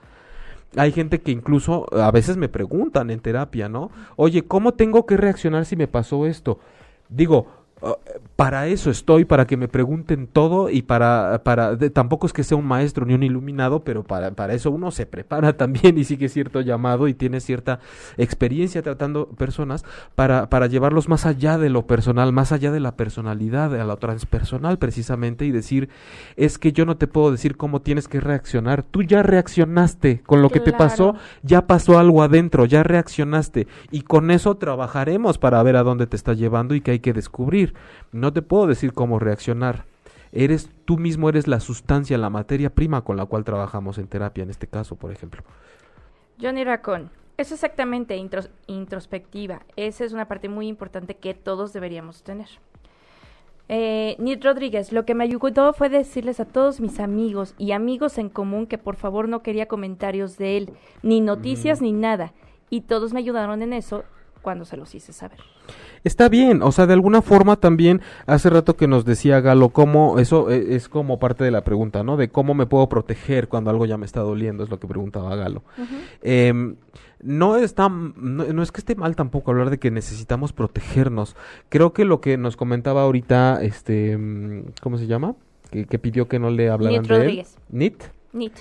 Hay 0.75 0.91
gente 0.91 1.21
que 1.21 1.31
incluso 1.31 1.87
a 1.91 2.11
veces 2.11 2.37
me 2.37 2.49
preguntan 2.49 3.09
en 3.09 3.19
terapia, 3.19 3.67
¿no? 3.67 3.89
Oye, 4.15 4.43
¿cómo 4.43 4.75
tengo 4.75 5.07
que 5.07 5.17
reaccionar 5.17 5.65
si 5.65 5.75
me 5.75 5.87
pasó 5.87 6.27
esto? 6.27 6.59
Digo, 7.09 7.47
para 8.35 8.67
eso 8.67 8.89
estoy, 8.89 9.25
para 9.25 9.45
que 9.45 9.55
me 9.55 9.67
pregunten 9.67 10.27
todo 10.27 10.69
y 10.69 10.81
para, 10.81 11.41
para 11.43 11.77
tampoco 11.77 12.25
es 12.25 12.33
que 12.33 12.43
sea 12.43 12.57
un 12.57 12.65
maestro 12.65 13.05
ni 13.05 13.13
un 13.13 13.23
iluminado, 13.23 13.83
pero 13.83 14.03
para, 14.03 14.31
para 14.31 14.53
eso 14.53 14.71
uno 14.71 14.89
se 14.91 15.05
prepara 15.05 15.53
también 15.57 15.97
y 15.97 16.03
sigue 16.03 16.27
cierto 16.29 16.61
llamado 16.61 17.07
y 17.07 17.13
tiene 17.13 17.39
cierta 17.39 17.79
experiencia 18.17 18.81
tratando 18.81 19.27
personas 19.29 19.85
para, 20.15 20.49
para 20.49 20.67
llevarlos 20.67 21.07
más 21.07 21.25
allá 21.25 21.57
de 21.57 21.69
lo 21.69 21.85
personal, 21.85 22.33
más 22.33 22.51
allá 22.51 22.71
de 22.71 22.79
la 22.79 22.95
personalidad, 22.95 23.79
a 23.79 23.83
lo 23.85 23.97
transpersonal 23.97 24.79
precisamente 24.79 25.45
y 25.45 25.51
decir, 25.51 25.89
es 26.35 26.57
que 26.57 26.71
yo 26.71 26.85
no 26.85 26.97
te 26.97 27.07
puedo 27.07 27.31
decir 27.31 27.57
cómo 27.57 27.81
tienes 27.81 28.07
que 28.07 28.19
reaccionar, 28.19 28.83
tú 28.83 29.03
ya 29.03 29.21
reaccionaste 29.21 30.21
con 30.25 30.41
lo 30.41 30.49
que 30.49 30.59
te 30.59 30.73
pasó, 30.73 31.15
ya 31.43 31.67
pasó 31.67 31.99
algo 31.99 32.23
adentro, 32.23 32.65
ya 32.65 32.81
reaccionaste 32.83 33.67
y 33.91 34.01
con 34.01 34.31
eso 34.31 34.57
trabajaremos 34.57 35.37
para 35.37 35.61
ver 35.61 35.75
a 35.75 35.83
dónde 35.83 36.07
te 36.07 36.15
está 36.15 36.33
llevando 36.33 36.73
y 36.73 36.81
qué 36.81 36.91
hay 36.91 36.99
que 36.99 37.13
descubrir. 37.13 37.66
No 38.11 38.33
te 38.33 38.41
puedo 38.41 38.67
decir 38.67 38.93
cómo 38.93 39.19
reaccionar. 39.19 39.85
Eres 40.31 40.69
tú 40.85 40.97
mismo 40.97 41.29
eres 41.29 41.47
la 41.47 41.59
sustancia, 41.59 42.17
la 42.17 42.29
materia 42.29 42.69
prima 42.69 43.03
con 43.03 43.17
la 43.17 43.25
cual 43.25 43.43
trabajamos 43.43 43.97
en 43.97 44.07
terapia, 44.07 44.43
en 44.43 44.49
este 44.49 44.67
caso, 44.67 44.95
por 44.95 45.11
ejemplo. 45.11 45.43
Johnny 46.39 46.63
Racón, 46.63 47.09
es 47.37 47.51
exactamente 47.51 48.17
introspectiva. 48.67 49.61
Esa 49.75 50.03
es 50.03 50.13
una 50.13 50.27
parte 50.27 50.49
muy 50.49 50.67
importante 50.67 51.15
que 51.15 51.33
todos 51.33 51.71
deberíamos 51.73 52.23
tener. 52.23 52.47
Eh, 53.69 54.15
Nid 54.17 54.43
Rodríguez, 54.43 54.91
lo 54.91 55.05
que 55.05 55.13
me 55.13 55.25
ayudó 55.25 55.73
fue 55.73 55.89
decirles 55.89 56.39
a 56.39 56.45
todos 56.45 56.79
mis 56.79 56.99
amigos 56.99 57.53
y 57.57 57.73
amigos 57.73 58.17
en 58.17 58.29
común 58.29 58.65
que 58.65 58.77
por 58.77 58.95
favor 58.95 59.27
no 59.27 59.43
quería 59.43 59.67
comentarios 59.67 60.37
de 60.37 60.57
él, 60.57 60.73
ni 61.03 61.19
noticias 61.19 61.81
ni 61.81 61.91
nada. 61.91 62.33
Y 62.69 62.81
todos 62.81 63.13
me 63.13 63.19
ayudaron 63.19 63.61
en 63.61 63.73
eso 63.73 64.03
cuando 64.47 64.63
se 64.63 64.77
los 64.77 64.95
hice 64.95 65.11
saber. 65.11 65.39
Está 66.05 66.29
bien, 66.29 66.61
o 66.63 66.71
sea, 66.71 66.87
de 66.87 66.93
alguna 66.93 67.21
forma 67.21 67.57
también 67.57 67.99
hace 68.27 68.49
rato 68.49 68.77
que 68.77 68.87
nos 68.87 69.03
decía 69.03 69.41
Galo 69.41 69.71
cómo 69.71 70.19
eso 70.19 70.49
e, 70.49 70.77
es, 70.77 70.87
como 70.87 71.19
parte 71.19 71.43
de 71.43 71.51
la 71.51 71.65
pregunta, 71.65 72.01
¿no? 72.01 72.15
De 72.15 72.29
cómo 72.29 72.53
me 72.53 72.65
puedo 72.65 72.87
proteger 72.87 73.49
cuando 73.49 73.71
algo 73.71 73.85
ya 73.85 73.97
me 73.97 74.05
está 74.05 74.21
doliendo, 74.21 74.63
es 74.63 74.69
lo 74.69 74.79
que 74.79 74.87
preguntaba 74.87 75.35
Galo. 75.35 75.63
Em, 76.21 76.77
no 77.21 77.57
está 77.57 77.89
no, 77.89 78.63
es 78.63 78.71
que 78.71 78.79
esté 78.79 78.95
mal 78.95 79.17
tampoco 79.17 79.51
hablar 79.51 79.69
de 79.69 79.79
que 79.79 79.91
necesitamos 79.91 80.53
protegernos. 80.53 81.35
Creo 81.67 81.91
que 81.91 82.05
lo 82.05 82.21
que 82.21 82.37
nos 82.37 82.55
comentaba 82.55 83.01
ahorita 83.01 83.61
este 83.61 84.17
¿cómo 84.81 84.97
se 84.97 85.07
llama? 85.07 85.35
Que, 85.71 85.99
pidió 85.99 86.29
que 86.29 86.39
no 86.39 86.51
le 86.51 86.69
hablaran 86.69 87.03
de 87.03 87.25
él. 87.25 87.45
Nit. 87.69 88.01
Nit. 88.31 88.53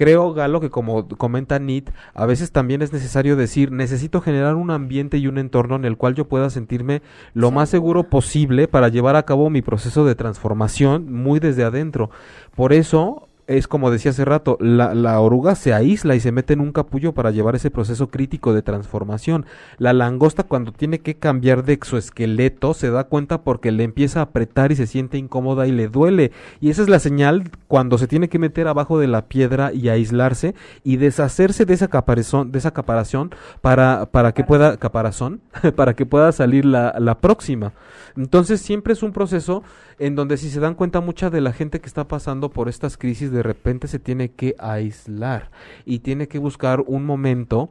Creo, 0.00 0.32
Galo, 0.32 0.62
que 0.62 0.70
como 0.70 1.06
comenta 1.08 1.58
Nit, 1.58 1.90
a 2.14 2.24
veces 2.24 2.52
también 2.52 2.80
es 2.80 2.90
necesario 2.90 3.36
decir, 3.36 3.70
necesito 3.70 4.22
generar 4.22 4.54
un 4.54 4.70
ambiente 4.70 5.18
y 5.18 5.26
un 5.26 5.36
entorno 5.36 5.76
en 5.76 5.84
el 5.84 5.98
cual 5.98 6.14
yo 6.14 6.26
pueda 6.26 6.48
sentirme 6.48 7.02
lo 7.34 7.50
más 7.50 7.68
seguro 7.68 8.04
posible 8.04 8.66
para 8.66 8.88
llevar 8.88 9.14
a 9.16 9.24
cabo 9.24 9.50
mi 9.50 9.60
proceso 9.60 10.06
de 10.06 10.14
transformación 10.14 11.12
muy 11.12 11.38
desde 11.38 11.64
adentro. 11.64 12.08
Por 12.56 12.72
eso, 12.72 13.28
es 13.56 13.66
como 13.66 13.90
decía 13.90 14.12
hace 14.12 14.24
rato, 14.24 14.56
la, 14.60 14.94
la, 14.94 15.18
oruga 15.18 15.56
se 15.56 15.74
aísla 15.74 16.14
y 16.14 16.20
se 16.20 16.30
mete 16.30 16.52
en 16.52 16.60
un 16.60 16.70
capullo 16.70 17.14
para 17.14 17.32
llevar 17.32 17.56
ese 17.56 17.68
proceso 17.68 18.08
crítico 18.08 18.54
de 18.54 18.62
transformación. 18.62 19.44
La 19.76 19.92
langosta 19.92 20.44
cuando 20.44 20.70
tiene 20.70 21.00
que 21.00 21.16
cambiar 21.16 21.64
de 21.64 21.72
exoesqueleto 21.72 22.74
se 22.74 22.90
da 22.90 23.04
cuenta 23.04 23.42
porque 23.42 23.72
le 23.72 23.82
empieza 23.82 24.20
a 24.20 24.24
apretar 24.24 24.70
y 24.70 24.76
se 24.76 24.86
siente 24.86 25.18
incómoda 25.18 25.66
y 25.66 25.72
le 25.72 25.88
duele. 25.88 26.30
Y 26.60 26.70
esa 26.70 26.82
es 26.82 26.88
la 26.88 27.00
señal 27.00 27.50
cuando 27.66 27.98
se 27.98 28.06
tiene 28.06 28.28
que 28.28 28.38
meter 28.38 28.68
abajo 28.68 29.00
de 29.00 29.08
la 29.08 29.26
piedra 29.26 29.72
y 29.72 29.88
aislarse 29.88 30.54
y 30.84 30.98
deshacerse 30.98 31.64
de 31.64 31.74
esa 31.74 31.88
caparazón, 31.88 32.52
de 32.52 32.58
esa 32.60 32.70
caparación 32.70 33.34
para, 33.62 34.06
para 34.12 34.30
que 34.30 34.44
pueda, 34.44 34.76
caparazón, 34.76 35.40
para 35.74 35.94
que 35.94 36.06
pueda 36.06 36.30
salir 36.30 36.64
la, 36.64 36.94
la 37.00 37.18
próxima. 37.18 37.72
Entonces 38.16 38.60
siempre 38.60 38.92
es 38.92 39.02
un 39.02 39.12
proceso 39.12 39.64
en 40.00 40.16
donde 40.16 40.38
si 40.38 40.48
se 40.48 40.60
dan 40.60 40.74
cuenta 40.74 41.02
mucha 41.02 41.28
de 41.28 41.42
la 41.42 41.52
gente 41.52 41.80
que 41.80 41.86
está 41.86 42.08
pasando 42.08 42.48
por 42.50 42.70
estas 42.70 42.96
crisis 42.96 43.30
de 43.30 43.42
repente 43.42 43.86
se 43.86 43.98
tiene 43.98 44.30
que 44.30 44.56
aislar 44.58 45.50
y 45.84 45.98
tiene 45.98 46.26
que 46.26 46.38
buscar 46.38 46.82
un 46.86 47.04
momento 47.04 47.68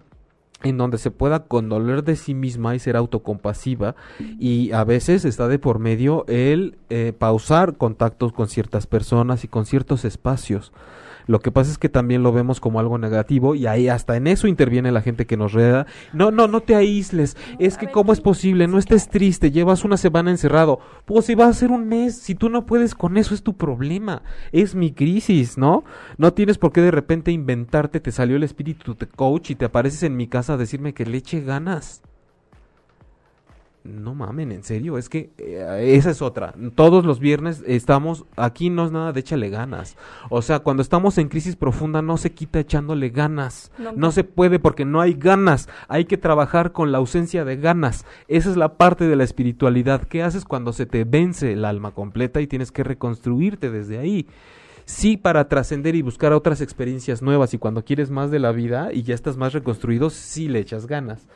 en 0.62 0.78
donde 0.78 1.00
se 1.00 1.10
pueda 1.10 1.46
condoler 1.46 2.04
de 2.04 2.16
sí 2.16 2.36
misma 2.36 2.76
y 2.76 2.80
ser 2.80 2.98
autocompasiva. 2.98 3.96
Y 4.40 4.74
a 4.74 4.84
veces 4.84 5.24
está 5.24 5.48
de 5.48 5.58
por 5.58 5.80
medio 5.80 6.26
el 6.28 6.78
eh, 6.90 7.14
pausar 7.18 7.78
contactos 7.78 8.34
con 8.34 8.48
ciertas 8.48 8.86
personas 8.86 9.44
y 9.44 9.48
con 9.48 9.66
ciertos 9.66 10.06
espacios 10.06 10.72
lo 11.30 11.42
que 11.42 11.52
pasa 11.52 11.70
es 11.70 11.78
que 11.78 11.90
también 11.90 12.24
lo 12.24 12.34
vemos 12.34 12.60
como 12.60 12.80
algo 12.80 12.98
negativo 12.98 13.54
y 13.54 13.68
ahí 13.68 13.88
hasta 13.88 14.18
en 14.18 14.26
eso 14.26 14.48
interviene 14.48 14.92
la 14.92 15.04
gente 15.04 15.28
que 15.28 15.38
nos 15.38 15.54
reda. 15.54 15.86
No, 16.12 16.32
no, 16.32 16.48
no 16.48 16.62
te 16.62 16.74
aísles. 16.74 17.38
Es 17.60 17.78
que 17.78 17.92
cómo 17.92 18.14
es 18.14 18.20
posible, 18.20 18.66
no 18.68 18.80
estés 18.80 19.10
triste, 19.10 19.52
llevas 19.52 19.86
una 19.86 19.98
semana 19.98 20.32
encerrado. 20.32 20.80
Pues 21.06 21.26
si 21.26 21.36
va 21.36 21.46
a 21.46 21.54
ser 21.54 21.70
un 21.70 21.88
mes, 21.88 22.18
si 22.18 22.34
tú 22.34 22.50
no 22.50 22.66
puedes 22.66 22.96
con 22.96 23.16
eso 23.16 23.36
es 23.36 23.44
tu 23.44 23.56
problema. 23.56 24.24
Es 24.52 24.74
mi 24.74 24.92
crisis, 24.92 25.56
¿no? 25.56 25.84
No 26.18 26.34
tienes 26.34 26.58
por 26.58 26.72
qué 26.72 26.82
de 26.82 26.90
repente 26.90 27.32
inventarte, 27.32 28.00
te 28.00 28.12
salió 28.12 28.36
el 28.36 28.42
espíritu 28.42 28.96
de 28.96 29.06
coach 29.06 29.52
y 29.52 29.56
te 29.56 29.66
apareces 29.66 30.02
en 30.02 30.18
mi 30.18 30.28
casa 30.28 30.54
a 30.54 30.58
decirme 30.58 30.96
que 30.96 31.06
le 31.06 31.20
eche 31.20 31.42
ganas 31.42 32.02
no 33.84 34.14
mamen, 34.14 34.52
en 34.52 34.64
serio, 34.64 34.98
es 34.98 35.10
que 35.10 35.32
eh, 35.38 35.94
esa 35.96 36.10
es 36.10 36.22
otra. 36.22 36.54
Todos 36.76 37.06
los 37.06 37.20
viernes 37.20 37.64
estamos, 37.66 38.26
aquí 38.36 38.70
no 38.70 38.86
es 38.86 38.92
nada 38.92 39.14
de 39.14 39.20
échale 39.22 39.50
ganas. 39.50 39.98
O 40.30 40.42
sea, 40.42 40.60
cuando 40.60 40.82
estamos 40.82 41.18
en 41.18 41.30
crisis 41.30 41.56
profunda 41.56 42.02
no 42.02 42.18
se 42.18 42.32
quita 42.32 42.60
echándole 42.60 43.10
ganas. 43.10 43.72
No, 43.96 44.12
se 44.12 44.24
puede 44.24 44.60
porque 44.60 44.86
no 44.86 45.02
hay 45.02 45.14
ganas. 45.14 45.70
Hay 45.88 46.06
que 46.06 46.18
trabajar 46.18 46.72
con 46.72 46.92
la 46.92 46.98
ausencia 46.98 47.46
de 47.46 47.56
ganas. 47.56 48.06
Esa 48.28 48.50
es 48.50 48.58
la 48.58 48.78
parte 48.78 49.08
de 49.08 49.16
la 49.16 49.24
espiritualidad. 49.24 50.04
¿Qué 50.04 50.24
haces 50.24 50.46
cuando 50.46 50.74
se 50.74 50.86
te 50.86 51.06
vence 51.06 51.54
el 51.54 51.66
alma 51.66 51.92
completa 51.92 52.42
y 52.42 52.48
tienes 52.48 52.72
que 52.72 52.84
reconstruirte 52.84 53.72
desde 53.72 53.98
ahí? 53.98 54.28
Sí, 54.86 55.18
para 55.18 55.48
trascender 55.48 55.96
y 55.96 56.02
buscar 56.02 56.34
otras 56.34 56.62
experiencias 56.62 57.22
nuevas 57.22 57.54
y 57.54 57.60
cuando 57.60 57.86
quieres 57.86 58.10
más 58.10 58.32
de 58.32 58.40
la 58.40 58.52
vida 58.52 58.92
y 58.92 59.04
ya 59.04 59.14
estás 59.14 59.38
más 59.38 59.54
reconstruido, 59.54 60.10
sí 60.10 60.48
le 60.48 60.60
echas 60.60 60.88
ganas. 60.88 61.28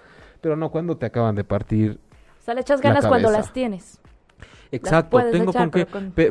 Pero 0.41 0.55
no 0.55 0.71
cuando 0.71 0.97
te 0.97 1.05
acaban 1.05 1.35
de 1.35 1.43
partir 1.43 1.99
o 2.43 2.45
sea, 2.45 2.55
le 2.55 2.59
echas 2.59 2.81
ganas 2.81 3.07
cuando 3.07 3.31
las 3.31 3.53
tienes. 3.53 4.01
Exacto, 4.69 5.17
tengo 5.31 5.53
con 5.53 5.71
que, 5.71 5.87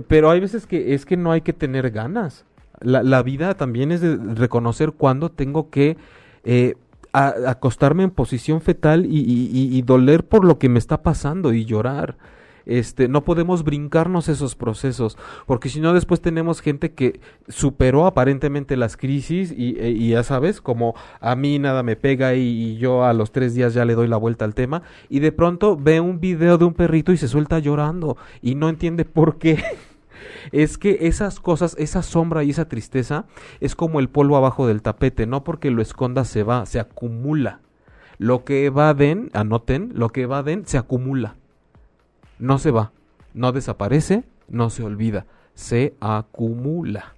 pero, 0.06 0.30
hay 0.30 0.40
veces 0.40 0.66
que 0.66 0.92
es 0.92 1.06
que 1.06 1.16
no 1.16 1.32
hay 1.32 1.40
que 1.40 1.54
tener 1.54 1.90
ganas. 1.90 2.44
La, 2.80 3.02
la 3.02 3.22
vida 3.22 3.54
también 3.54 3.90
es 3.90 4.02
de 4.02 4.18
reconocer 4.34 4.92
cuando 4.92 5.30
tengo 5.30 5.70
que 5.70 5.96
eh, 6.44 6.74
acostarme 7.14 8.02
en 8.02 8.10
posición 8.10 8.60
fetal 8.60 9.06
y, 9.06 9.20
y, 9.20 9.74
y, 9.74 9.80
doler 9.80 10.26
por 10.26 10.44
lo 10.44 10.58
que 10.58 10.68
me 10.68 10.78
está 10.78 11.02
pasando 11.02 11.54
y 11.54 11.64
llorar 11.64 12.18
este, 12.66 13.08
no 13.08 13.24
podemos 13.24 13.64
brincarnos 13.64 14.28
esos 14.28 14.54
procesos, 14.54 15.18
porque 15.46 15.68
si 15.68 15.80
no 15.80 15.92
después 15.92 16.20
tenemos 16.20 16.60
gente 16.60 16.92
que 16.92 17.20
superó 17.48 18.06
aparentemente 18.06 18.76
las 18.76 18.96
crisis 18.96 19.52
y, 19.56 19.76
e, 19.78 20.08
ya 20.08 20.22
sabes, 20.22 20.60
como 20.60 20.94
a 21.20 21.34
mí 21.36 21.58
nada 21.58 21.82
me 21.82 21.96
pega 21.96 22.34
y, 22.34 22.76
yo 22.76 23.04
a 23.04 23.12
los 23.12 23.32
tres 23.32 23.54
días 23.54 23.74
ya 23.74 23.84
le 23.84 23.94
doy 23.94 24.08
la 24.08 24.16
vuelta 24.16 24.44
al 24.44 24.54
tema 24.54 24.82
y 25.08 25.20
de 25.20 25.32
pronto 25.32 25.76
ve 25.76 26.00
un 26.00 26.20
video 26.20 26.58
de 26.58 26.64
un 26.64 26.74
perrito 26.74 27.12
y 27.12 27.16
se 27.16 27.28
suelta 27.28 27.58
llorando 27.58 28.16
y 28.40 28.54
no 28.54 28.68
entiende 28.68 29.04
por 29.04 29.38
qué. 29.38 29.62
es 30.52 30.78
que 30.78 30.98
esas 31.02 31.40
cosas, 31.40 31.76
esa 31.78 32.02
sombra 32.02 32.44
y 32.44 32.50
esa 32.50 32.68
tristeza 32.68 33.26
es 33.60 33.74
como 33.74 34.00
el 34.00 34.08
polvo 34.08 34.36
abajo 34.36 34.66
del 34.66 34.82
tapete, 34.82 35.26
no 35.26 35.44
porque 35.44 35.70
lo 35.70 35.82
esconda 35.82 36.24
se 36.24 36.42
va, 36.42 36.66
se 36.66 36.80
acumula. 36.80 37.60
Lo 38.18 38.44
que 38.44 38.66
evaden, 38.66 39.30
anoten, 39.32 39.92
lo 39.94 40.10
que 40.10 40.22
evaden 40.22 40.64
se 40.66 40.78
acumula 40.78 41.36
no 42.42 42.58
se 42.58 42.72
va, 42.72 42.90
no 43.34 43.52
desaparece, 43.52 44.24
no 44.48 44.68
se 44.68 44.82
olvida, 44.82 45.26
se 45.54 45.94
acumula. 46.00 47.14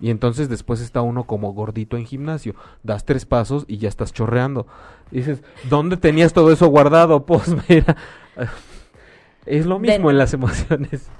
Y 0.00 0.10
entonces 0.10 0.48
después 0.48 0.80
está 0.80 1.02
uno 1.02 1.24
como 1.24 1.52
gordito 1.52 1.96
en 1.96 2.06
gimnasio. 2.06 2.54
Das 2.84 3.04
tres 3.04 3.26
pasos 3.26 3.64
y 3.66 3.78
ya 3.78 3.88
estás 3.88 4.12
chorreando. 4.12 4.68
dices, 5.10 5.42
¿dónde 5.68 5.96
tenías 5.96 6.32
todo 6.32 6.52
eso 6.52 6.68
guardado? 6.68 7.26
Pues 7.26 7.48
mira, 7.68 7.96
es 9.46 9.66
lo 9.66 9.80
mismo 9.80 10.10
en 10.10 10.18
las 10.18 10.32
emociones. 10.32 11.10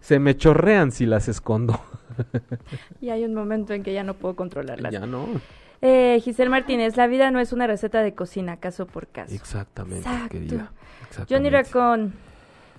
Se 0.00 0.18
me 0.18 0.34
chorrean 0.34 0.90
si 0.90 1.04
las 1.04 1.28
escondo. 1.28 1.78
y 3.02 3.10
hay 3.10 3.24
un 3.26 3.34
momento 3.34 3.74
en 3.74 3.82
que 3.82 3.92
ya 3.92 4.04
no 4.04 4.14
puedo 4.14 4.36
controlarlas. 4.36 4.90
Ya 4.90 5.04
no. 5.04 5.26
Eh, 5.82 6.18
Giselle 6.22 6.48
Martínez, 6.48 6.96
la 6.96 7.06
vida 7.08 7.30
no 7.30 7.40
es 7.40 7.52
una 7.52 7.66
receta 7.66 8.02
de 8.02 8.14
cocina, 8.14 8.56
caso 8.56 8.86
por 8.86 9.06
caso. 9.06 9.34
Exactamente, 9.34 10.08
querida. 10.30 10.72
Johnny 11.28 11.50
Racón, 11.50 12.14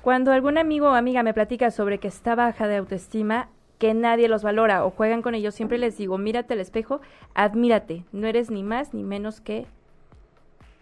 cuando 0.08 0.32
algún 0.32 0.58
amigo 0.58 0.88
o 0.88 0.94
amiga 0.94 1.22
me 1.22 1.34
platica 1.34 1.70
sobre 1.70 1.98
que 1.98 2.08
está 2.08 2.34
baja 2.34 2.66
de 2.66 2.78
autoestima, 2.78 3.50
que 3.78 3.94
nadie 3.94 4.30
los 4.30 4.42
valora 4.42 4.86
o 4.86 4.90
juegan 4.90 5.22
con 5.22 5.36
ellos, 5.36 5.54
siempre 5.54 5.78
les 5.78 5.98
digo, 5.98 6.18
mírate 6.18 6.54
al 6.54 6.62
espejo, 6.62 7.02
admírate, 7.34 8.06
no 8.14 8.26
eres 8.26 8.50
ni 8.50 8.64
más 8.64 8.94
ni 8.94 9.04
menos 9.04 9.42
que 9.42 9.66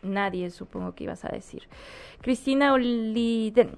nadie, 0.04 0.52
supongo 0.52 0.94
que 0.94 1.06
ibas 1.06 1.26
a 1.26 1.30
decir. 1.30 1.64
Cristina 2.22 2.72
Oliden, 2.74 3.72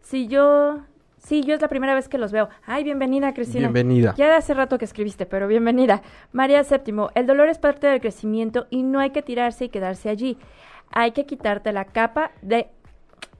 si 0.00 0.26
yo 0.26 0.80
Sí, 1.18 1.44
yo 1.44 1.54
es 1.54 1.60
la 1.60 1.68
primera 1.68 1.94
vez 1.94 2.08
que 2.08 2.18
los 2.18 2.32
veo. 2.32 2.48
Ay, 2.66 2.82
bienvenida, 2.82 3.32
Cristina. 3.32 3.68
Bienvenida. 3.68 4.14
Ya 4.16 4.26
de 4.26 4.34
hace 4.34 4.54
rato 4.54 4.76
que 4.76 4.86
escribiste, 4.86 5.24
pero 5.24 5.46
bienvenida. 5.46 6.02
María 6.32 6.64
Séptimo, 6.64 7.10
el 7.14 7.28
dolor 7.28 7.48
es 7.48 7.58
parte 7.58 7.86
del 7.86 8.00
crecimiento 8.00 8.66
y 8.70 8.82
no 8.82 8.98
hay 8.98 9.10
que 9.10 9.22
tirarse 9.22 9.66
y 9.66 9.68
quedarse 9.68 10.08
allí. 10.08 10.36
Hay 10.90 11.12
que 11.12 11.26
quitarte 11.26 11.72
la 11.72 11.84
capa 11.84 12.32
de 12.42 12.70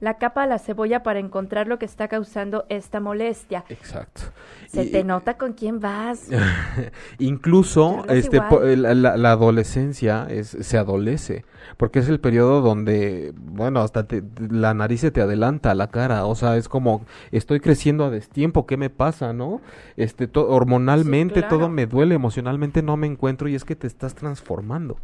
la 0.01 0.15
capa 0.15 0.41
de 0.41 0.49
la 0.49 0.59
cebolla 0.59 1.03
para 1.03 1.19
encontrar 1.19 1.67
lo 1.67 1.79
que 1.79 1.85
está 1.85 2.07
causando 2.07 2.65
esta 2.69 2.99
molestia. 2.99 3.63
Exacto. 3.69 4.23
Se 4.67 4.85
te 4.87 5.03
nota 5.03 5.37
con 5.37 5.53
quién 5.53 5.79
vas. 5.79 6.27
Incluso 7.19 8.03
este 8.09 8.41
la, 8.77 9.31
adolescencia 9.31 10.25
es, 10.29 10.57
se 10.59 10.77
adolece, 10.77 11.45
porque 11.77 11.99
es 11.99 12.09
el 12.09 12.19
periodo 12.19 12.61
donde, 12.61 13.33
bueno, 13.37 13.81
hasta 13.81 14.07
la 14.49 14.73
nariz 14.73 15.01
se 15.01 15.11
te 15.11 15.21
adelanta 15.21 15.71
a 15.71 15.75
la 15.75 15.87
cara, 15.87 16.25
o 16.25 16.33
sea, 16.35 16.57
es 16.57 16.67
como 16.67 17.05
estoy 17.31 17.59
creciendo 17.59 18.03
a 18.05 18.09
destiempo, 18.09 18.65
¿qué 18.65 18.77
me 18.77 18.89
pasa, 18.89 19.33
no? 19.33 19.61
Este 19.97 20.27
hormonalmente 20.33 21.43
todo 21.43 21.69
me 21.69 21.85
duele, 21.85 22.15
emocionalmente 22.15 22.81
no 22.81 22.97
me 22.97 23.05
encuentro 23.05 23.47
y 23.47 23.55
es 23.55 23.65
que 23.65 23.75
te 23.75 23.85
estás 23.85 24.15
transformando. 24.15 24.97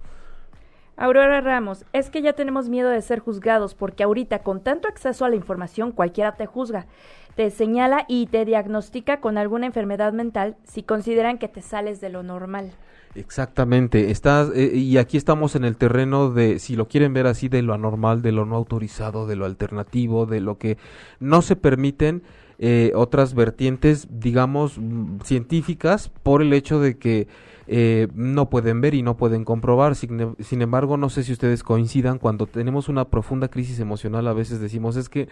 Aurora 0.99 1.41
Ramos, 1.41 1.85
es 1.93 2.09
que 2.09 2.23
ya 2.23 2.33
tenemos 2.33 2.69
miedo 2.69 2.89
de 2.89 3.03
ser 3.03 3.19
juzgados 3.19 3.75
porque 3.75 4.01
ahorita 4.01 4.39
con 4.39 4.63
tanto 4.63 4.87
acceso 4.87 5.25
a 5.25 5.29
la 5.29 5.35
información 5.35 5.91
cualquiera 5.91 6.35
te 6.35 6.47
juzga, 6.47 6.87
te 7.35 7.51
señala 7.51 8.05
y 8.07 8.25
te 8.25 8.45
diagnostica 8.45 9.21
con 9.21 9.37
alguna 9.37 9.67
enfermedad 9.67 10.11
mental 10.11 10.57
si 10.63 10.81
consideran 10.81 11.37
que 11.37 11.47
te 11.47 11.61
sales 11.61 12.01
de 12.01 12.09
lo 12.09 12.23
normal. 12.23 12.71
Exactamente, 13.13 14.09
estás 14.09 14.49
eh, 14.55 14.75
y 14.75 14.97
aquí 14.97 15.17
estamos 15.17 15.55
en 15.55 15.65
el 15.65 15.77
terreno 15.77 16.31
de 16.31 16.57
si 16.57 16.75
lo 16.75 16.87
quieren 16.87 17.13
ver 17.13 17.27
así 17.27 17.47
de 17.47 17.61
lo 17.61 17.75
anormal, 17.75 18.23
de 18.23 18.31
lo 18.31 18.45
no 18.45 18.55
autorizado, 18.55 19.27
de 19.27 19.35
lo 19.35 19.45
alternativo, 19.45 20.25
de 20.25 20.41
lo 20.41 20.57
que 20.57 20.79
no 21.19 21.43
se 21.43 21.55
permiten 21.55 22.23
eh, 22.57 22.91
otras 22.95 23.35
vertientes, 23.35 24.07
digamos, 24.09 24.79
mm, 24.79 25.19
científicas 25.23 26.09
por 26.23 26.41
el 26.41 26.53
hecho 26.53 26.79
de 26.79 26.97
que 26.97 27.27
eh, 27.67 28.07
no 28.13 28.49
pueden 28.49 28.81
ver 28.81 28.93
y 28.93 29.03
no 29.03 29.17
pueden 29.17 29.43
comprobar. 29.43 29.95
Sin, 29.95 30.35
sin, 30.39 30.61
embargo, 30.61 30.97
no 30.97 31.09
sé 31.09 31.23
si 31.23 31.33
ustedes 31.33 31.63
coincidan, 31.63 32.17
cuando 32.19 32.47
tenemos 32.47 32.89
una 32.89 33.09
profunda 33.09 33.49
crisis 33.49 33.79
emocional 33.79 34.27
a 34.27 34.33
veces 34.33 34.59
decimos 34.59 34.95
es 34.95 35.09
que 35.09 35.27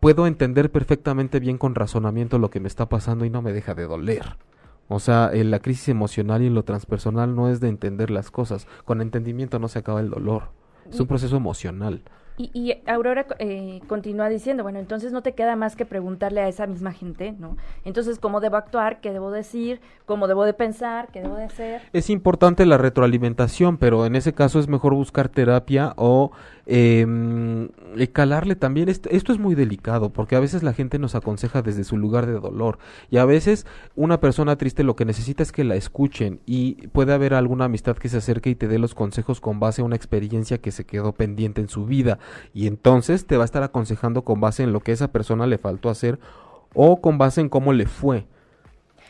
puedo 0.00 0.26
entender 0.26 0.70
perfectamente 0.70 1.40
bien 1.40 1.58
con 1.58 1.74
razonamiento 1.74 2.38
lo 2.38 2.50
que 2.50 2.60
me 2.60 2.68
está 2.68 2.88
pasando 2.88 3.24
y 3.24 3.30
no 3.30 3.42
me 3.42 3.52
deja 3.52 3.74
de 3.74 3.86
doler. 3.86 4.36
O 4.88 5.00
sea, 5.00 5.30
en 5.32 5.50
la 5.50 5.60
crisis 5.60 5.88
emocional 5.88 6.42
y 6.42 6.46
en 6.46 6.54
lo 6.54 6.64
transpersonal 6.64 7.34
no 7.34 7.48
es 7.48 7.60
de 7.60 7.68
entender 7.68 8.10
las 8.10 8.30
cosas. 8.30 8.66
Con 8.84 9.00
entendimiento 9.00 9.58
no 9.58 9.68
se 9.68 9.78
acaba 9.78 10.00
el 10.00 10.10
dolor. 10.10 10.50
Es 10.90 11.00
un 11.00 11.06
proceso 11.06 11.36
emocional. 11.36 12.02
Y, 12.36 12.50
y 12.52 12.82
Aurora 12.90 13.26
eh, 13.38 13.80
continúa 13.86 14.28
diciendo, 14.28 14.64
bueno, 14.64 14.80
entonces 14.80 15.12
no 15.12 15.22
te 15.22 15.34
queda 15.34 15.54
más 15.54 15.76
que 15.76 15.86
preguntarle 15.86 16.40
a 16.40 16.48
esa 16.48 16.66
misma 16.66 16.92
gente, 16.92 17.32
¿no? 17.32 17.56
Entonces, 17.84 18.18
¿cómo 18.18 18.40
debo 18.40 18.56
actuar? 18.56 19.00
¿Qué 19.00 19.12
debo 19.12 19.30
decir? 19.30 19.80
¿Cómo 20.04 20.26
debo 20.26 20.44
de 20.44 20.52
pensar? 20.52 21.08
¿Qué 21.12 21.22
debo 21.22 21.36
de 21.36 21.44
hacer? 21.44 21.82
Es 21.92 22.10
importante 22.10 22.66
la 22.66 22.76
retroalimentación, 22.76 23.78
pero 23.78 24.04
en 24.04 24.16
ese 24.16 24.32
caso 24.32 24.58
es 24.58 24.66
mejor 24.66 24.94
buscar 24.94 25.28
terapia 25.28 25.92
o 25.96 26.32
eh, 26.66 27.68
calarle 28.12 28.56
también. 28.56 28.88
Esto, 28.88 29.08
esto 29.10 29.32
es 29.32 29.38
muy 29.38 29.54
delicado 29.54 30.10
porque 30.10 30.36
a 30.36 30.40
veces 30.40 30.62
la 30.62 30.72
gente 30.72 30.98
nos 30.98 31.14
aconseja 31.14 31.62
desde 31.62 31.84
su 31.84 31.96
lugar 31.96 32.26
de 32.26 32.32
dolor 32.32 32.78
y 33.10 33.18
a 33.18 33.24
veces 33.24 33.66
una 33.94 34.20
persona 34.20 34.56
triste 34.56 34.84
lo 34.84 34.96
que 34.96 35.04
necesita 35.04 35.42
es 35.42 35.52
que 35.52 35.64
la 35.64 35.76
escuchen 35.76 36.40
y 36.46 36.88
puede 36.88 37.12
haber 37.12 37.34
alguna 37.34 37.66
amistad 37.66 37.96
que 37.96 38.08
se 38.08 38.18
acerque 38.18 38.50
y 38.50 38.54
te 38.54 38.68
dé 38.68 38.78
los 38.78 38.94
consejos 38.94 39.40
con 39.40 39.60
base 39.60 39.82
a 39.82 39.84
una 39.84 39.96
experiencia 39.96 40.58
que 40.58 40.72
se 40.72 40.84
quedó 40.84 41.12
pendiente 41.12 41.60
en 41.60 41.68
su 41.68 41.86
vida 41.86 42.18
y 42.52 42.66
entonces 42.66 43.26
te 43.26 43.36
va 43.36 43.44
a 43.44 43.46
estar 43.46 43.62
aconsejando 43.62 44.22
con 44.22 44.40
base 44.40 44.62
en 44.62 44.72
lo 44.72 44.80
que 44.80 44.92
esa 44.92 45.12
persona 45.12 45.46
le 45.46 45.58
faltó 45.58 45.90
hacer 45.90 46.18
o 46.74 47.00
con 47.00 47.18
base 47.18 47.40
en 47.40 47.48
cómo 47.48 47.72
le 47.72 47.86
fue. 47.86 48.26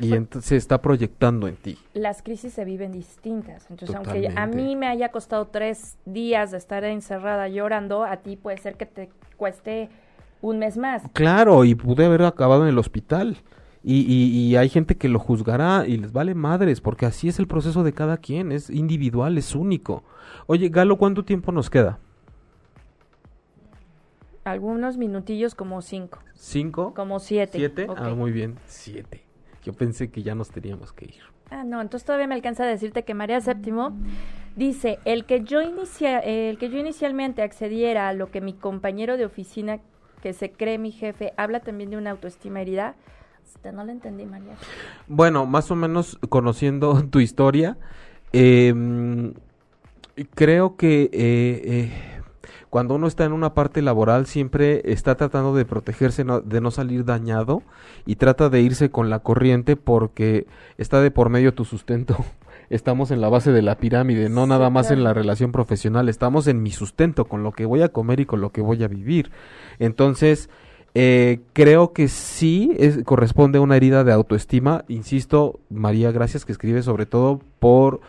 Y 0.01 0.13
entonces 0.13 0.49
se 0.49 0.57
está 0.57 0.83
proyectando 0.83 1.47
en 1.47 1.57
ti. 1.57 1.79
Las 1.93 2.23
crisis 2.23 2.53
se 2.53 2.65
viven 2.65 2.93
distintas. 2.93 3.67
Entonces, 3.71 3.95
aunque 3.97 4.33
a 4.35 4.47
mí 4.47 4.75
me 4.77 4.89
haya 4.89 5.11
costado 5.11 5.47
tres 5.47 5.99
días 6.05 6.51
de 6.51 6.59
estar 6.59 6.85
encerrada 6.85 7.49
llorando, 7.49 8.05
a 8.05 8.17
ti 8.17 8.37
puede 8.37 8.59
ser 8.59 8.77
que 8.77 8.87
te 8.87 9.11
cueste 9.37 9.89
un 10.43 10.59
mes 10.59 10.77
más. 10.77 11.03
Claro, 11.13 11.65
y 11.65 11.75
pude 11.75 12.05
haber 12.05 12.23
acabado 12.23 12.65
en 12.65 12.69
el 12.69 12.79
hospital. 12.79 13.37
Y, 13.87 14.01
y, 14.01 14.57
hay 14.57 14.71
gente 14.71 14.97
que 14.97 15.11
lo 15.11 15.19
juzgará 15.19 15.85
y 15.87 15.99
les 15.99 16.11
vale 16.11 16.35
madres, 16.35 16.81
porque 16.81 17.05
así 17.05 17.29
es 17.29 17.39
el 17.39 17.47
proceso 17.47 17.85
de 17.85 17.93
cada 17.93 18.17
quien, 18.17 18.51
es 18.51 18.71
individual, 18.71 19.37
es 19.37 19.55
único. 19.55 20.03
Oye, 20.47 20.71
Galo, 20.71 20.97
¿cuánto 20.97 21.23
tiempo 21.23 21.53
nos 21.53 21.69
queda? 21.69 21.99
Algunos 24.43 24.97
minutillos 24.97 25.55
como 25.55 25.83
cinco. 25.83 26.19
¿Cinco? 26.33 26.95
Como 26.95 27.21
siete. 27.21 27.59
¿Siete? 27.59 27.87
Ah, 27.95 28.15
muy 28.15 28.33
bien, 28.33 28.57
siete. 28.67 29.25
Yo 29.65 29.73
pensé 29.73 30.11
que 30.11 30.23
ya 30.23 30.35
nos 30.35 30.51
teníamos 30.51 30.93
que 30.93 31.07
ir. 31.07 31.23
Ah, 31.51 31.65
no, 31.65 31.81
entonces 31.81 32.05
todavía 32.05 32.27
me 32.27 32.35
alcanza 32.35 32.65
a 32.65 32.67
decirte 32.67 33.05
que 33.05 33.15
María 33.15 33.41
Séptimo 33.41 33.97
dice, 34.57 34.99
el 35.05 35.25
que 35.25 35.43
yo 35.43 35.63
inicia, 35.63 36.19
el 36.21 36.59
que 36.59 36.69
yo 36.69 36.79
inicialmente 36.79 37.43
accediera 37.43 38.09
a 38.09 38.13
lo 38.13 38.31
que 38.31 38.41
mi 38.41 38.53
compañero 38.53 39.17
de 39.17 39.25
oficina 39.25 39.81
que 40.23 40.33
se 40.33 40.51
cree 40.51 40.79
mi 40.79 40.91
jefe 40.91 41.33
habla 41.37 41.61
también 41.61 41.91
de 41.91 41.97
una 41.97 42.11
autoestima 42.11 42.61
herida. 42.61 42.95
No 43.73 43.85
lo 43.85 43.93
entendí, 43.93 44.25
María. 44.25 44.55
Bueno, 45.07 45.47
más 45.47 45.71
o 45.71 45.77
menos 45.77 46.19
conociendo 46.29 47.05
tu 47.11 47.21
historia, 47.21 47.77
em, 48.33 49.35
creo 50.35 50.77
que 50.77 51.05
eh, 51.05 51.63
eh 51.65 52.14
cuando 52.75 52.97
uno 52.97 53.07
está 53.07 53.25
en 53.25 53.33
una 53.33 53.55
parte 53.55 53.83
laboral 53.83 54.27
siempre 54.27 54.83
está 54.87 55.15
tratando 55.15 55.55
de 55.55 55.65
protegerse 55.65 56.25
de 56.25 56.61
no 56.61 56.73
salir 56.73 57.05
dañado 57.05 57.63
y 58.05 58.17
trata 58.17 58.49
de 58.49 58.63
irse 58.63 58.91
con 58.91 59.11
la 59.11 59.21
corriente 59.21 59.77
porque 59.77 60.49
está 60.77 61.01
de 61.01 61.13
por 61.13 61.29
medio 61.29 61.55
tu 61.55 61.65
sustento. 61.65 62.17
Estamos 62.71 63.13
en 63.13 63.21
la 63.21 63.29
base 63.29 63.53
de 63.53 63.63
la 63.63 63.77
pirámide, 63.77 64.29
no 64.29 64.49
nada 64.49 64.71
más 64.71 64.91
en 64.91 65.05
la 65.05 65.15
relación 65.15 65.53
profesional, 65.53 66.09
estamos 66.09 66.49
en 66.49 66.65
mi 66.65 66.73
sustento, 66.73 67.27
con 67.27 67.45
lo 67.45 67.53
que 67.53 67.65
voy 67.65 67.83
a 67.83 67.91
comer 67.91 68.19
y 68.19 68.27
con 68.27 68.41
lo 68.41 68.51
que 68.51 68.61
voy 68.61 68.83
a 68.83 68.89
vivir. 68.89 69.31
Entonces, 69.79 70.51
eh, 70.95 71.43
creo 71.53 71.93
que 71.93 72.09
sí 72.09 72.77
corresponde 73.05 73.59
a 73.59 73.61
una 73.61 73.77
herida 73.77 74.03
de 74.03 74.13
autoestima. 74.13 74.85
Insisto, 74.89 75.61
María, 75.71 76.11
gracias 76.11 76.45
que 76.45 76.51
escribe 76.51 76.83
sobre 76.83 77.07
todo 77.07 77.41
por, 77.61 78.01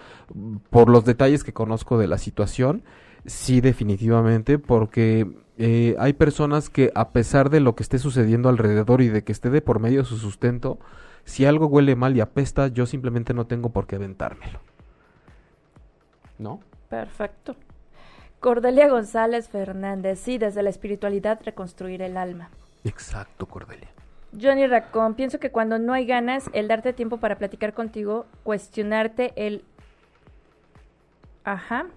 por 0.72 0.90
los 0.90 1.06
detalles 1.06 1.44
que 1.44 1.54
conozco 1.54 2.00
de 2.00 2.08
la 2.08 2.18
situación 2.18 2.82
Sí, 3.26 3.62
definitivamente, 3.62 4.60
porque 4.60 5.28
eh, 5.58 5.96
hay 6.00 6.14
personas 6.14 6.70
que 6.70 6.92
a 6.96 7.10
pesar 7.10 7.50
de 7.50 7.60
lo 7.60 7.76
que 7.76 7.84
esté 7.84 7.98
sucediendo 7.98 8.50
alrededor 8.50 9.02
y 9.02 9.08
de 9.08 9.24
que 9.24 9.32
esté 9.32 9.50
de 9.50 9.62
por 9.62 9.80
medio 9.80 10.00
de 10.00 10.06
su 10.06 10.18
sustento, 10.18 10.80
si 11.24 11.46
algo 11.46 11.68
huele 11.68 11.96
mal 11.96 12.16
y 12.16 12.22
apesta, 12.22 12.68
yo 12.68 12.86
simplemente 12.86 13.34
no 13.34 13.48
tengo 13.48 13.70
por 13.70 13.88
qué 13.88 13.96
aventármelo. 13.96 14.60
¿No? 16.38 16.60
Perfecto. 16.90 17.56
Cordelia 18.40 18.90
González 18.90 19.50
Fernández, 19.50 20.20
sí, 20.20 20.38
desde 20.38 20.62
la 20.62 20.70
espiritualidad 20.70 21.40
reconstruir 21.44 22.02
el 22.04 22.18
alma. 22.18 22.50
Exacto, 22.84 23.48
Cordelia. 23.48 23.90
Johnny 24.40 24.68
Racón, 24.68 25.16
pienso 25.16 25.40
que 25.40 25.50
cuando 25.50 25.80
no 25.80 25.94
hay 25.94 26.06
ganas, 26.06 26.50
el 26.54 26.68
darte 26.68 26.94
tiempo 26.94 27.18
para 27.18 27.38
platicar 27.38 27.74
contigo, 27.74 28.28
cuestionarte 28.44 29.34
el... 29.36 29.64
Ajá, 31.44 31.88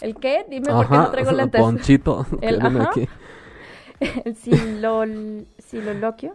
¿El 0.00 0.14
qué? 0.16 0.44
Dime 0.48 0.70
por 0.70 0.88
qué 0.88 0.94
no 0.94 1.10
traigo 1.10 1.32
lentes. 1.32 1.60
Ponchito. 1.60 2.26
El, 2.40 2.60
ajá. 2.60 2.90
El 4.24 4.36
silol, 4.36 5.46
siloloquio. 5.58 6.34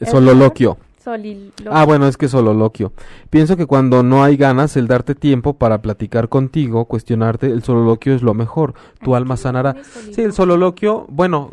Sololoquio. 0.00 0.78
Soliloquio. 1.02 1.70
Ah, 1.70 1.84
bueno, 1.84 2.08
es 2.08 2.16
que 2.16 2.28
sololoquio. 2.28 2.92
Pienso 3.28 3.58
que 3.58 3.66
cuando 3.66 4.02
no 4.02 4.24
hay 4.24 4.36
ganas, 4.36 4.76
el 4.76 4.88
darte 4.88 5.14
tiempo 5.14 5.54
para 5.54 5.82
platicar 5.82 6.30
contigo, 6.30 6.86
cuestionarte, 6.86 7.48
el 7.48 7.62
sololoquio 7.62 8.14
es 8.14 8.22
lo 8.22 8.32
mejor. 8.32 8.72
Tu 9.02 9.14
alma 9.14 9.36
sanará. 9.36 9.76
Sí, 10.12 10.22
el 10.22 10.32
sololoquio, 10.32 11.04
bueno, 11.10 11.50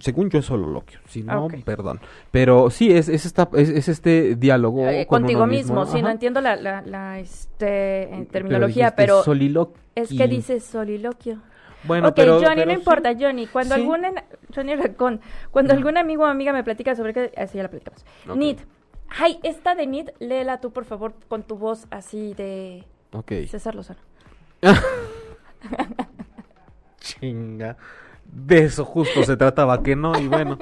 según 0.00 0.30
yo 0.30 0.38
es 0.38 0.46
sololoquio, 0.46 0.98
si 1.06 1.22
no, 1.22 1.44
Ok. 1.46 1.54
perdón. 1.64 2.00
Pero 2.30 2.70
sí, 2.70 2.92
es, 2.92 3.08
es, 3.08 3.26
esta, 3.26 3.48
es, 3.54 3.68
es 3.68 3.88
este 3.88 4.34
diálogo 4.36 4.86
Eh, 4.88 5.06
con 5.06 5.22
contigo 5.22 5.42
uno 5.44 5.52
mismo, 5.52 5.86
sí, 5.86 6.02
no 6.02 6.10
entiendo 6.10 6.40
la, 6.40 6.56
la, 6.56 6.82
la, 6.82 7.18
este, 7.18 8.26
terminología, 8.30 8.94
pero, 8.96 9.22
soliloquio. 9.22 9.80
es 9.94 10.08
que 10.08 10.26
dice 10.28 10.60
soliloquio. 10.60 11.42
Bueno, 11.84 12.08
ok, 12.08 12.14
pero, 12.16 12.34
Johnny, 12.40 12.54
pero 12.56 12.66
no 12.66 12.72
sí. 12.72 12.78
importa, 12.78 13.12
Johnny. 13.18 13.46
Cuando 13.46 13.74
Sí. 13.74 13.80
algún 13.80 14.02
Johnny 14.54 14.74
Racón, 14.76 15.20
cuando 15.50 15.72
algún 15.72 15.96
amigo 15.96 16.24
o 16.24 16.26
amiga 16.26 16.52
me 16.52 16.62
platica 16.62 16.94
sobre 16.94 17.14
qué, 17.14 17.32
así 17.36 17.56
ya 17.56 17.62
la 17.62 17.70
platicamos. 17.70 18.04
Ok. 18.28 18.36
Nid. 18.36 18.58
Ay, 19.18 19.40
esta 19.42 19.74
de 19.74 19.86
Nid, 19.86 20.10
léela 20.20 20.60
tú, 20.60 20.72
por 20.72 20.84
favor, 20.84 21.14
con 21.28 21.42
tu 21.42 21.56
voz 21.56 21.86
así 21.90 22.34
de 22.34 22.84
Ok. 23.12 23.32
César 23.48 23.74
Lozano. 23.74 23.98
Chinga. 27.00 27.76
De 28.32 28.64
eso 28.64 28.84
justo 28.84 29.22
se 29.24 29.36
trataba, 29.36 29.82
que 29.82 29.96
no, 29.96 30.18
y 30.20 30.28
bueno. 30.28 30.58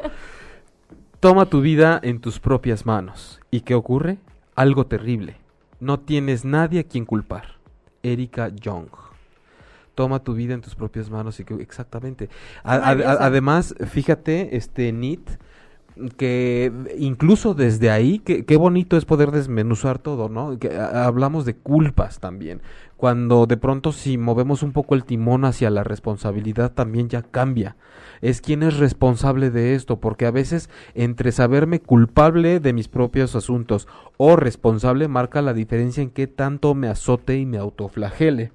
Toma 1.20 1.46
tu 1.46 1.60
vida 1.60 1.98
en 2.02 2.20
tus 2.20 2.38
propias 2.38 2.86
manos. 2.86 3.40
¿Y 3.50 3.60
qué 3.62 3.74
ocurre? 3.74 4.18
Algo 4.54 4.86
terrible. 4.86 5.36
No 5.80 5.98
tienes 6.00 6.44
nadie 6.44 6.80
a 6.80 6.84
quien 6.84 7.04
culpar. 7.04 7.56
Erika 8.02 8.48
Young. 8.48 8.88
Toma 9.94 10.20
tu 10.22 10.34
vida 10.34 10.54
en 10.54 10.60
tus 10.60 10.76
propias 10.76 11.10
manos 11.10 11.40
y 11.40 11.44
que 11.44 11.54
exactamente. 11.54 12.28
A- 12.62 12.74
a- 12.74 12.78
maravillosa. 12.78 13.10
a- 13.12 13.26
además, 13.26 13.74
fíjate, 13.90 14.56
este 14.56 14.92
Nit, 14.92 15.28
que 16.16 16.72
incluso 16.98 17.54
desde 17.54 17.90
ahí, 17.90 18.18
que- 18.18 18.44
qué 18.44 18.56
bonito 18.56 18.96
es 18.96 19.04
poder 19.04 19.30
desmenuzar 19.30 19.98
todo, 19.98 20.28
¿no? 20.28 20.58
Que 20.58 20.76
hablamos 20.76 21.44
de 21.44 21.54
culpas 21.54 22.20
también. 22.20 22.60
Cuando 22.96 23.46
de 23.46 23.56
pronto 23.56 23.92
si 23.92 24.18
movemos 24.18 24.62
un 24.62 24.72
poco 24.72 24.94
el 24.94 25.04
timón 25.04 25.44
hacia 25.44 25.70
la 25.70 25.84
responsabilidad 25.84 26.72
también 26.72 27.08
ya 27.08 27.22
cambia. 27.22 27.76
Es 28.20 28.40
quién 28.40 28.64
es 28.64 28.78
responsable 28.78 29.50
de 29.50 29.74
esto, 29.76 30.00
porque 30.00 30.26
a 30.26 30.32
veces 30.32 30.68
entre 30.94 31.30
saberme 31.30 31.80
culpable 31.80 32.58
de 32.58 32.72
mis 32.72 32.88
propios 32.88 33.36
asuntos 33.36 33.86
o 34.16 34.34
responsable 34.34 35.06
marca 35.06 35.42
la 35.42 35.54
diferencia 35.54 36.02
en 36.02 36.10
qué 36.10 36.26
tanto 36.26 36.74
me 36.74 36.88
azote 36.88 37.38
y 37.38 37.46
me 37.46 37.58
autoflagele. 37.58 38.50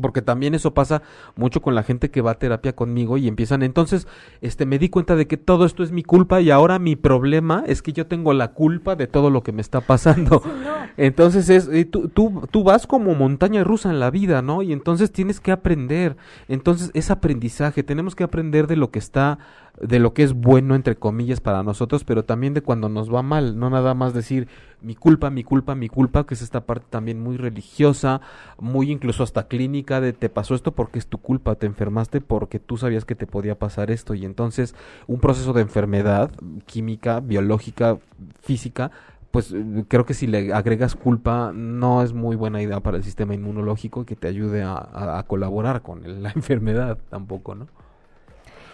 Porque 0.00 0.22
también 0.22 0.54
eso 0.54 0.74
pasa 0.74 1.02
mucho 1.36 1.60
con 1.60 1.74
la 1.74 1.82
gente 1.82 2.10
que 2.10 2.20
va 2.20 2.32
a 2.32 2.38
terapia 2.38 2.74
conmigo 2.74 3.18
y 3.18 3.28
empiezan, 3.28 3.62
entonces, 3.62 4.06
este, 4.40 4.66
me 4.66 4.78
di 4.78 4.88
cuenta 4.88 5.16
de 5.16 5.26
que 5.26 5.36
todo 5.36 5.64
esto 5.64 5.82
es 5.82 5.92
mi 5.92 6.02
culpa 6.02 6.40
y 6.40 6.50
ahora 6.50 6.78
mi 6.78 6.96
problema 6.96 7.64
es 7.66 7.82
que 7.82 7.92
yo 7.92 8.06
tengo 8.06 8.32
la 8.32 8.52
culpa 8.52 8.96
de 8.96 9.06
todo 9.06 9.30
lo 9.30 9.42
que 9.42 9.52
me 9.52 9.60
está 9.60 9.80
pasando. 9.80 10.40
Sí, 10.44 10.50
no. 10.64 10.80
Entonces 10.96 11.48
es, 11.48 11.68
eh, 11.68 11.84
tú, 11.84 12.08
tú, 12.08 12.46
tú 12.50 12.64
vas 12.64 12.86
como 12.86 13.14
montaña 13.14 13.64
rusa 13.64 13.90
en 13.90 14.00
la 14.00 14.10
vida, 14.10 14.42
¿no? 14.42 14.62
Y 14.62 14.72
entonces 14.72 15.12
tienes 15.12 15.40
que 15.40 15.52
aprender. 15.52 16.16
Entonces 16.48 16.90
es 16.94 17.10
aprendizaje. 17.10 17.82
Tenemos 17.82 18.14
que 18.14 18.24
aprender 18.24 18.66
de 18.66 18.76
lo 18.76 18.90
que 18.90 18.98
está, 18.98 19.38
de 19.80 19.98
lo 19.98 20.12
que 20.12 20.22
es 20.22 20.32
bueno, 20.32 20.74
entre 20.74 20.96
comillas, 20.96 21.40
para 21.40 21.62
nosotros, 21.62 22.04
pero 22.04 22.24
también 22.24 22.54
de 22.54 22.62
cuando 22.62 22.88
nos 22.88 23.12
va 23.12 23.22
mal. 23.22 23.58
No 23.58 23.70
nada 23.70 23.94
más 23.94 24.14
decir 24.14 24.48
mi 24.82 24.94
culpa, 24.94 25.30
mi 25.30 25.44
culpa, 25.44 25.74
mi 25.74 25.88
culpa, 25.88 26.24
que 26.26 26.34
es 26.34 26.42
esta 26.42 26.62
parte 26.62 26.86
también 26.90 27.22
muy 27.22 27.36
religiosa, 27.36 28.20
muy 28.58 28.90
incluso 28.90 29.22
hasta 29.22 29.46
clínica 29.48 30.00
de 30.00 30.12
te 30.12 30.28
pasó 30.28 30.54
esto 30.54 30.72
porque 30.72 30.98
es 30.98 31.06
tu 31.06 31.18
culpa, 31.18 31.54
te 31.56 31.66
enfermaste 31.66 32.20
porque 32.20 32.58
tú 32.58 32.76
sabías 32.76 33.04
que 33.04 33.14
te 33.14 33.26
podía 33.26 33.58
pasar 33.58 33.90
esto. 33.90 34.14
Y 34.14 34.24
entonces 34.24 34.74
un 35.06 35.20
proceso 35.20 35.52
de 35.52 35.62
enfermedad 35.62 36.30
química, 36.66 37.20
biológica, 37.20 37.98
física, 38.42 38.90
pues 39.30 39.52
eh, 39.52 39.84
creo 39.88 40.04
que 40.06 40.14
si 40.14 40.26
le 40.26 40.52
agregas 40.52 40.96
culpa 40.96 41.52
no 41.54 42.02
es 42.02 42.12
muy 42.12 42.36
buena 42.36 42.62
idea 42.62 42.80
para 42.80 42.96
el 42.96 43.04
sistema 43.04 43.34
inmunológico 43.34 44.04
que 44.04 44.16
te 44.16 44.28
ayude 44.28 44.62
a, 44.62 44.72
a- 44.74 45.18
a 45.18 45.22
colaborar 45.24 45.82
con 45.82 46.22
la 46.22 46.30
enfermedad 46.34 46.98
tampoco, 47.10 47.54
¿no? 47.54 47.68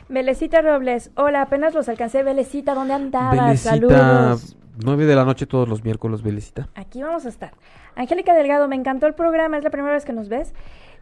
Belecita 0.08 0.62
Robles, 0.62 1.10
hola, 1.16 1.42
apenas 1.42 1.74
los 1.74 1.88
alcancé. 1.88 2.22
Belecita, 2.22 2.74
¿dónde 2.74 2.94
andabas? 2.94 3.60
Belecita, 3.60 3.60
Saludos. 3.60 4.56
9 4.76 5.06
de 5.06 5.14
la 5.14 5.24
noche 5.24 5.46
todos 5.46 5.68
los 5.68 5.84
miércoles, 5.84 6.22
Belecita. 6.22 6.68
Aquí 6.74 7.02
vamos 7.02 7.26
a 7.26 7.28
estar. 7.28 7.52
Angélica 7.94 8.34
Delgado, 8.34 8.68
me 8.68 8.76
encantó 8.76 9.06
el 9.06 9.14
programa, 9.14 9.58
es 9.58 9.64
la 9.64 9.70
primera 9.70 9.94
vez 9.94 10.04
que 10.04 10.12
nos 10.12 10.28
ves. 10.28 10.52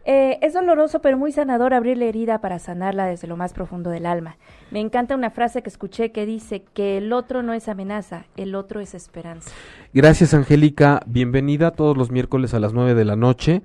Eh, 0.07 0.37
es 0.43 0.53
doloroso 0.53 1.01
pero 1.01 1.17
muy 1.17 1.31
sanador 1.31 1.73
abrir 1.73 1.97
la 1.97 2.05
herida 2.05 2.39
para 2.39 2.59
sanarla 2.59 3.07
desde 3.07 3.27
lo 3.27 3.37
más 3.37 3.53
profundo 3.53 3.89
del 3.89 4.05
alma. 4.05 4.37
Me 4.69 4.79
encanta 4.79 5.15
una 5.15 5.31
frase 5.31 5.63
que 5.63 5.69
escuché 5.69 6.11
que 6.11 6.27
dice 6.27 6.63
que 6.75 6.99
el 6.99 7.11
otro 7.11 7.41
no 7.41 7.53
es 7.53 7.67
amenaza, 7.67 8.25
el 8.37 8.53
otro 8.53 8.81
es 8.81 8.93
esperanza. 8.93 9.49
Gracias, 9.93 10.35
Angélica. 10.35 11.01
Bienvenida 11.07 11.71
todos 11.71 11.97
los 11.97 12.11
miércoles 12.11 12.53
a 12.53 12.59
las 12.59 12.73
9 12.73 12.93
de 12.93 13.05
la 13.05 13.15
noche. 13.15 13.63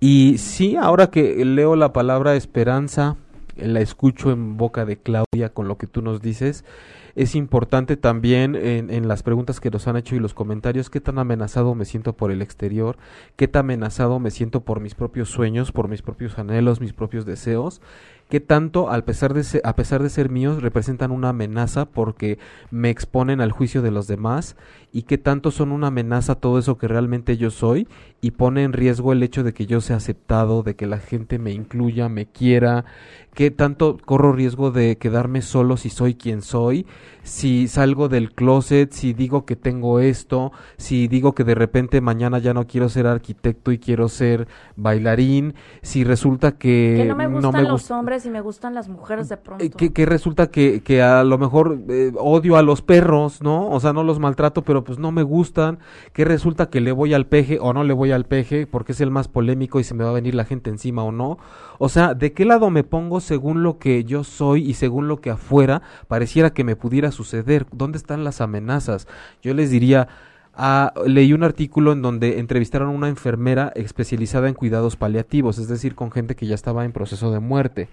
Y 0.00 0.38
sí, 0.38 0.74
ahora 0.76 1.08
que 1.08 1.44
leo 1.44 1.76
la 1.76 1.92
palabra 1.92 2.34
esperanza, 2.34 3.16
la 3.56 3.80
escucho 3.80 4.32
en 4.32 4.56
boca 4.56 4.86
de 4.86 4.96
Claudia 4.96 5.50
con 5.52 5.68
lo 5.68 5.76
que 5.76 5.86
tú 5.86 6.00
nos 6.00 6.22
dices. 6.22 6.64
Es 7.16 7.36
importante 7.36 7.96
también 7.96 8.56
en, 8.56 9.06
las 9.06 9.22
preguntas 9.22 9.60
que 9.60 9.70
nos 9.70 9.86
han 9.86 9.96
hecho 9.96 10.16
y 10.16 10.18
los 10.18 10.34
comentarios 10.34 10.90
qué 10.90 11.00
tan 11.00 11.18
amenazado 11.18 11.74
me 11.76 11.84
siento 11.84 12.12
por 12.14 12.32
el 12.32 12.42
exterior, 12.42 12.96
qué 13.36 13.46
tan 13.46 13.66
amenazado 13.66 14.18
me 14.18 14.32
siento 14.32 14.62
por 14.62 14.80
mis 14.80 14.96
propios 14.96 15.28
sueños, 15.28 15.70
por 15.70 15.88
mis 15.88 16.02
propios 16.02 16.38
anhelos, 16.38 16.80
mis 16.80 16.92
propios 16.92 17.24
deseos, 17.24 17.80
qué 18.28 18.40
tanto, 18.40 18.90
al 18.90 19.04
pesar 19.04 19.34
de 19.34 19.44
se- 19.44 19.60
a 19.64 19.76
pesar 19.76 20.02
de 20.02 20.10
ser 20.10 20.30
míos, 20.30 20.62
representan 20.62 21.10
una 21.10 21.28
amenaza 21.30 21.84
porque 21.86 22.38
me 22.70 22.90
exponen 22.90 23.40
al 23.40 23.52
juicio 23.52 23.82
de 23.82 23.90
los 23.90 24.06
demás 24.06 24.56
y 24.92 25.02
qué 25.02 25.18
tanto 25.18 25.50
son 25.50 25.72
una 25.72 25.88
amenaza 25.88 26.34
todo 26.36 26.58
eso 26.58 26.78
que 26.78 26.88
realmente 26.88 27.36
yo 27.36 27.50
soy 27.50 27.86
y 28.20 28.32
pone 28.32 28.64
en 28.64 28.72
riesgo 28.72 29.12
el 29.12 29.22
hecho 29.22 29.42
de 29.44 29.52
que 29.52 29.66
yo 29.66 29.80
sea 29.80 29.96
aceptado, 29.96 30.62
de 30.62 30.74
que 30.74 30.86
la 30.86 30.98
gente 30.98 31.38
me 31.38 31.52
incluya, 31.52 32.08
me 32.08 32.26
quiera, 32.26 32.84
qué 33.34 33.50
tanto 33.50 33.98
corro 34.04 34.32
riesgo 34.32 34.70
de 34.70 34.96
quedarme 34.96 35.42
solo 35.42 35.76
si 35.76 35.90
soy 35.90 36.14
quien 36.14 36.42
soy, 36.42 36.86
si 37.24 37.66
salgo 37.68 38.08
del 38.08 38.32
closet, 38.32 38.92
si 38.92 39.14
digo 39.14 39.44
que 39.46 39.56
tengo 39.56 39.98
esto, 39.98 40.52
si 40.76 41.08
digo 41.08 41.34
que 41.34 41.42
de 41.42 41.54
repente 41.54 42.00
mañana 42.00 42.38
ya 42.38 42.54
no 42.54 42.66
quiero 42.66 42.88
ser 42.88 43.06
arquitecto 43.06 43.72
y 43.72 43.78
quiero 43.78 44.08
ser 44.08 44.46
bailarín, 44.76 45.54
si 45.82 46.04
resulta 46.04 46.52
que, 46.52 46.94
Que 46.98 47.04
no 47.06 47.16
me 47.16 47.26
gustan 47.26 47.52
me 47.52 47.62
los 47.68 47.90
hombres 47.90 48.26
y 48.26 48.30
me 48.30 48.42
gustan 48.42 48.74
las 48.74 48.88
mujeres 48.88 49.28
de 49.30 49.38
pronto. 49.38 49.64
eh, 49.64 49.70
que, 49.70 49.92
que 49.92 50.06
resulta 50.06 50.48
que, 50.50 50.82
que 50.82 51.02
a 51.02 51.24
lo 51.24 51.38
mejor 51.38 51.80
eh, 51.88 52.12
odio 52.18 52.56
a 52.56 52.62
los 52.62 52.82
perros, 52.82 53.40
¿no? 53.42 53.70
O 53.70 53.80
sea, 53.80 53.92
no 53.94 54.04
los 54.04 54.18
maltrato, 54.18 54.62
pero 54.62 54.84
pues 54.84 54.98
no 54.98 55.10
me 55.10 55.22
gustan. 55.22 55.78
Que 56.12 56.24
resulta 56.24 56.68
que 56.68 56.80
le 56.82 56.92
voy 56.92 57.14
al 57.14 57.26
peje 57.26 57.58
o 57.58 57.72
no 57.72 57.84
le 57.84 57.94
voy 57.94 58.12
al 58.12 58.26
peje 58.26 58.66
porque 58.66 58.92
es 58.92 59.00
el 59.00 59.10
más 59.10 59.28
polémico 59.28 59.80
y 59.80 59.84
se 59.84 59.94
me 59.94 60.04
va 60.04 60.10
a 60.10 60.14
venir 60.14 60.34
la 60.34 60.44
gente 60.44 60.68
encima 60.68 61.02
o 61.02 61.10
no. 61.10 61.38
O 61.78 61.88
sea, 61.88 62.14
¿de 62.14 62.32
qué 62.32 62.44
lado 62.44 62.68
me 62.70 62.84
pongo 62.84 63.20
según 63.20 63.62
lo 63.62 63.78
que 63.78 64.04
yo 64.04 64.24
soy 64.24 64.68
y 64.68 64.74
según 64.74 65.08
lo 65.08 65.20
que 65.20 65.30
afuera 65.30 65.82
pareciera 66.06 66.50
que 66.50 66.64
me 66.64 66.76
pudiera 66.76 67.10
suceder? 67.14 67.66
¿Dónde 67.72 67.96
están 67.98 68.24
las 68.24 68.40
amenazas? 68.40 69.08
Yo 69.42 69.54
les 69.54 69.70
diría... 69.70 70.08
Ah, 70.56 70.92
leí 71.06 71.32
un 71.32 71.42
artículo 71.42 71.92
en 71.92 72.02
donde 72.02 72.38
entrevistaron 72.38 72.88
a 72.88 72.92
una 72.92 73.08
enfermera 73.08 73.72
especializada 73.74 74.48
en 74.48 74.54
cuidados 74.54 74.96
paliativos, 74.96 75.58
es 75.58 75.66
decir, 75.66 75.94
con 75.94 76.12
gente 76.12 76.36
que 76.36 76.46
ya 76.46 76.54
estaba 76.54 76.84
en 76.84 76.92
proceso 76.92 77.32
de 77.32 77.40
muerte. 77.40 77.88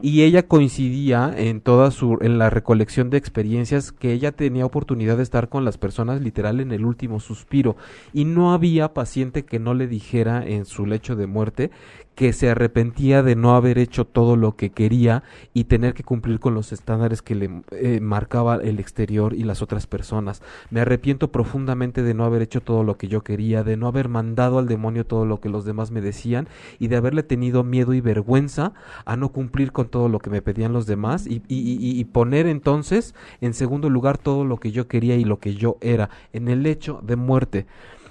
Y 0.00 0.22
ella 0.22 0.46
coincidía 0.46 1.34
en 1.36 1.60
toda 1.60 1.90
su 1.90 2.18
en 2.20 2.38
la 2.38 2.50
recolección 2.50 3.10
de 3.10 3.18
experiencias 3.18 3.92
que 3.92 4.12
ella 4.12 4.32
tenía 4.32 4.64
oportunidad 4.64 5.18
de 5.18 5.22
estar 5.22 5.48
con 5.48 5.64
las 5.64 5.76
personas 5.76 6.22
literal 6.22 6.60
en 6.60 6.72
el 6.72 6.84
último 6.84 7.20
suspiro. 7.20 7.76
Y 8.12 8.24
no 8.24 8.52
había 8.52 8.94
paciente 8.94 9.44
que 9.44 9.58
no 9.58 9.74
le 9.74 9.86
dijera 9.86 10.46
en 10.46 10.64
su 10.64 10.86
lecho 10.86 11.14
de 11.14 11.26
muerte 11.26 11.70
que 12.18 12.32
se 12.32 12.50
arrepentía 12.50 13.22
de 13.22 13.36
no 13.36 13.54
haber 13.54 13.78
hecho 13.78 14.04
todo 14.04 14.34
lo 14.34 14.56
que 14.56 14.70
quería 14.70 15.22
y 15.54 15.64
tener 15.64 15.94
que 15.94 16.02
cumplir 16.02 16.40
con 16.40 16.52
los 16.52 16.72
estándares 16.72 17.22
que 17.22 17.36
le 17.36 17.62
eh, 17.70 18.00
marcaba 18.00 18.56
el 18.56 18.80
exterior 18.80 19.34
y 19.34 19.44
las 19.44 19.62
otras 19.62 19.86
personas. 19.86 20.42
Me 20.70 20.80
arrepiento 20.80 21.30
profundamente 21.30 21.97
de 22.02 22.14
no 22.14 22.24
haber 22.24 22.42
hecho 22.42 22.60
todo 22.60 22.82
lo 22.84 22.96
que 22.96 23.08
yo 23.08 23.22
quería, 23.22 23.62
de 23.64 23.76
no 23.76 23.86
haber 23.88 24.08
mandado 24.08 24.58
al 24.58 24.66
demonio 24.68 25.06
todo 25.06 25.24
lo 25.26 25.40
que 25.40 25.48
los 25.48 25.64
demás 25.64 25.90
me 25.90 26.00
decían 26.00 26.48
y 26.78 26.88
de 26.88 26.96
haberle 26.96 27.22
tenido 27.22 27.64
miedo 27.64 27.94
y 27.94 28.00
vergüenza 28.00 28.72
a 29.04 29.16
no 29.16 29.30
cumplir 29.30 29.72
con 29.72 29.88
todo 29.88 30.08
lo 30.08 30.18
que 30.18 30.30
me 30.30 30.42
pedían 30.42 30.72
los 30.72 30.86
demás 30.86 31.26
y, 31.26 31.42
y- 31.48 31.58
y- 31.58 31.98
y 32.00 32.04
poner 32.04 32.46
entonces 32.46 33.14
en 33.40 33.54
segundo 33.54 33.90
lugar 33.90 34.18
todo 34.18 34.44
lo 34.44 34.58
que 34.58 34.72
yo 34.72 34.88
quería 34.88 35.16
y 35.16 35.24
lo 35.24 35.38
que 35.38 35.54
yo 35.54 35.76
era 35.80 36.10
en 36.32 36.48
el 36.48 36.66
hecho 36.66 37.00
de 37.02 37.16
muerte. 37.16 37.66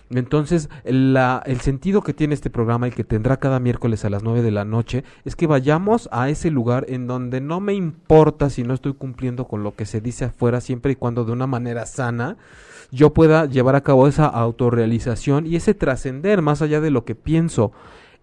Entonces, 0.09 0.69
la, 0.85 1.43
el 1.45 1.59
sentido 1.59 2.01
que 2.01 2.13
tiene 2.13 2.33
este 2.33 2.49
programa 2.49 2.87
y 2.87 2.91
que 2.91 3.03
tendrá 3.03 3.37
cada 3.37 3.59
miércoles 3.59 4.05
a 4.05 4.09
las 4.09 4.23
9 4.23 4.41
de 4.41 4.51
la 4.51 4.63
noche 4.63 5.03
es 5.25 5.35
que 5.35 5.47
vayamos 5.47 6.07
a 6.13 6.29
ese 6.29 6.49
lugar 6.49 6.85
en 6.87 7.07
donde 7.07 7.41
no 7.41 7.59
me 7.59 7.73
importa 7.73 8.49
si 8.49 8.63
no 8.63 8.73
estoy 8.73 8.93
cumpliendo 8.93 9.49
con 9.49 9.63
lo 9.63 9.75
que 9.75 9.85
se 9.85 9.99
dice 9.99 10.25
afuera, 10.25 10.61
siempre 10.61 10.93
y 10.93 10.95
cuando 10.95 11.25
de 11.25 11.33
una 11.33 11.45
manera 11.47 11.85
sana 11.85 12.37
yo 12.91 13.13
pueda 13.13 13.45
llevar 13.45 13.75
a 13.75 13.81
cabo 13.81 14.07
esa 14.07 14.27
autorrealización 14.27 15.45
y 15.45 15.55
ese 15.55 15.73
trascender 15.73 16.41
más 16.41 16.61
allá 16.61 16.81
de 16.81 16.91
lo 16.91 17.05
que 17.05 17.15
pienso. 17.15 17.71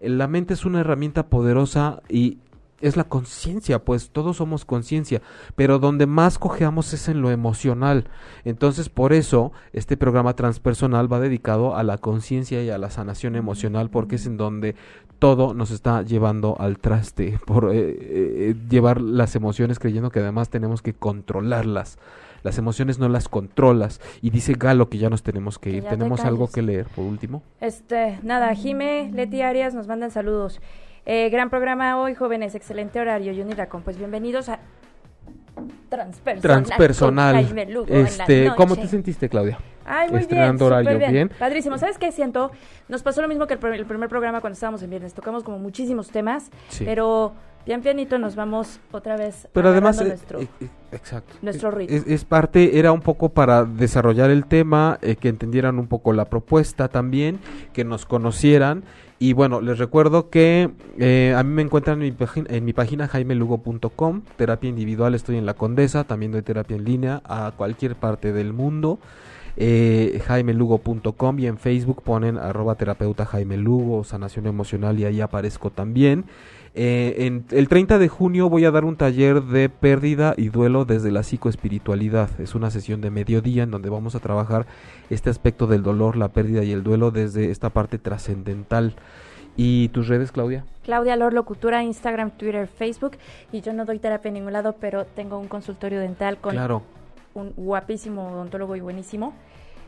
La 0.01 0.27
mente 0.27 0.53
es 0.53 0.65
una 0.65 0.81
herramienta 0.81 1.27
poderosa 1.27 2.01
y 2.09 2.39
es 2.81 2.97
la 2.97 3.05
conciencia, 3.05 3.83
pues 3.83 4.09
todos 4.09 4.37
somos 4.37 4.65
conciencia, 4.65 5.21
pero 5.55 5.79
donde 5.79 6.05
más 6.05 6.37
cojeamos 6.37 6.93
es 6.93 7.07
en 7.07 7.21
lo 7.21 7.31
emocional. 7.31 8.05
Entonces, 8.43 8.89
por 8.89 9.13
eso, 9.13 9.53
este 9.73 9.97
programa 9.97 10.35
transpersonal 10.35 11.11
va 11.11 11.19
dedicado 11.19 11.75
a 11.75 11.83
la 11.83 11.97
conciencia 11.97 12.61
y 12.63 12.69
a 12.69 12.77
la 12.77 12.89
sanación 12.89 13.35
emocional, 13.35 13.89
porque 13.89 14.15
es 14.15 14.25
en 14.25 14.37
donde 14.37 14.75
todo 15.19 15.53
nos 15.53 15.71
está 15.71 16.01
llevando 16.01 16.57
al 16.59 16.77
traste, 16.77 17.39
por 17.45 17.71
eh, 17.73 17.97
eh, 17.99 18.55
llevar 18.69 18.99
las 18.99 19.35
emociones 19.35 19.79
creyendo 19.79 20.11
que 20.11 20.19
además 20.19 20.49
tenemos 20.49 20.81
que 20.81 20.93
controlarlas. 20.93 21.97
Las 22.43 22.57
emociones 22.57 22.99
no 22.99 23.09
las 23.09 23.29
controlas. 23.29 24.01
Y 24.21 24.29
dice 24.29 24.53
Galo 24.53 24.89
que 24.89 24.97
ya 24.97 25.09
nos 25.09 25.23
tenemos 25.23 25.59
que 25.59 25.71
Que 25.71 25.77
ir. 25.77 25.83
te 25.83 25.89
¿Tenemos 25.89 26.23
algo 26.25 26.47
que 26.47 26.61
leer 26.61 26.85
por 26.87 27.05
último? 27.05 27.43
Este, 27.61 28.19
nada, 28.23 28.53
Jime, 28.53 29.11
Leti 29.13 29.41
Arias 29.41 29.73
nos 29.73 29.87
mandan 29.87 30.11
saludos. 30.11 30.61
Eh, 31.05 31.29
gran 31.29 31.49
programa 31.49 31.99
hoy, 31.99 32.15
jóvenes, 32.15 32.55
excelente 32.55 32.99
horario. 32.99 33.33
Racón, 33.55 33.83
pues 33.83 33.97
bienvenidos 33.97 34.49
a 34.49 34.59
Transpersonal. 35.89 36.63
Transpersonal. 36.63 37.71
Lugo 37.71 37.93
Este, 37.93 38.51
¿Cómo 38.57 38.75
te 38.75 38.87
sentiste, 38.87 39.29
Claudia? 39.29 39.57
Ay, 39.85 40.09
muy 40.09 40.19
Estrenando 40.21 40.65
bien, 40.69 40.73
horario, 40.87 41.11
bien. 41.11 41.31
Padrísimo. 41.37 41.77
¿Sabes 41.77 41.97
qué 41.97 42.11
siento? 42.11 42.51
Nos 42.89 43.03
pasó 43.03 43.21
lo 43.21 43.27
mismo 43.27 43.45
que 43.47 43.53
el, 43.55 43.59
pr- 43.59 43.75
el 43.75 43.85
primer 43.85 44.09
programa 44.09 44.41
cuando 44.41 44.55
estábamos 44.55 44.81
en 44.83 44.89
viernes. 44.89 45.13
Tocamos 45.13 45.43
como 45.43 45.59
muchísimos 45.59 46.09
temas, 46.09 46.49
Sí. 46.69 46.83
pero 46.85 47.33
pian 47.65 47.81
pianito 47.81 48.19
nos 48.19 48.35
vamos 48.35 48.79
otra 48.91 49.17
vez 49.17 49.47
Pero 49.51 49.69
además, 49.69 49.99
eh, 50.01 50.05
nuestro... 50.05 50.39
eh, 50.39 50.47
eh, 50.61 50.67
exacto. 50.91 51.35
nuestro 51.41 51.69
Eh, 51.69 51.75
ritmo. 51.75 51.95
Es, 51.97 52.07
es 52.07 52.25
parte, 52.25 52.77
era 52.79 52.91
un 52.91 53.01
poco 53.01 53.29
para 53.29 53.63
desarrollar 53.65 54.29
el 54.29 54.45
tema, 54.45 54.97
eh, 55.01 55.15
que 55.15 55.29
entendieran 55.29 55.79
un 55.79 55.87
poco 55.87 56.13
la 56.13 56.25
propuesta 56.25 56.87
también, 56.87 57.39
que 57.73 57.83
nos 57.83 58.05
conocieran. 58.05 58.83
Y 59.17 59.33
bueno, 59.33 59.61
les 59.61 59.77
recuerdo 59.79 60.29
que 60.29 60.69
eh, 60.99 61.33
a 61.37 61.41
mí 61.43 61.49
me 61.53 61.61
encuentran 61.61 62.01
en 62.01 62.09
mi, 62.09 62.11
página- 62.11 62.47
en 62.49 62.65
mi 62.65 62.73
página 62.73 63.07
jaimelugo.com, 63.07 64.21
terapia 64.35 64.69
individual, 64.69 65.15
estoy 65.15 65.37
en 65.37 65.45
la 65.45 65.53
Condesa, 65.53 66.03
también 66.03 66.31
doy 66.33 66.41
terapia 66.41 66.75
en 66.75 66.83
línea 66.83 67.21
a 67.23 67.53
cualquier 67.55 67.95
parte 67.95 68.33
del 68.33 68.51
mundo. 68.53 68.99
Eh, 69.57 70.21
jaimelugo.com 70.25 71.39
y 71.39 71.47
en 71.47 71.57
Facebook 71.57 72.01
ponen 72.03 72.37
arroba 72.37 72.75
terapeuta 72.75 73.25
Jaime 73.25 73.57
Lugo, 73.57 74.03
sanación 74.03 74.47
emocional 74.47 74.99
y 74.99 75.05
ahí 75.05 75.21
aparezco 75.21 75.69
también. 75.69 76.25
Eh, 76.77 77.25
en 77.25 77.45
el 77.51 77.69
30 77.69 77.99
de 77.99 78.09
junio 78.09 78.49
voy 78.49 78.65
a 78.65 78.71
dar 78.71 78.83
un 78.83 78.97
taller 78.97 79.41
de 79.43 79.69
pérdida 79.69 80.33
y 80.35 80.49
duelo 80.49 80.83
desde 80.83 81.09
la 81.09 81.23
psicoespiritualidad. 81.23 82.29
Es 82.41 82.53
una 82.53 82.69
sesión 82.69 82.99
de 82.99 83.11
mediodía 83.11 83.63
en 83.63 83.71
donde 83.71 83.89
vamos 83.89 84.13
a 84.15 84.19
trabajar 84.19 84.65
este 85.09 85.29
aspecto 85.29 85.67
del 85.67 85.83
dolor, 85.83 86.17
la 86.17 86.29
pérdida 86.29 86.63
y 86.65 86.73
el 86.73 86.83
duelo 86.83 87.11
desde 87.11 87.49
esta 87.49 87.69
parte 87.69 87.97
trascendental. 87.97 88.95
¿Y 89.57 89.87
tus 89.89 90.09
redes, 90.09 90.33
Claudia? 90.33 90.65
Claudia 90.83 91.15
Lor, 91.15 91.33
locutora, 91.33 91.81
Instagram, 91.81 92.31
Twitter, 92.31 92.67
Facebook. 92.67 93.17
Y 93.53 93.61
yo 93.61 93.71
no 93.71 93.85
doy 93.85 93.99
terapia 93.99 94.27
en 94.27 94.35
ningún 94.35 94.51
lado, 94.51 94.75
pero 94.79 95.05
tengo 95.05 95.39
un 95.39 95.47
consultorio 95.47 96.01
dental 96.01 96.37
con 96.39 96.51
Claro. 96.51 96.83
Un 97.35 97.53
guapísimo 97.55 98.31
odontólogo 98.31 98.75
y 98.75 98.79
buenísimo. 98.79 99.33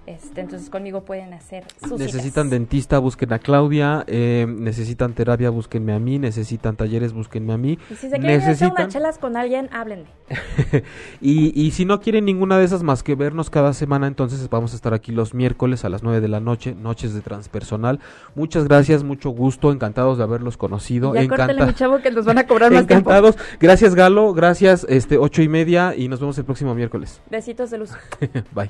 Este, 0.08 0.40
entonces 0.40 0.70
conmigo 0.70 1.04
pueden 1.04 1.34
hacer 1.34 1.66
sus 1.82 2.00
Necesitan 2.00 2.46
citas. 2.46 2.50
dentista, 2.50 2.98
busquen 3.00 3.34
a 3.34 3.40
Claudia. 3.40 4.06
eh, 4.08 4.46
necesitan 4.48 5.14
terapia, 5.14 5.50
búsquenme 5.50 5.92
a 5.94 6.00
mí. 6.00 6.18
Necesitan 6.18 6.78
talleres, 6.78 7.12
búsquenme 7.12 7.52
a 7.52 7.58
mí. 7.58 7.78
Y 7.92 7.96
si 7.96 8.10
se 8.10 8.18
quieren 8.18 8.40
necesitan- 8.40 8.72
unas 8.72 8.88
chelas 8.94 9.18
con 9.18 9.36
alguien, 9.36 9.70
háblenme. 9.74 10.06
y, 11.22 11.62
y 11.62 11.72
si 11.72 11.84
no 11.84 12.00
quieren 12.00 12.24
ninguna 12.24 12.58
de 12.58 12.64
esas 12.64 12.84
más 12.84 13.04
que 13.04 13.16
vernos 13.16 13.50
cada 13.50 13.74
semana, 13.74 14.08
entonces 14.08 14.50
vamos 14.50 14.72
a 14.72 14.76
estar 14.78 14.94
aquí 14.94 15.12
los 15.12 15.34
miércoles 15.34 15.84
a 15.84 15.90
las 15.90 16.04
9 16.04 16.22
de 16.22 16.28
la 16.30 16.40
noche, 16.40 16.74
noches 16.74 17.14
de 17.14 17.20
transpersonal. 17.20 18.00
Muchas 18.34 18.64
gracias, 18.66 19.04
mucho 19.04 19.32
gusto, 19.32 19.74
encantados 19.74 20.18
de 20.18 20.24
haberlos 20.24 20.56
conocido. 20.56 21.14
ya 21.16 21.28
córtale, 21.28 21.52
Encanta- 21.54 21.66
mi 21.68 21.74
chavo, 21.74 22.00
que 22.00 22.12
nos 22.12 22.24
van 22.26 22.38
a 22.38 22.48
cobrar 22.48 22.72
más 22.72 22.88
tiempo. 22.88 23.10
encantados. 23.12 23.38
Gracias, 23.60 23.94
Galo. 23.94 24.34
Gracias, 24.34 24.86
este, 24.88 25.18
ocho 25.18 25.42
y 25.42 25.50
media 25.50 25.94
y 25.98 26.08
nos 26.08 26.22
vemos 26.22 26.38
el 26.38 26.46
próximo 26.46 26.74
miércoles. 26.76 27.20
Besitos 27.30 27.72
de 27.72 27.78
luz. 27.80 27.92
Bye. 28.56 28.70